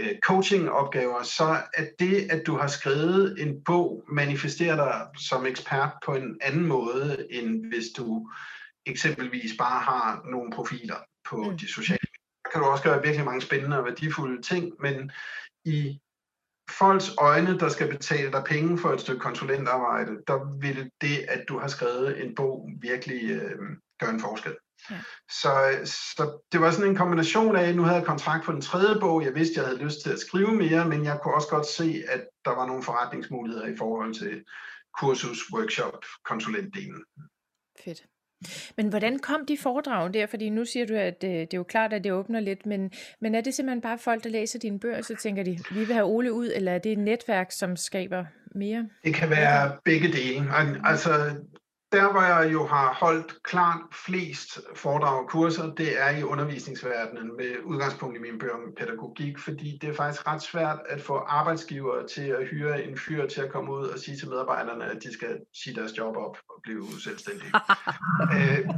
øh, 0.00 0.10
coachingopgaver, 0.26 1.22
så 1.22 1.56
at 1.74 1.88
det, 1.98 2.32
at 2.32 2.42
du 2.46 2.56
har 2.56 2.66
skrevet 2.66 3.42
en 3.42 3.54
bog, 3.64 4.04
manifesterer 4.08 4.76
dig 4.76 5.06
som 5.18 5.46
ekspert 5.46 5.90
på 6.04 6.12
en 6.12 6.38
anden 6.40 6.66
måde, 6.66 7.26
end 7.30 7.66
hvis 7.66 7.84
du 7.96 8.30
eksempelvis 8.86 9.52
bare 9.58 9.80
har 9.80 10.22
nogle 10.24 10.50
profiler 10.52 10.96
på 11.24 11.36
mm. 11.36 11.58
de 11.58 11.68
sociale 11.68 11.98
medier. 12.02 12.22
Der 12.44 12.50
kan 12.50 12.60
du 12.60 12.66
også 12.66 12.84
gøre 12.84 13.02
virkelig 13.02 13.24
mange 13.24 13.40
spændende 13.40 13.78
og 13.78 13.84
værdifulde 13.84 14.42
ting, 14.42 14.72
men 14.80 15.10
i 15.64 16.00
folks 16.70 17.14
øjne, 17.18 17.58
der 17.58 17.68
skal 17.68 17.88
betale 17.88 18.32
dig 18.32 18.44
penge 18.46 18.78
for 18.78 18.92
et 18.92 19.00
stykke 19.00 19.20
konsulentarbejde, 19.20 20.12
der 20.26 20.58
vil 20.58 20.90
det, 21.00 21.18
at 21.28 21.44
du 21.48 21.58
har 21.58 21.68
skrevet 21.68 22.24
en 22.24 22.34
bog, 22.34 22.70
virkelig 22.80 23.30
øh, 23.30 23.58
gøre 24.00 24.10
en 24.10 24.20
forskel. 24.20 24.56
Ja. 24.90 25.00
Så, 25.28 25.80
så 25.84 26.38
det 26.52 26.60
var 26.60 26.70
sådan 26.70 26.90
en 26.90 26.96
kombination 26.96 27.56
af, 27.56 27.74
nu 27.74 27.82
havde 27.82 27.96
jeg 27.96 28.06
kontrakt 28.06 28.44
på 28.44 28.52
den 28.52 28.60
tredje 28.60 29.00
bog, 29.00 29.24
jeg 29.24 29.34
vidste, 29.34 29.60
jeg 29.60 29.68
havde 29.68 29.84
lyst 29.84 30.00
til 30.02 30.12
at 30.12 30.18
skrive 30.18 30.54
mere, 30.54 30.88
men 30.88 31.04
jeg 31.04 31.20
kunne 31.22 31.34
også 31.34 31.48
godt 31.48 31.66
se, 31.66 32.02
at 32.08 32.26
der 32.44 32.50
var 32.50 32.66
nogle 32.66 32.82
forretningsmuligheder 32.82 33.66
i 33.66 33.76
forhold 33.76 34.14
til 34.14 34.44
kursus, 34.98 35.38
workshop, 35.52 36.04
konsulentdelen. 36.24 37.04
Fedt. 37.84 38.06
Men 38.76 38.88
hvordan 38.88 39.18
kom 39.18 39.46
de 39.46 39.58
foredrag 39.58 40.14
der? 40.14 40.26
Fordi 40.26 40.50
nu 40.50 40.64
siger 40.64 40.86
du, 40.86 40.94
at 40.94 41.24
øh, 41.24 41.30
det 41.30 41.54
er 41.54 41.58
jo 41.58 41.62
klart, 41.62 41.92
at 41.92 42.04
det 42.04 42.12
åbner 42.12 42.40
lidt, 42.40 42.66
men, 42.66 42.90
men 43.20 43.34
er 43.34 43.40
det 43.40 43.54
simpelthen 43.54 43.80
bare 43.80 43.98
folk, 43.98 44.24
der 44.24 44.30
læser 44.30 44.58
dine 44.58 44.80
bøger, 44.80 45.02
så 45.02 45.16
tænker 45.16 45.42
de, 45.42 45.58
vi 45.70 45.78
vil 45.84 45.94
have 45.94 46.06
Ole 46.06 46.32
ud, 46.32 46.50
eller 46.54 46.72
er 46.72 46.78
det 46.78 46.92
et 46.92 46.98
netværk, 46.98 47.52
som 47.52 47.76
skaber 47.76 48.24
mere? 48.54 48.88
Det 49.04 49.14
kan 49.14 49.30
være 49.30 49.76
begge 49.84 50.08
dele. 50.08 50.44
Altså, 50.84 51.10
der, 51.92 52.12
hvor 52.12 52.22
jeg 52.22 52.52
jo 52.52 52.66
har 52.66 52.94
holdt 53.00 53.42
klart 53.42 53.80
flest 54.06 54.60
foredrag 54.74 55.22
og 55.22 55.28
kurser, 55.28 55.74
det 55.74 56.02
er 56.02 56.10
i 56.10 56.22
undervisningsverdenen 56.22 57.36
med 57.36 57.56
udgangspunkt 57.64 58.16
i 58.16 58.20
min 58.20 58.38
bøger 58.38 58.54
om 58.54 58.74
pædagogik, 58.78 59.38
fordi 59.38 59.78
det 59.80 59.88
er 59.88 59.94
faktisk 59.94 60.26
ret 60.26 60.42
svært 60.42 60.78
at 60.88 61.00
få 61.00 61.14
arbejdsgivere 61.16 62.06
til 62.08 62.22
at 62.22 62.48
hyre 62.48 62.84
en 62.84 62.98
fyr 62.98 63.26
til 63.26 63.40
at 63.40 63.52
komme 63.52 63.72
ud 63.72 63.86
og 63.86 63.98
sige 63.98 64.16
til 64.16 64.28
medarbejderne, 64.28 64.84
at 64.84 65.02
de 65.02 65.12
skal 65.12 65.38
sige 65.54 65.76
deres 65.76 65.98
job 65.98 66.16
op 66.16 66.36
og 66.48 66.60
blive 66.62 66.86
selvstændige. 67.04 67.52
øh, 68.34 68.70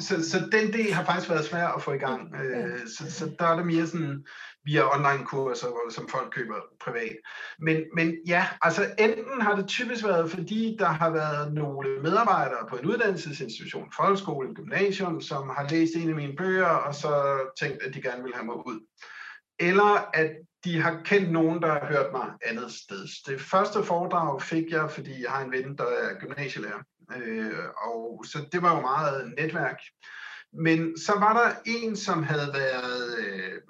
så, 0.00 0.30
så 0.30 0.38
den 0.52 0.72
del 0.72 0.92
har 0.92 1.04
faktisk 1.04 1.30
været 1.30 1.44
svær 1.44 1.68
at 1.68 1.82
få 1.82 1.92
i 1.92 1.98
gang. 1.98 2.34
Øh, 2.34 2.78
så, 2.98 3.12
så 3.12 3.30
der 3.38 3.46
er 3.46 3.56
det 3.56 3.66
mere 3.66 3.86
sådan, 3.86 4.24
via 4.64 4.94
online-kurser, 4.94 5.66
som 5.90 6.08
folk 6.08 6.32
køber 6.32 6.54
privat. 6.84 7.16
Men, 7.58 7.82
men 7.96 8.16
ja, 8.26 8.46
altså 8.62 8.86
enten 8.98 9.40
har 9.40 9.56
det 9.56 9.68
typisk 9.68 10.04
været, 10.04 10.30
fordi 10.30 10.76
der 10.78 10.86
har 10.86 11.10
været 11.10 11.52
nogle 11.52 12.02
medarbejdere 12.02 12.66
på 12.68 12.76
en 12.76 12.86
uddannelsesinstitution, 12.86 13.92
folkeskole, 13.96 14.54
gymnasium, 14.54 15.20
som 15.20 15.48
har 15.48 15.68
læst 15.68 15.94
en 15.94 16.08
af 16.08 16.14
mine 16.14 16.36
bøger, 16.36 16.66
og 16.66 16.94
så 16.94 17.38
tænkt, 17.60 17.82
at 17.82 17.94
de 17.94 18.02
gerne 18.02 18.22
vil 18.22 18.34
have 18.34 18.46
mig 18.46 18.66
ud. 18.66 18.80
Eller 19.58 20.10
at 20.14 20.30
de 20.64 20.80
har 20.80 21.00
kendt 21.04 21.32
nogen, 21.32 21.62
der 21.62 21.68
har 21.68 21.86
hørt 21.86 22.12
mig 22.12 22.30
andet 22.44 22.72
sted. 22.72 23.06
Det 23.26 23.40
første 23.40 23.82
foredrag 23.82 24.42
fik 24.42 24.70
jeg, 24.70 24.90
fordi 24.90 25.22
jeg 25.22 25.30
har 25.30 25.44
en 25.44 25.52
ven, 25.52 25.78
der 25.78 25.84
er 25.84 26.18
gymnasielærer. 26.20 26.82
Øh, 27.16 27.52
og 27.76 28.24
så 28.26 28.38
det 28.52 28.62
var 28.62 28.74
jo 28.76 28.80
meget 28.80 29.34
netværk. 29.38 29.78
Men 30.52 30.98
så 30.98 31.12
var 31.18 31.32
der 31.32 31.54
en, 31.66 31.96
som 31.96 32.22
havde 32.22 32.50
været 32.54 33.18
øh, 33.18 33.60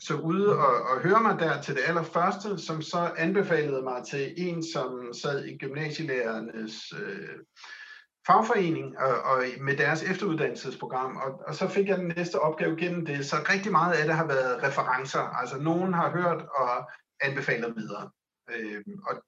så 0.00 0.14
ude 0.14 0.58
og, 0.58 0.82
og 0.82 1.00
høre 1.00 1.22
mig 1.22 1.38
der 1.38 1.62
til 1.62 1.74
det 1.74 1.82
allerførste, 1.86 2.58
som 2.58 2.82
så 2.82 3.12
anbefalede 3.16 3.82
mig 3.82 4.02
til 4.10 4.34
en, 4.36 4.62
som 4.72 5.12
sad 5.22 5.44
i 5.44 5.56
gymnasielærernes 5.56 6.92
øh, 7.02 7.38
fagforening 8.26 8.98
og, 8.98 9.22
og 9.22 9.44
med 9.60 9.76
deres 9.76 10.02
efteruddannelsesprogram, 10.02 11.16
og, 11.16 11.40
og 11.46 11.54
så 11.54 11.68
fik 11.68 11.88
jeg 11.88 11.98
den 11.98 12.12
næste 12.16 12.40
opgave 12.40 12.76
gennem 12.76 13.06
det. 13.06 13.26
Så 13.26 13.36
rigtig 13.36 13.72
meget 13.72 13.94
af 13.94 14.06
det 14.06 14.14
har 14.14 14.26
været 14.26 14.62
referencer, 14.62 15.20
altså 15.20 15.58
nogen 15.58 15.92
har 15.94 16.10
hørt 16.10 16.44
og 16.54 16.90
anbefalet 17.20 17.76
videre. 17.76 18.10
Øh, 18.50 18.82
og 19.08 19.22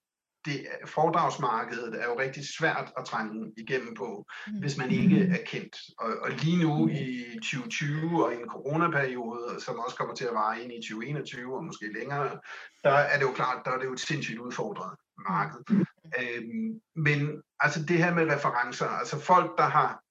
det, 0.45 0.67
foredragsmarkedet 0.87 2.03
er 2.03 2.05
jo 2.05 2.19
rigtig 2.19 2.45
svært 2.59 2.93
at 2.99 3.05
trænge 3.05 3.53
igennem 3.57 3.95
på, 3.95 4.27
mm. 4.47 4.59
hvis 4.61 4.79
man 4.79 4.91
ikke 4.91 5.21
er 5.21 5.45
kendt. 5.47 5.77
Og, 5.99 6.13
og 6.23 6.31
lige 6.31 6.63
nu 6.63 6.89
i 6.89 7.25
2020 7.35 8.25
og 8.25 8.33
i 8.35 8.37
en 8.37 8.49
coronaperiode, 8.49 9.61
som 9.61 9.79
også 9.79 9.97
kommer 9.97 10.15
til 10.15 10.25
at 10.25 10.35
vare 10.35 10.63
ind 10.63 10.73
i 10.73 10.77
2021 10.77 11.57
og 11.57 11.65
måske 11.65 11.93
længere, 11.93 12.41
der 12.85 12.91
er 12.91 13.19
det 13.19 13.25
jo 13.25 13.33
klart, 13.33 13.63
der 13.65 13.71
er 13.71 13.79
det 13.79 13.85
jo 13.85 13.93
et 13.93 14.01
sindssygt 14.01 14.39
udfordret 14.39 14.97
marked. 15.29 15.61
Mm. 15.71 15.87
Øhm, 16.21 16.81
men 16.97 17.43
altså 17.61 17.85
det 17.85 17.99
her 17.99 18.15
med 18.15 18.33
referencer, 18.35 18.89
altså 18.89 19.21
folk, 19.21 19.59
der 19.59 19.69
har 19.69 20.03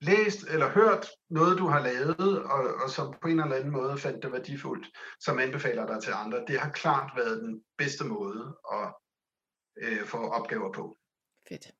læst 0.00 0.44
eller 0.48 0.68
hørt 0.70 1.06
noget, 1.30 1.58
du 1.58 1.66
har 1.66 1.80
lavet, 1.80 2.42
og, 2.42 2.74
og 2.84 2.90
som 2.90 3.14
på 3.22 3.28
en 3.28 3.40
eller 3.40 3.56
anden 3.56 3.72
måde 3.72 3.98
fandt 3.98 4.22
det 4.22 4.32
værdifuldt, 4.32 4.86
som 5.20 5.38
anbefaler 5.38 5.86
dig 5.86 6.02
til 6.02 6.12
andre, 6.12 6.44
det 6.48 6.60
har 6.60 6.70
klart 6.70 7.10
været 7.16 7.42
den 7.42 7.62
bedste 7.78 8.04
måde 8.04 8.56
at 8.72 8.94
øh, 9.76 10.04
få 10.04 10.16
opgaver 10.16 10.72
på. 10.72 10.96
Fedt. 11.48 11.74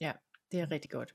Ja, 0.00 0.12
det 0.52 0.60
er 0.60 0.70
rigtig 0.70 0.90
godt. 0.90 1.14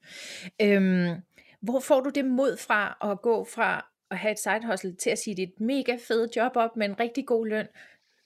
Øhm, 0.61 1.21
hvor 1.61 1.79
får 1.79 2.01
du 2.01 2.09
det 2.09 2.25
mod 2.25 2.57
fra 2.57 3.11
at 3.11 3.21
gå 3.21 3.43
fra 3.43 3.85
at 4.11 4.17
have 4.17 4.31
et 4.31 4.39
side 4.39 4.67
hustle 4.67 4.95
til 4.95 5.09
at 5.09 5.19
sige, 5.19 5.35
det 5.35 5.43
er 5.43 5.47
et 5.47 5.59
mega 5.59 5.97
fedt 6.07 6.35
job 6.35 6.51
op 6.55 6.75
med 6.75 6.85
en 6.85 6.99
rigtig 6.99 7.27
god 7.27 7.47
løn, 7.47 7.67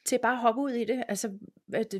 til 0.06 0.20
bare 0.22 0.34
at 0.34 0.40
hoppe 0.40 0.62
ud 0.62 0.72
i 0.72 0.86
det? 0.86 1.04
Altså, 1.08 1.38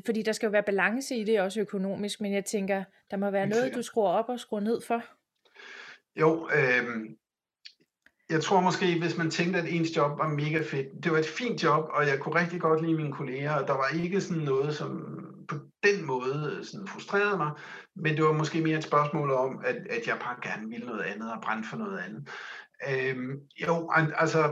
fordi 0.06 0.22
der 0.22 0.32
skal 0.32 0.46
jo 0.46 0.50
være 0.50 0.62
balance 0.62 1.16
i 1.16 1.24
det, 1.24 1.40
også 1.40 1.60
økonomisk, 1.60 2.20
men 2.20 2.32
jeg 2.32 2.44
tænker, 2.44 2.84
der 3.10 3.16
må 3.16 3.30
være 3.30 3.46
noget, 3.46 3.74
du 3.74 3.82
skruer 3.82 4.10
op 4.10 4.28
og 4.28 4.40
skruer 4.40 4.60
ned 4.60 4.80
for. 4.80 5.02
Jo, 6.16 6.48
øh, 6.54 7.10
jeg 8.30 8.42
tror 8.42 8.60
måske, 8.60 9.00
hvis 9.00 9.16
man 9.16 9.30
tænkte, 9.30 9.58
at 9.58 9.68
ens 9.68 9.96
job 9.96 10.18
var 10.18 10.28
mega 10.28 10.62
fedt, 10.62 11.04
det 11.04 11.12
var 11.12 11.18
et 11.18 11.26
fint 11.26 11.62
job, 11.62 11.88
og 11.92 12.06
jeg 12.06 12.18
kunne 12.20 12.40
rigtig 12.40 12.60
godt 12.60 12.82
lide 12.82 12.94
mine 12.94 13.12
kolleger, 13.12 13.52
og 13.52 13.66
der 13.66 13.72
var 13.72 13.88
ikke 14.02 14.20
sådan 14.20 14.42
noget, 14.42 14.74
som 14.74 15.18
på 15.48 15.54
den 15.82 16.06
måde 16.06 16.56
øh, 16.58 16.64
sådan 16.64 16.88
frustrerede 16.88 17.36
mig, 17.36 17.50
men 17.96 18.16
det 18.16 18.24
var 18.24 18.32
måske 18.32 18.60
mere 18.60 18.78
et 18.78 18.84
spørgsmål 18.84 19.30
om, 19.30 19.60
at, 19.64 19.76
at 19.76 20.06
jeg 20.06 20.18
bare 20.20 20.36
gerne 20.42 20.68
ville 20.68 20.86
noget 20.86 21.02
andet 21.02 21.32
og 21.32 21.42
brændte 21.42 21.68
for 21.68 21.76
noget 21.76 21.98
andet. 21.98 22.28
Øhm, 22.88 23.40
jo, 23.66 23.90
altså, 23.94 24.42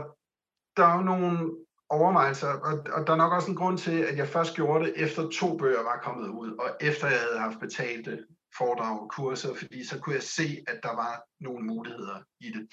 der 0.77 0.85
er 0.85 0.97
jo 0.97 1.03
nogle 1.03 1.51
overvejelser, 1.89 2.47
og, 2.47 2.85
og 2.93 3.07
der 3.07 3.13
er 3.13 3.17
nok 3.17 3.33
også 3.33 3.51
en 3.51 3.57
grund 3.57 3.77
til, 3.77 3.99
at 3.99 4.17
jeg 4.17 4.27
først 4.27 4.55
gjorde 4.55 4.85
det, 4.85 4.93
efter 4.95 5.29
to 5.29 5.57
bøger 5.57 5.83
var 5.83 6.01
kommet 6.03 6.29
ud, 6.29 6.51
og 6.51 6.69
efter 6.81 7.07
jeg 7.07 7.19
havde 7.19 7.39
haft 7.39 7.59
betalte 7.59 8.25
foredrag 8.57 8.99
og 8.99 9.09
kurser, 9.09 9.55
fordi 9.55 9.85
så 9.85 9.99
kunne 9.99 10.15
jeg 10.15 10.23
se, 10.23 10.63
at 10.67 10.79
der 10.83 10.95
var 10.95 11.23
nogle 11.39 11.65
muligheder 11.65 12.19
i 12.39 12.51
det. 12.51 12.67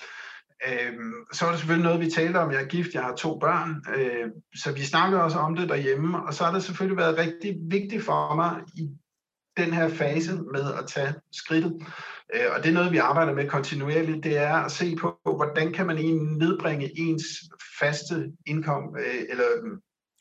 Øhm, 0.69 1.15
så 1.33 1.47
er 1.47 1.51
det 1.51 1.59
selvfølgelig 1.59 1.85
noget, 1.85 2.01
vi 2.01 2.11
talte 2.11 2.37
om. 2.37 2.51
Jeg 2.51 2.63
er 2.63 2.69
gift, 2.69 2.95
jeg 2.95 3.03
har 3.03 3.15
to 3.15 3.39
børn, 3.39 3.85
øh, 3.97 4.31
så 4.55 4.73
vi 4.73 4.83
snakker 4.83 5.19
også 5.19 5.39
om 5.39 5.57
det 5.57 5.69
derhjemme. 5.69 6.27
Og 6.27 6.35
så 6.35 6.45
har 6.45 6.53
det 6.53 6.63
selvfølgelig 6.63 6.97
været 6.97 7.19
rigtig 7.19 7.57
vigtigt 7.71 8.05
for 8.05 8.35
mig 8.35 8.61
i 8.77 8.89
den 9.57 9.73
her 9.73 9.89
fase 9.89 10.33
med 10.35 10.75
at 10.79 10.87
tage 10.87 11.15
skridtet. 11.33 11.87
Øh, 12.35 12.47
og 12.57 12.63
det 12.63 12.69
er 12.69 12.75
noget, 12.75 12.93
vi 12.93 12.97
arbejder 12.97 13.35
med 13.35 13.49
kontinuerligt, 13.49 14.25
det 14.25 14.37
er 14.37 14.55
at 14.55 14.73
se 14.73 14.97
på, 14.97 15.19
hvordan 15.25 15.73
kan 15.73 15.87
man 15.87 15.99
egentlig 15.99 16.39
nedbringe 16.39 16.99
ens 16.99 17.25
faste 17.81 18.33
indkom, 18.47 18.97
øh, 18.99 19.23
eller 19.29 19.45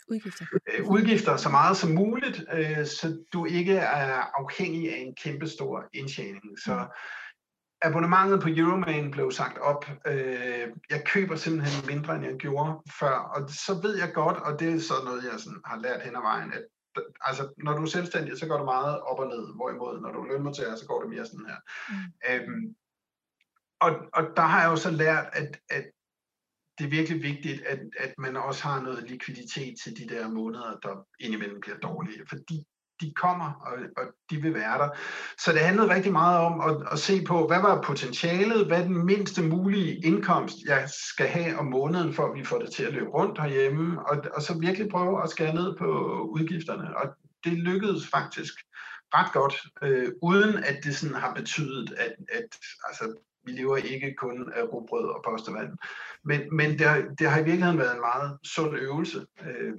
udgifter. 0.08 0.46
Øh, 0.74 0.90
udgifter 0.90 1.38
så 1.38 1.50
meget 1.50 1.78
som 1.78 1.90
muligt, 1.90 2.44
øh, 2.54 2.86
så 2.86 3.18
du 3.34 3.46
ikke 3.46 3.76
er 3.76 4.40
afhængig 4.40 4.96
af 4.96 5.00
en 5.00 5.16
kæmpestor 5.24 5.84
indtjening. 5.94 6.60
Så 6.66 6.74
mm 6.76 6.88
abonnementet 7.84 8.42
på 8.42 8.50
Euroman 8.50 9.12
blev 9.12 9.32
sagt 9.32 9.58
op. 9.58 9.86
Øh, 10.08 10.68
jeg 10.90 11.04
køber 11.06 11.36
simpelthen 11.36 11.88
mindre, 11.88 12.16
end 12.16 12.26
jeg 12.26 12.36
gjorde 12.36 12.82
før, 13.00 13.16
og 13.36 13.50
så 13.50 13.80
ved 13.84 13.98
jeg 13.98 14.12
godt, 14.14 14.38
og 14.38 14.60
det 14.60 14.74
er 14.74 14.80
så 14.80 14.94
noget, 15.06 15.24
jeg 15.24 15.40
sådan 15.40 15.62
har 15.66 15.80
lært 15.80 16.02
hen 16.02 16.16
ad 16.16 16.22
vejen, 16.22 16.54
at 16.54 16.64
altså, 17.22 17.54
når 17.58 17.74
du 17.74 17.82
er 17.82 17.86
selvstændig, 17.98 18.38
så 18.38 18.48
går 18.48 18.58
det 18.58 18.66
meget 18.66 19.02
op 19.02 19.20
og 19.20 19.28
ned, 19.28 19.56
hvorimod 19.56 20.02
når 20.02 20.12
du 20.12 20.20
er 20.20 20.28
lønmodtager, 20.28 20.76
så 20.76 20.86
går 20.86 21.02
det 21.02 21.10
mere 21.10 21.26
sådan 21.26 21.46
her. 21.46 21.60
Mm. 21.90 22.06
Øhm, 22.30 22.76
og, 23.80 23.92
og 24.14 24.24
der 24.36 24.42
har 24.42 24.62
jeg 24.62 24.70
jo 24.72 24.76
så 24.76 24.92
lært, 24.92 25.30
at, 25.34 25.60
at 25.70 25.86
det 26.78 26.86
er 26.86 26.90
virkelig 26.90 27.24
vigtigt, 27.24 27.62
at, 27.62 27.80
at 28.00 28.14
man 28.18 28.38
også 28.38 28.64
har 28.64 28.82
noget 28.82 29.10
likviditet 29.10 29.76
til 29.84 29.98
de 29.98 30.16
der 30.16 30.30
måneder, 30.30 30.80
der 30.84 31.08
indimellem 31.20 31.62
bliver 31.62 31.78
dårlige, 31.78 32.26
fordi 32.30 32.68
de 33.04 33.14
kommer, 33.16 33.52
og, 33.62 33.74
og 33.98 34.04
de 34.30 34.38
vil 34.38 34.54
være 34.54 34.78
der. 34.78 34.90
Så 35.38 35.52
det 35.52 35.60
handlede 35.60 35.96
rigtig 35.96 36.12
meget 36.12 36.40
om 36.40 36.62
at, 36.62 36.88
at 36.92 37.00
se 37.00 37.24
på, 37.28 37.48
hvad 37.48 37.62
var 37.62 37.82
potentialet, 37.82 38.68
hvad 38.68 38.80
er 38.80 38.88
den 38.88 39.06
mindste 39.06 39.44
mulige 39.44 39.96
indkomst, 40.06 40.56
jeg 40.66 40.90
skal 41.10 41.28
have 41.28 41.60
om 41.60 41.66
måneden, 41.66 42.14
for 42.14 42.24
at 42.26 42.36
vi 42.40 42.44
får 42.44 42.60
det 42.60 42.72
til 42.72 42.84
at 42.84 42.94
løbe 42.94 43.10
rundt 43.10 43.42
herhjemme, 43.42 44.08
og, 44.10 44.24
og 44.34 44.42
så 44.42 44.60
virkelig 44.60 44.90
prøve 44.90 45.24
at 45.24 45.30
skære 45.30 45.56
ned 45.56 45.78
på 45.78 45.88
udgifterne. 46.36 46.98
Og 46.98 47.10
det 47.44 47.54
lykkedes 47.54 48.08
faktisk 48.08 48.54
ret 49.16 49.34
godt, 49.34 49.56
øh, 49.84 50.12
uden 50.22 50.64
at 50.64 50.78
det 50.84 50.96
sådan 50.96 51.16
har 51.16 51.34
betydet, 51.34 51.94
at, 51.98 52.14
at 52.30 52.50
altså, 52.88 53.16
vi 53.46 53.52
lever 53.52 53.78
ikke 53.78 54.14
kun 54.14 54.54
af 54.54 54.64
rugbrød 54.64 55.06
og 55.06 55.24
postevand. 55.26 55.78
Men, 56.24 56.56
men 56.56 56.70
det, 56.80 56.88
har, 56.88 57.02
det 57.20 57.30
har 57.30 57.40
i 57.40 57.44
virkeligheden 57.44 57.80
været 57.80 57.96
en 57.96 58.02
meget 58.02 58.40
sund 58.44 58.78
øvelse 58.78 59.26
øh, 59.42 59.74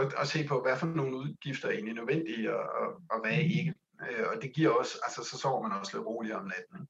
at, 0.00 0.14
at 0.18 0.28
se 0.28 0.46
på, 0.46 0.62
hvad 0.62 0.76
for 0.76 0.86
nogle 0.86 1.16
udgifter 1.16 1.68
er 1.68 1.72
egentlig 1.72 1.94
nødvendige, 1.94 2.56
og, 2.56 2.64
og, 2.80 3.02
og 3.10 3.20
hvad 3.20 3.30
er 3.30 3.38
ikke. 3.58 3.74
Øh, 4.10 4.26
og 4.28 4.42
det 4.42 4.52
giver 4.54 4.70
også, 4.70 4.98
altså 5.04 5.24
så 5.24 5.38
sover 5.38 5.68
man 5.68 5.78
også 5.78 5.96
lidt 5.96 6.06
roligere 6.06 6.38
om 6.38 6.46
natten. 6.46 6.88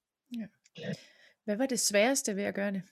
Ja. 0.78 0.92
Hvad 1.44 1.56
var 1.56 1.66
det 1.66 1.80
sværeste 1.80 2.36
ved 2.36 2.42
at 2.42 2.54
gøre 2.54 2.72
det? 2.72 2.82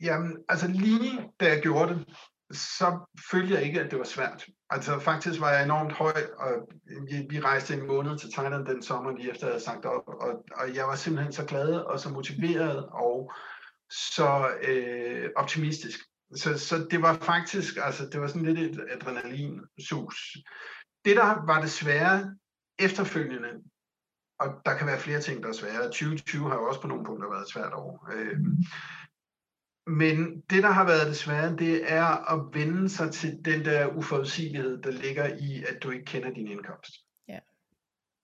Jamen, 0.00 0.44
altså 0.48 0.68
lige 0.68 1.30
da 1.40 1.48
jeg 1.48 1.62
gjorde 1.62 1.94
det, 1.94 2.06
så 2.52 2.98
følte 3.30 3.54
jeg 3.54 3.62
ikke, 3.62 3.80
at 3.80 3.90
det 3.90 3.98
var 3.98 4.04
svært. 4.04 4.48
Altså 4.70 4.98
faktisk 4.98 5.40
var 5.40 5.50
jeg 5.50 5.64
enormt 5.64 5.92
høj, 5.92 6.22
og 6.38 6.68
vi, 7.08 7.26
vi 7.30 7.40
rejste 7.40 7.74
en 7.74 7.86
måned 7.86 8.18
til 8.18 8.32
Thailand 8.32 8.66
den 8.66 8.82
sommer, 8.82 9.16
lige 9.16 9.30
efter 9.30 9.46
jeg 9.46 9.52
havde 9.52 9.64
sagt 9.64 9.84
op, 9.84 10.02
og, 10.06 10.44
og 10.52 10.74
jeg 10.74 10.86
var 10.86 10.94
simpelthen 10.94 11.32
så 11.32 11.44
glad 11.44 11.74
og 11.74 12.00
så 12.00 12.08
motiveret 12.08 12.86
og 12.86 13.32
så 13.90 14.50
øh, 14.62 15.30
optimistisk. 15.36 16.00
Så, 16.36 16.58
så 16.58 16.86
det 16.90 17.02
var 17.02 17.14
faktisk, 17.14 17.74
altså 17.82 18.06
det 18.06 18.20
var 18.20 18.26
sådan 18.26 18.54
lidt 18.54 18.58
et 18.58 18.86
adrenalinsus. 18.90 20.36
Det, 21.04 21.16
der 21.16 21.46
var 21.46 21.60
det 21.60 21.70
svære 21.70 22.36
efterfølgende, 22.78 23.48
og 24.40 24.48
der 24.64 24.76
kan 24.76 24.86
være 24.86 24.98
flere 24.98 25.20
ting, 25.20 25.42
der 25.42 25.48
er 25.48 25.52
svære. 25.52 25.82
2020 25.82 26.48
har 26.48 26.56
jo 26.56 26.68
også 26.68 26.80
på 26.80 26.88
nogle 26.88 27.04
punkter 27.04 27.28
været 27.30 27.50
svært 27.50 27.72
år. 27.72 28.08
Øh, 28.12 28.36
men 29.88 30.40
det, 30.50 30.62
der 30.62 30.70
har 30.70 30.84
været 30.86 31.06
det 31.06 31.16
svære, 31.16 31.56
det 31.56 31.92
er 31.92 32.34
at 32.34 32.40
vende 32.52 32.88
sig 32.88 33.12
til 33.12 33.38
den 33.44 33.64
der 33.64 33.86
uforudsigelighed, 33.86 34.82
der 34.82 34.90
ligger 34.90 35.26
i, 35.26 35.64
at 35.68 35.82
du 35.82 35.90
ikke 35.90 36.04
kender 36.04 36.30
din 36.30 36.46
indkomst. 36.46 36.92
Ja. 37.28 37.38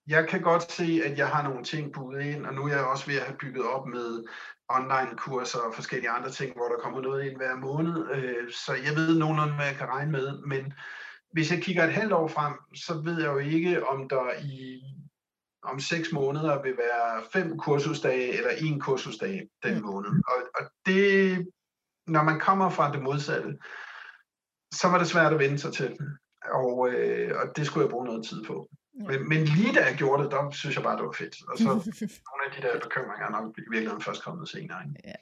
Jeg 0.07 0.27
kan 0.27 0.41
godt 0.41 0.71
se, 0.71 1.01
at 1.05 1.17
jeg 1.17 1.27
har 1.27 1.43
nogle 1.43 1.63
ting 1.63 1.93
budet 1.93 2.21
ind, 2.21 2.45
og 2.45 2.53
nu 2.53 2.63
er 2.65 2.69
jeg 2.69 2.85
også 2.85 3.05
ved 3.05 3.15
at 3.15 3.25
have 3.25 3.37
bygget 3.37 3.65
op 3.65 3.87
med 3.87 4.23
online-kurser 4.69 5.59
og 5.59 5.73
forskellige 5.75 6.09
andre 6.09 6.31
ting, 6.31 6.55
hvor 6.55 6.67
der 6.67 6.77
kommer 6.83 7.01
noget 7.01 7.25
ind 7.25 7.37
hver 7.37 7.55
måned. 7.55 8.11
Øh, 8.11 8.51
så 8.51 8.73
jeg 8.73 8.95
ved 8.95 9.19
nogenlunde, 9.19 9.53
hvad 9.53 9.65
jeg 9.65 9.75
kan 9.75 9.87
regne 9.87 10.11
med. 10.11 10.41
Men 10.47 10.73
hvis 11.31 11.51
jeg 11.51 11.61
kigger 11.61 11.83
et 11.83 11.93
halvt 11.93 12.13
år 12.13 12.27
frem, 12.27 12.53
så 12.75 13.01
ved 13.03 13.21
jeg 13.21 13.31
jo 13.31 13.37
ikke, 13.37 13.87
om 13.87 14.09
der 14.09 14.31
i 14.43 14.81
om 15.65 15.79
seks 15.79 16.11
måneder 16.11 16.61
vil 16.61 16.77
være 16.77 17.23
fem 17.33 17.57
kursusdage 17.57 18.37
eller 18.37 18.49
en 18.49 18.79
kursusdag 18.79 19.47
den 19.63 19.77
mm. 19.77 19.85
måned. 19.85 20.09
Og, 20.09 20.41
og 20.55 20.71
det, 20.85 21.47
når 22.07 22.23
man 22.23 22.39
kommer 22.39 22.69
fra 22.69 22.91
det 22.91 23.01
modsatte, 23.01 23.57
så 24.73 24.87
var 24.87 24.97
det 24.97 25.07
svært 25.07 25.33
at 25.33 25.39
vende 25.39 25.59
sig 25.59 25.73
til. 25.73 25.97
Og, 26.51 26.89
øh, 26.89 27.31
og 27.41 27.57
det 27.57 27.65
skulle 27.65 27.83
jeg 27.83 27.91
bruge 27.91 28.05
noget 28.05 28.25
tid 28.25 28.43
på. 28.43 28.69
Ja. 28.99 29.07
Men, 29.07 29.29
men 29.29 29.43
lige 29.43 29.73
da 29.73 29.85
jeg 29.85 29.95
gjorde 29.95 30.23
det, 30.23 30.31
der 30.31 30.51
synes 30.51 30.75
jeg 30.75 30.83
bare, 30.83 30.97
det 30.97 31.05
var 31.05 31.11
fedt. 31.11 31.35
Og 31.47 31.57
så 31.57 31.63
nogle 32.29 32.43
af 32.45 32.51
de 32.55 32.61
der 32.67 32.79
bekymringer 32.79 33.25
er 33.25 33.31
nok 33.31 33.57
i 33.57 33.61
virkeligheden 33.71 34.01
først 34.01 34.23
kommet 34.23 34.49
senere. 34.49 34.79
Ikke? 34.83 34.95
Ja. 35.03 35.13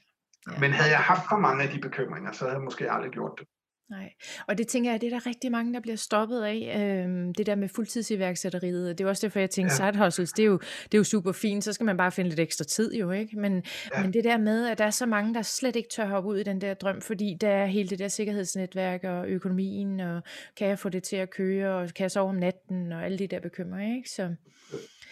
Ja. 0.51 0.59
Men 0.59 0.71
havde 0.71 0.91
jeg 0.91 0.99
haft 0.99 1.29
for 1.29 1.37
mange 1.37 1.63
af 1.63 1.69
de 1.69 1.79
bekymringer, 1.79 2.31
så 2.31 2.45
havde 2.45 2.57
jeg 2.57 2.63
måske 2.63 2.91
aldrig 2.91 3.11
gjort 3.11 3.39
det. 3.39 3.47
Nej, 3.89 4.13
og 4.47 4.57
det 4.57 4.67
tænker 4.67 4.91
jeg, 4.91 5.01
det 5.01 5.13
er 5.13 5.19
der 5.19 5.25
rigtig 5.25 5.51
mange, 5.51 5.73
der 5.73 5.79
bliver 5.79 5.95
stoppet 5.95 6.41
af, 6.41 6.81
øhm, 7.05 7.33
det 7.33 7.45
der 7.45 7.55
med 7.55 7.69
fuldtidsiværksætteriet. 7.69 8.97
Det 8.97 9.03
er 9.03 9.09
også 9.09 9.27
derfor, 9.27 9.39
jeg 9.39 9.49
tænker, 9.49 9.73
ja. 9.79 9.91
side 9.91 10.03
hustles, 10.03 10.31
det 10.31 10.43
er, 10.43 10.47
jo, 10.47 10.57
det 10.57 10.93
er 10.93 10.97
jo 10.97 11.03
super 11.03 11.31
fint, 11.31 11.63
så 11.63 11.73
skal 11.73 11.85
man 11.85 11.97
bare 11.97 12.11
finde 12.11 12.29
lidt 12.29 12.39
ekstra 12.39 12.63
tid 12.63 12.93
jo, 12.93 13.11
ikke? 13.11 13.39
Men, 13.39 13.63
ja. 13.95 14.01
men 14.01 14.13
det 14.13 14.23
der 14.23 14.37
med, 14.37 14.67
at 14.67 14.77
der 14.77 14.85
er 14.85 14.89
så 14.89 15.05
mange, 15.05 15.33
der 15.33 15.41
slet 15.41 15.75
ikke 15.75 15.89
tør 15.89 16.07
hoppe 16.07 16.29
ud 16.29 16.37
i 16.37 16.43
den 16.43 16.61
der 16.61 16.73
drøm, 16.73 17.01
fordi 17.01 17.37
der 17.41 17.49
er 17.49 17.65
hele 17.65 17.89
det 17.89 17.99
der 17.99 18.07
sikkerhedsnetværk 18.07 19.03
og 19.03 19.27
økonomien, 19.27 19.99
og 19.99 20.21
kan 20.57 20.67
jeg 20.67 20.79
få 20.79 20.89
det 20.89 21.03
til 21.03 21.15
at 21.15 21.29
køre, 21.29 21.75
og 21.75 21.93
kan 21.93 22.03
jeg 22.03 22.11
sove 22.11 22.29
om 22.29 22.35
natten, 22.35 22.91
og 22.91 23.05
alle 23.05 23.19
de 23.19 23.27
der 23.27 23.39
bekymringer, 23.39 23.95
ikke? 23.95 24.09
Så... 24.09 24.35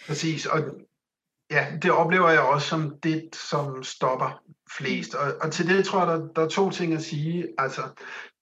Præcis, 0.06 0.46
og 0.46 0.60
ja, 1.52 1.66
det 1.82 1.90
oplever 1.90 2.30
jeg 2.30 2.40
også 2.40 2.68
som 2.68 2.98
det, 3.02 3.36
som 3.50 3.82
stopper 3.82 4.42
flest. 4.76 5.14
Og, 5.14 5.32
og 5.40 5.52
til 5.52 5.68
det 5.68 5.84
tror 5.84 5.98
jeg, 5.98 6.08
der, 6.08 6.28
der 6.36 6.44
er 6.44 6.48
to 6.48 6.70
ting 6.70 6.92
at 6.94 7.02
sige. 7.02 7.48
Altså, 7.58 7.82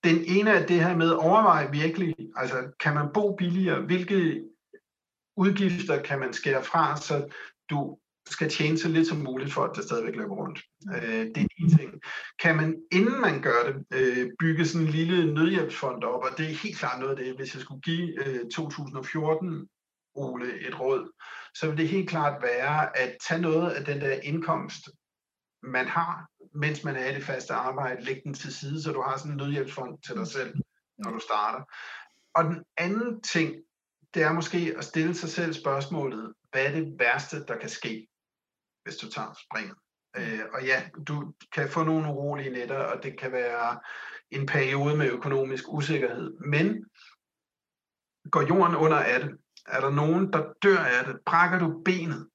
den 0.05 0.25
ene 0.27 0.51
er 0.51 0.67
det 0.67 0.85
her 0.85 0.97
med 0.97 1.11
at 1.11 1.17
overveje 1.19 1.71
virkelig, 1.73 2.15
altså 2.37 2.73
kan 2.81 2.95
man 2.95 3.09
bo 3.15 3.37
billigere, 3.37 3.81
hvilke 3.81 4.45
udgifter 5.37 6.03
kan 6.03 6.19
man 6.19 6.33
skære 6.33 6.65
fra, 6.65 6.97
så 6.97 7.27
du 7.71 7.99
skal 8.27 8.51
tjene 8.51 8.79
så 8.79 8.89
lidt 8.89 9.09
som 9.09 9.19
muligt 9.19 9.53
for, 9.53 9.65
at 9.65 9.77
det 9.77 9.85
stadigvæk 9.85 10.17
løber 10.17 10.35
rundt. 10.35 10.61
Øh, 10.95 11.27
det 11.35 11.37
er 11.37 11.47
en 11.59 11.79
ting. 11.79 12.01
Kan 12.43 12.57
man, 12.57 12.77
inden 12.93 13.21
man 13.21 13.43
gør 13.43 13.61
det, 13.67 13.99
øh, 13.99 14.31
bygge 14.39 14.67
sådan 14.67 14.87
en 14.87 14.93
lille 14.93 15.35
nødhjælpsfond 15.35 16.05
op, 16.05 16.23
og 16.23 16.39
det 16.39 16.47
er 16.47 16.63
helt 16.63 16.79
klart 16.79 17.01
noget 17.01 17.19
af 17.19 17.25
det, 17.25 17.37
hvis 17.37 17.55
jeg 17.55 17.63
skulle 17.63 17.81
give 17.81 18.27
øh, 18.27 18.51
2014 18.51 19.69
Ole 20.15 20.69
et 20.69 20.81
råd, 20.81 21.11
så 21.55 21.69
vil 21.69 21.79
det 21.79 21.89
helt 21.89 22.09
klart 22.09 22.43
være 22.43 22.99
at 22.99 23.17
tage 23.29 23.41
noget 23.41 23.71
af 23.71 23.85
den 23.85 24.01
der 24.01 24.21
indkomst, 24.23 24.89
man 25.63 25.87
har, 25.87 26.29
mens 26.55 26.85
man 26.85 26.97
er 26.97 27.11
i 27.11 27.15
det 27.15 27.25
faste 27.25 27.55
arbejde, 27.55 28.05
læg 28.05 28.21
den 28.25 28.35
til 28.35 28.55
side, 28.55 28.83
så 28.83 28.93
du 28.93 29.03
har 29.03 29.17
sådan 29.17 29.33
en 29.33 29.37
nødhjælpsfond 29.37 29.99
til 30.03 30.15
dig 30.15 30.27
selv, 30.27 30.55
når 30.99 31.11
du 31.11 31.19
starter. 31.19 31.65
Og 32.35 32.45
den 32.45 32.65
anden 32.77 33.23
ting, 33.23 33.57
det 34.15 34.23
er 34.23 34.33
måske 34.33 34.75
at 34.79 34.85
stille 34.85 35.15
sig 35.15 35.29
selv 35.29 35.53
spørgsmålet, 35.53 36.35
hvad 36.51 36.67
er 36.67 36.73
det 36.73 36.95
værste, 36.99 37.45
der 37.45 37.59
kan 37.59 37.69
ske, 37.69 38.09
hvis 38.85 38.97
du 38.97 39.11
tager 39.11 39.35
springet? 39.45 39.77
Øh, 40.17 40.41
og 40.55 40.65
ja, 40.65 40.89
du 41.09 41.33
kan 41.53 41.69
få 41.69 41.85
nogle 41.85 42.09
urolige 42.09 42.51
nætter, 42.51 42.79
og 42.79 43.03
det 43.03 43.19
kan 43.19 43.33
være 43.33 43.81
en 44.31 44.47
periode 44.47 44.97
med 44.97 45.11
økonomisk 45.11 45.65
usikkerhed. 45.69 46.33
Men 46.41 46.85
går 48.31 48.43
jorden 48.43 48.77
under 48.77 48.99
af 48.99 49.21
det? 49.21 49.39
Er 49.69 49.81
der 49.81 49.91
nogen, 49.91 50.33
der 50.33 50.45
dør 50.63 50.79
af 50.79 51.05
det? 51.05 51.17
Brækker 51.27 51.59
du 51.59 51.83
benet? 51.85 52.29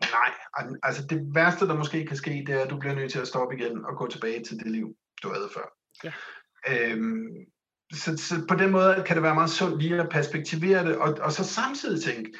Nej, 0.00 0.34
altså 0.82 1.06
det 1.06 1.34
værste, 1.34 1.68
der 1.68 1.74
måske 1.74 2.06
kan 2.06 2.16
ske, 2.16 2.44
det 2.46 2.54
er, 2.54 2.60
at 2.60 2.70
du 2.70 2.78
bliver 2.78 2.94
nødt 2.94 3.12
til 3.12 3.18
at 3.18 3.28
stoppe 3.28 3.56
igen 3.58 3.84
og 3.84 3.96
gå 3.96 4.06
tilbage 4.06 4.44
til 4.44 4.56
det 4.56 4.66
liv, 4.66 4.96
du 5.22 5.28
havde 5.28 5.48
før. 5.54 5.76
Ja. 6.04 6.12
Øhm, 6.68 7.26
så, 7.92 8.16
så 8.16 8.44
på 8.48 8.54
den 8.54 8.70
måde 8.70 9.02
kan 9.06 9.16
det 9.16 9.22
være 9.22 9.34
meget 9.34 9.50
sundt 9.50 9.82
lige 9.82 10.00
at 10.00 10.08
perspektivere 10.08 10.84
det, 10.84 10.96
og, 10.96 11.18
og 11.20 11.32
så 11.32 11.44
samtidig 11.44 12.02
tænke, 12.02 12.32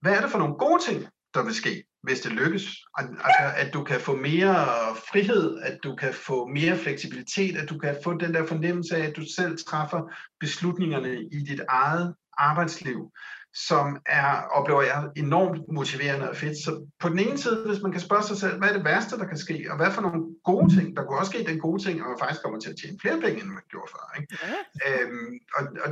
hvad 0.00 0.12
er 0.16 0.20
det 0.20 0.30
for 0.30 0.38
nogle 0.38 0.54
gode 0.54 0.82
ting, 0.82 1.06
der 1.34 1.42
vil 1.44 1.54
ske, 1.54 1.84
hvis 2.02 2.20
det 2.20 2.32
lykkes? 2.32 2.62
Altså, 2.98 3.52
at 3.56 3.74
du 3.74 3.84
kan 3.84 4.00
få 4.00 4.16
mere 4.16 4.66
frihed, 5.12 5.58
at 5.62 5.78
du 5.84 5.96
kan 5.96 6.14
få 6.14 6.46
mere 6.46 6.78
fleksibilitet, 6.78 7.56
at 7.56 7.68
du 7.68 7.78
kan 7.78 7.96
få 8.04 8.18
den 8.18 8.34
der 8.34 8.46
fornemmelse 8.46 8.96
af, 8.96 9.06
at 9.06 9.16
du 9.16 9.24
selv 9.36 9.58
træffer 9.66 10.14
beslutningerne 10.40 11.22
i 11.22 11.44
dit 11.48 11.60
eget 11.68 12.14
arbejdsliv 12.38 13.12
som 13.68 13.98
er, 14.06 14.42
oplever 14.42 14.82
jeg, 14.82 15.08
enormt 15.16 15.60
motiverende 15.72 16.30
og 16.30 16.36
fedt. 16.36 16.64
Så 16.64 16.86
på 17.00 17.08
den 17.08 17.18
ene 17.18 17.38
side, 17.38 17.66
hvis 17.66 17.82
man 17.82 17.92
kan 17.92 18.00
spørge 18.00 18.22
sig 18.22 18.36
selv, 18.36 18.58
hvad 18.58 18.68
er 18.68 18.72
det 18.72 18.84
værste, 18.84 19.18
der 19.18 19.26
kan 19.26 19.38
ske, 19.38 19.66
og 19.70 19.76
hvad 19.76 19.90
for 19.90 20.02
nogle 20.02 20.22
gode 20.44 20.74
ting, 20.76 20.96
der 20.96 21.04
kunne 21.04 21.18
også 21.18 21.32
ske 21.32 21.44
den 21.50 21.60
gode 21.60 21.82
ting, 21.82 22.00
at 22.00 22.06
man 22.06 22.18
faktisk 22.18 22.42
kommer 22.42 22.60
til 22.60 22.70
at 22.70 22.76
tjene 22.82 22.98
flere 23.00 23.20
penge, 23.20 23.40
end 23.42 23.50
man 23.50 23.68
gjorde 23.70 23.90
før. 23.94 24.04
Ikke? 24.20 24.38
Ja. 24.42 24.54
Øhm, 24.86 25.32
og, 25.56 25.62
og 25.84 25.90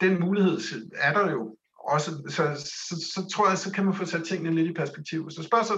den 0.00 0.20
mulighed 0.20 0.60
er 0.94 1.12
der 1.12 1.30
jo 1.30 1.56
også, 1.94 2.10
så, 2.28 2.42
så, 2.88 2.94
så 3.14 3.20
tror 3.32 3.48
jeg, 3.48 3.58
så 3.58 3.72
kan 3.72 3.84
man 3.84 3.94
få 3.94 4.04
sat 4.04 4.24
tingene 4.24 4.54
lidt 4.54 4.70
i 4.70 4.72
perspektiv. 4.72 5.30
Så 5.30 5.42
spørg 5.42 5.66
sig 5.66 5.76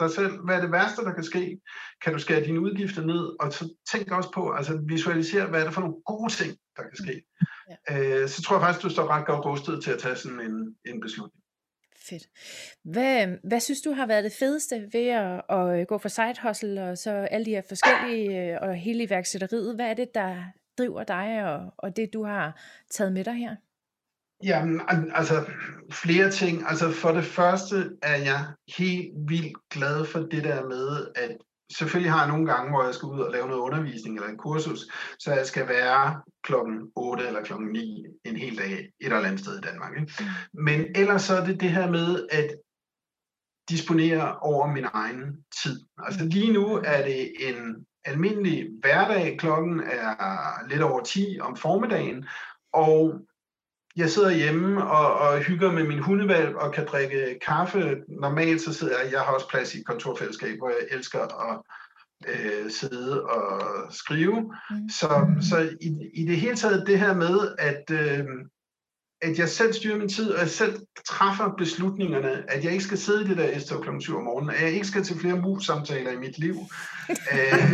dig 0.00 0.10
selv, 0.10 0.32
hvad 0.44 0.56
er 0.56 0.60
det 0.60 0.72
værste, 0.72 1.04
der 1.04 1.14
kan 1.14 1.24
ske? 1.24 1.60
Kan 2.02 2.12
du 2.12 2.18
skære 2.18 2.44
dine 2.44 2.60
udgifter 2.60 3.02
ned? 3.04 3.22
Og 3.40 3.52
så 3.52 3.74
tænk 3.92 4.10
også 4.10 4.30
på, 4.34 4.52
altså 4.52 4.80
visualisere, 4.88 5.46
hvad 5.46 5.60
er 5.60 5.64
det 5.64 5.74
for 5.74 5.80
nogle 5.80 5.96
gode 6.06 6.32
ting, 6.32 6.58
der 6.76 6.82
kan 6.82 6.96
ske? 7.04 7.22
Ja. 7.88 8.22
Øh, 8.22 8.28
så 8.28 8.42
tror 8.42 8.56
jeg 8.56 8.62
faktisk, 8.62 8.82
du 8.82 8.90
står 8.90 9.08
ret 9.08 9.26
godt 9.26 9.46
rustet 9.46 9.82
til 9.84 9.90
at 9.90 9.98
tage 9.98 10.16
sådan 10.16 10.40
en, 10.40 10.76
en 10.86 11.00
beslutning. 11.00 11.44
Fedt. 12.08 12.28
Hvad, 12.82 13.26
hvad 13.48 13.60
synes 13.60 13.80
du 13.80 13.92
har 13.92 14.06
været 14.06 14.24
det 14.24 14.32
fedeste 14.32 14.88
ved 14.92 15.08
at, 15.08 15.42
at 15.50 15.88
gå 15.88 15.98
for 15.98 16.08
side 16.08 16.34
hustle 16.42 16.84
og 16.84 16.98
så 16.98 17.10
alle 17.10 17.44
de 17.44 17.50
her 17.50 17.62
forskellige 17.68 18.52
øh, 18.52 18.58
og 18.62 18.74
hele 18.74 19.04
iværksætteriet? 19.04 19.74
Hvad 19.74 19.86
er 19.86 19.94
det, 19.94 20.14
der 20.14 20.44
driver 20.78 21.04
dig 21.04 21.44
og, 21.44 21.74
og 21.78 21.96
det, 21.96 22.12
du 22.12 22.24
har 22.24 22.60
taget 22.90 23.12
med 23.12 23.24
dig 23.24 23.34
her? 23.34 23.56
Jamen, 24.42 24.80
altså 25.14 25.44
flere 25.92 26.30
ting. 26.30 26.62
Altså 26.66 26.90
for 26.90 27.12
det 27.12 27.24
første 27.24 27.90
er 28.02 28.16
jeg 28.16 28.46
helt 28.78 29.12
vildt 29.28 29.56
glad 29.70 30.04
for 30.04 30.18
det 30.18 30.44
der 30.44 30.68
med, 30.68 31.06
at 31.14 31.36
selvfølgelig 31.76 32.12
har 32.12 32.20
jeg 32.20 32.28
nogle 32.28 32.46
gange, 32.52 32.70
hvor 32.70 32.84
jeg 32.84 32.94
skal 32.94 33.06
ud 33.06 33.20
og 33.20 33.32
lave 33.32 33.48
noget 33.48 33.60
undervisning 33.60 34.16
eller 34.16 34.30
en 34.30 34.38
kursus, 34.38 34.80
så 35.18 35.32
jeg 35.32 35.46
skal 35.46 35.68
være 35.68 36.22
klokken 36.44 36.90
8 36.96 37.26
eller 37.26 37.42
klokken 37.42 37.68
9 37.68 38.04
en 38.24 38.36
hel 38.36 38.58
dag 38.58 38.72
et 38.72 38.90
eller 39.00 39.18
andet 39.18 39.40
sted 39.40 39.58
i 39.58 39.60
Danmark. 39.60 39.92
Ikke? 40.00 40.12
Mm. 40.20 40.62
Men 40.62 40.86
ellers 40.94 41.22
så 41.22 41.36
er 41.36 41.44
det 41.44 41.60
det 41.60 41.70
her 41.70 41.90
med 41.90 42.28
at 42.30 42.56
disponere 43.68 44.38
over 44.38 44.66
min 44.66 44.86
egen 44.92 45.44
tid. 45.62 45.80
Altså 45.98 46.24
lige 46.24 46.52
nu 46.52 46.66
er 46.84 47.04
det 47.04 47.32
en 47.48 47.86
almindelig 48.04 48.68
hverdag. 48.80 49.38
Klokken 49.38 49.80
er 49.80 50.68
lidt 50.68 50.82
over 50.82 51.02
10 51.02 51.38
om 51.40 51.56
formiddagen, 51.56 52.26
og 52.72 53.20
jeg 53.96 54.10
sidder 54.10 54.30
hjemme 54.30 54.84
og, 54.84 55.14
og 55.14 55.38
hygger 55.38 55.72
med 55.72 55.84
min 55.84 55.98
hundevalg 55.98 56.56
og 56.56 56.72
kan 56.72 56.86
drikke 56.86 57.38
kaffe. 57.46 57.96
Normalt 58.08 58.60
så 58.60 58.72
sidder 58.72 59.00
jeg, 59.00 59.12
jeg 59.12 59.20
har 59.20 59.34
også 59.34 59.48
plads 59.48 59.74
i 59.74 59.78
et 59.78 59.86
kontorfællesskab, 59.86 60.58
hvor 60.58 60.68
jeg 60.68 60.98
elsker 60.98 61.20
at 61.20 61.60
øh, 62.28 62.70
sidde 62.70 63.24
og 63.24 63.62
skrive. 63.92 64.40
Mm. 64.70 64.88
Så, 64.88 65.26
så 65.40 65.68
i, 65.80 66.10
i 66.14 66.26
det 66.26 66.36
hele 66.36 66.56
taget 66.56 66.86
det 66.86 66.98
her 66.98 67.14
med, 67.14 67.54
at, 67.58 67.90
øh, 67.90 68.24
at 69.24 69.38
jeg 69.38 69.48
selv 69.48 69.72
styrer 69.72 69.98
min 69.98 70.08
tid, 70.08 70.30
og 70.30 70.40
jeg 70.40 70.48
selv 70.48 70.86
træffer 71.06 71.54
beslutningerne, 71.58 72.50
at 72.50 72.64
jeg 72.64 72.72
ikke 72.72 72.84
skal 72.84 72.98
sidde 72.98 73.24
i 73.24 73.28
det 73.28 73.36
der 73.36 73.58
S-tog 73.58 73.82
kl. 73.82 74.00
7 74.00 74.16
om 74.16 74.24
morgenen, 74.24 74.54
at 74.54 74.62
jeg 74.62 74.70
ikke 74.70 74.86
skal 74.86 75.04
til 75.04 75.20
flere 75.20 75.40
mus-samtaler 75.40 76.10
i 76.10 76.16
mit 76.16 76.38
liv. 76.38 76.54
øh, 77.32 77.70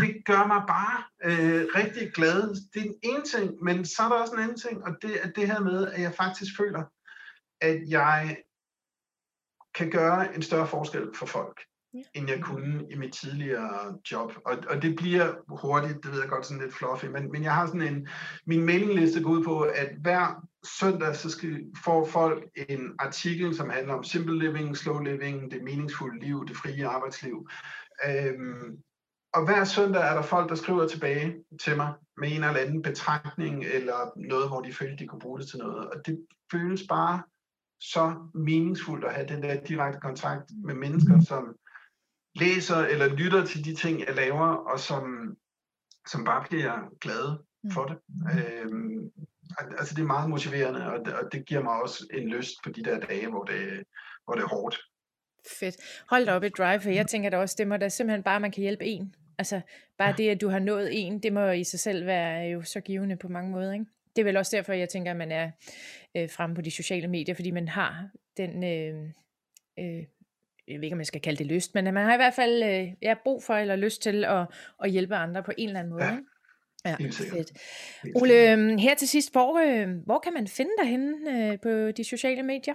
det 0.00 0.24
gør 0.24 0.46
mig 0.46 0.62
bare 0.68 0.96
øh, 1.24 1.66
rigtig 1.74 2.12
glad. 2.12 2.54
Det 2.74 2.80
er 2.82 2.86
en 2.86 2.94
ene 3.02 3.22
ting, 3.22 3.64
men 3.64 3.84
så 3.84 4.02
er 4.02 4.08
der 4.08 4.16
også 4.16 4.34
en 4.34 4.42
anden 4.42 4.58
ting, 4.58 4.84
og 4.84 4.96
det 5.02 5.18
er 5.22 5.30
det 5.30 5.46
her 5.46 5.60
med, 5.60 5.86
at 5.92 6.02
jeg 6.02 6.14
faktisk 6.14 6.56
føler, 6.56 6.82
at 7.60 7.80
jeg 7.88 8.36
kan 9.74 9.90
gøre 9.90 10.34
en 10.34 10.42
større 10.42 10.66
forskel 10.66 11.06
for 11.14 11.26
folk. 11.26 11.60
End 12.14 12.30
jeg 12.30 12.40
kunne 12.42 12.84
i 12.90 12.96
mit 12.96 13.12
tidligere 13.12 13.98
job. 14.12 14.32
Og, 14.46 14.56
og 14.68 14.82
det 14.82 14.96
bliver 14.96 15.34
hurtigt, 15.48 16.02
det 16.02 16.12
ved 16.12 16.20
jeg 16.20 16.28
godt, 16.28 16.46
sådan 16.46 16.62
lidt 16.62 16.74
fluffy, 16.74 17.04
men, 17.04 17.32
men 17.32 17.42
jeg 17.42 17.54
har 17.54 17.66
sådan 17.66 17.82
en, 17.82 18.08
min 18.46 18.66
mailingliste 18.66 19.22
går 19.22 19.30
ud 19.30 19.44
på, 19.44 19.60
at 19.60 19.88
hver 20.00 20.46
søndag, 20.80 21.16
så 21.16 21.30
skal, 21.30 21.64
får 21.84 22.06
folk 22.06 22.44
en 22.68 22.94
artikel, 22.98 23.56
som 23.56 23.70
handler 23.70 23.94
om 23.94 24.04
simple 24.04 24.38
living, 24.38 24.76
slow 24.76 24.98
living, 24.98 25.50
det 25.50 25.62
meningsfulde 25.62 26.20
liv, 26.26 26.46
det 26.48 26.56
frie 26.56 26.86
arbejdsliv. 26.86 27.48
Øhm, 28.06 28.78
og 29.34 29.44
hver 29.44 29.64
søndag 29.64 30.02
er 30.02 30.14
der 30.14 30.22
folk, 30.22 30.48
der 30.48 30.54
skriver 30.54 30.88
tilbage 30.88 31.34
til 31.64 31.76
mig 31.76 31.94
med 32.16 32.28
en 32.28 32.44
eller 32.44 32.60
anden 32.60 32.82
betragtning, 32.82 33.64
eller 33.64 34.12
noget, 34.16 34.48
hvor 34.48 34.60
de 34.60 34.72
føler, 34.72 34.96
de 34.96 35.06
kunne 35.06 35.20
bruge 35.20 35.38
det 35.38 35.48
til 35.48 35.58
noget. 35.58 35.90
Og 35.90 36.06
det 36.06 36.26
føles 36.52 36.82
bare 36.88 37.22
så 37.80 38.14
meningsfuldt 38.34 39.04
at 39.04 39.14
have 39.14 39.26
den 39.26 39.42
der 39.42 39.60
direkte 39.60 40.00
kontakt 40.00 40.44
med 40.64 40.74
mennesker, 40.74 41.20
som 41.20 41.54
læser 42.40 42.76
eller 42.76 43.14
lytter 43.14 43.44
til 43.44 43.64
de 43.64 43.74
ting, 43.74 44.00
jeg 44.00 44.14
laver, 44.14 44.46
og 44.46 44.80
som, 44.80 45.36
som 46.06 46.24
bare 46.24 46.44
bliver 46.48 46.96
glade 47.00 47.42
mm. 47.64 47.70
for 47.70 47.84
det. 47.84 47.98
Mm. 48.08 48.38
Øhm, 48.38 49.10
altså 49.78 49.94
det 49.94 50.02
er 50.02 50.06
meget 50.06 50.30
motiverende, 50.30 50.86
og 50.92 51.04
det, 51.04 51.14
og 51.14 51.32
det 51.32 51.46
giver 51.46 51.62
mig 51.62 51.82
også 51.82 52.06
en 52.14 52.28
lyst 52.28 52.54
på 52.64 52.70
de 52.70 52.82
der 52.84 53.00
dage, 53.00 53.28
hvor 53.28 53.44
det, 53.44 53.84
hvor 54.24 54.34
det 54.34 54.42
er 54.42 54.48
hårdt. 54.48 54.78
Fedt. 55.60 55.76
Hold 56.10 56.26
da 56.26 56.34
op 56.34 56.42
et 56.42 56.58
drive, 56.58 56.80
for 56.80 56.90
jeg 56.90 57.06
tænker 57.06 57.30
da 57.30 57.36
også, 57.36 57.54
det 57.58 57.68
må 57.68 57.76
da 57.76 57.88
simpelthen 57.88 58.22
bare, 58.22 58.40
man 58.40 58.52
kan 58.52 58.60
hjælpe 58.60 58.84
en. 58.84 59.14
Altså 59.38 59.60
bare 59.98 60.14
det, 60.18 60.28
at 60.28 60.40
du 60.40 60.48
har 60.48 60.58
nået 60.58 60.88
en, 60.92 61.22
det 61.22 61.32
må 61.32 61.50
i 61.50 61.64
sig 61.64 61.80
selv 61.80 62.06
være 62.06 62.40
jo 62.40 62.62
så 62.62 62.80
givende 62.80 63.16
på 63.16 63.28
mange 63.28 63.50
måder, 63.50 63.72
ikke? 63.72 63.86
Det 64.16 64.22
er 64.22 64.24
vel 64.24 64.36
også 64.36 64.56
derfor, 64.56 64.72
jeg 64.72 64.88
tænker, 64.88 65.10
at 65.10 65.16
man 65.16 65.32
er 65.32 65.50
øh, 66.16 66.30
fremme 66.30 66.56
på 66.56 66.62
de 66.62 66.70
sociale 66.70 67.08
medier, 67.08 67.34
fordi 67.34 67.50
man 67.50 67.68
har 67.68 68.08
den 68.36 68.64
øh, 68.64 69.10
øh, 69.78 70.04
jeg 70.70 70.76
ved 70.76 70.84
ikke, 70.84 70.94
om 70.94 71.00
jeg 71.00 71.06
skal 71.06 71.20
kalde 71.20 71.38
det 71.38 71.46
lyst, 71.46 71.74
men 71.74 71.84
man 71.84 72.06
har 72.06 72.14
i 72.14 72.16
hvert 72.16 72.34
fald 72.34 72.62
øh, 72.62 72.86
ja, 73.02 73.14
brug 73.24 73.42
for 73.42 73.54
eller 73.54 73.76
lyst 73.76 74.02
til 74.02 74.24
at, 74.24 74.46
at 74.84 74.90
hjælpe 74.90 75.14
andre 75.14 75.42
på 75.42 75.52
en 75.58 75.68
eller 75.68 75.80
anden 75.80 75.92
måde. 75.92 76.04
Ja. 76.04 76.12
Ikke? 76.12 76.24
Ja, 76.84 76.96
fedt. 77.36 77.52
Ole, 78.14 78.52
øhm, 78.52 78.78
her 78.78 78.94
til 78.94 79.08
sidst, 79.08 79.32
hvor, 79.32 79.58
øh, 79.58 79.88
hvor 80.04 80.18
kan 80.18 80.32
man 80.32 80.48
finde 80.48 80.70
dig 80.82 80.88
henne 80.90 81.14
øh, 81.30 81.58
på 81.62 81.90
de 81.96 82.04
sociale 82.04 82.42
medier? 82.42 82.74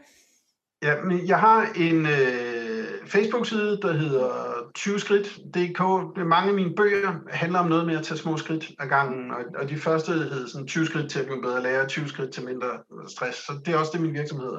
Ja, 0.83 1.01
men 1.01 1.27
jeg 1.27 1.39
har 1.39 1.73
en 1.75 2.05
øh, 2.05 3.07
Facebook-side, 3.07 3.79
der 3.81 3.93
hedder 3.93 4.53
20skridt.dk. 4.77 5.81
Mange 6.17 6.49
af 6.49 6.55
mine 6.55 6.75
bøger 6.75 7.13
handler 7.29 7.59
om 7.59 7.69
noget 7.69 7.85
med 7.85 7.97
at 7.97 8.03
tage 8.03 8.17
små 8.17 8.37
skridt 8.37 8.71
ad 8.79 8.87
gangen, 8.87 9.31
og, 9.31 9.39
og 9.55 9.69
de 9.69 9.77
første 9.77 10.11
hedder 10.11 10.47
sådan 10.47 10.67
20 10.67 10.85
skridt 10.85 11.11
til 11.11 11.19
at 11.19 11.25
blive 11.25 11.41
bedre 11.41 11.63
lærer, 11.63 11.87
20 11.87 12.07
skridt 12.07 12.31
til 12.31 12.45
mindre 12.45 12.67
stress. 13.07 13.37
Så 13.37 13.53
det 13.65 13.73
er 13.73 13.77
også 13.77 13.91
det, 13.93 14.01
min 14.01 14.13
virksomhed 14.13 14.57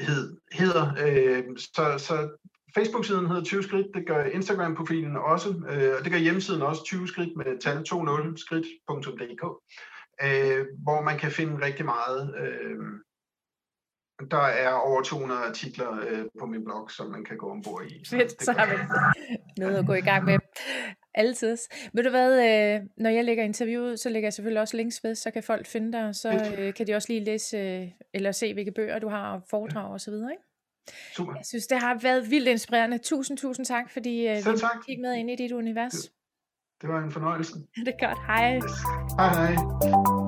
hed, 0.00 0.36
hedder. 0.52 0.86
Øh, 1.06 1.44
så, 1.56 1.98
så 1.98 2.36
Facebook-siden 2.74 3.26
hedder 3.26 3.44
20 3.44 3.62
skridt, 3.62 3.86
det 3.94 4.06
gør 4.06 4.24
Instagram-profilen 4.24 5.16
også, 5.16 5.48
øh, 5.48 5.92
og 5.98 6.04
det 6.04 6.12
gør 6.12 6.18
hjemmesiden 6.18 6.62
også 6.62 6.84
20 6.84 7.08
skridt 7.08 7.36
med 7.36 7.60
tal 7.60 7.84
20 7.84 8.36
skridt.dk, 8.36 9.44
øh, 10.22 10.66
hvor 10.82 11.02
man 11.02 11.18
kan 11.18 11.30
finde 11.30 11.66
rigtig 11.66 11.84
meget. 11.84 12.34
Øh, 12.38 12.78
der 14.30 14.46
er 14.64 14.72
over 14.72 15.02
200 15.02 15.40
artikler 15.40 15.90
øh, 16.08 16.24
på 16.40 16.46
min 16.46 16.64
blog, 16.64 16.90
som 16.90 17.10
man 17.10 17.24
kan 17.24 17.36
gå 17.36 17.50
ombord 17.50 17.84
i. 17.86 18.04
Så 18.04 18.16
Fedt, 18.16 18.44
så 18.44 18.52
har 18.52 18.66
vi 18.66 18.76
noget 19.58 19.76
at 19.76 19.86
gå 19.86 19.92
i 19.92 20.00
gang 20.00 20.24
med. 20.24 20.38
Altid. 21.14 21.56
Ved 21.92 22.02
du 22.04 22.10
hvad, 22.10 22.32
øh, 22.32 22.80
når 22.96 23.10
jeg 23.10 23.24
lægger 23.24 23.44
interviewet, 23.44 24.00
så 24.00 24.08
lægger 24.08 24.26
jeg 24.26 24.32
selvfølgelig 24.32 24.60
også 24.60 24.76
links 24.76 25.04
ved, 25.04 25.14
så 25.14 25.30
kan 25.30 25.42
folk 25.42 25.66
finde 25.66 25.92
dig, 25.92 26.04
og 26.08 26.14
så 26.14 26.54
øh, 26.58 26.74
kan 26.74 26.86
de 26.86 26.94
også 26.94 27.08
lige 27.08 27.24
læse, 27.24 27.56
øh, 27.56 27.88
eller 28.14 28.32
se, 28.32 28.54
hvilke 28.54 28.72
bøger 28.72 28.98
du 28.98 29.08
har, 29.08 29.32
og 29.32 29.42
foredrag 29.50 29.92
og 29.92 30.00
så 30.00 30.10
videre, 30.10 30.30
ikke? 30.32 30.42
Super. 31.16 31.34
Jeg 31.34 31.46
synes, 31.46 31.66
det 31.66 31.78
har 31.78 31.98
været 32.02 32.30
vildt 32.30 32.48
inspirerende. 32.48 32.98
Tusind, 32.98 33.38
tusind 33.38 33.66
tak, 33.66 33.90
fordi 33.90 34.28
øh, 34.28 34.36
vi 34.36 34.50
gik 34.86 35.00
med 35.00 35.14
ind 35.14 35.30
i 35.30 35.36
dit 35.36 35.52
univers. 35.52 35.92
Det, 35.92 36.10
det 36.82 36.88
var 36.88 37.04
en 37.04 37.10
fornøjelse. 37.10 37.54
det 37.86 37.94
er 38.00 38.06
godt. 38.06 38.18
Hej. 38.26 38.56
Yes. 38.56 38.64
Hej, 39.18 39.54
hej. 39.54 40.23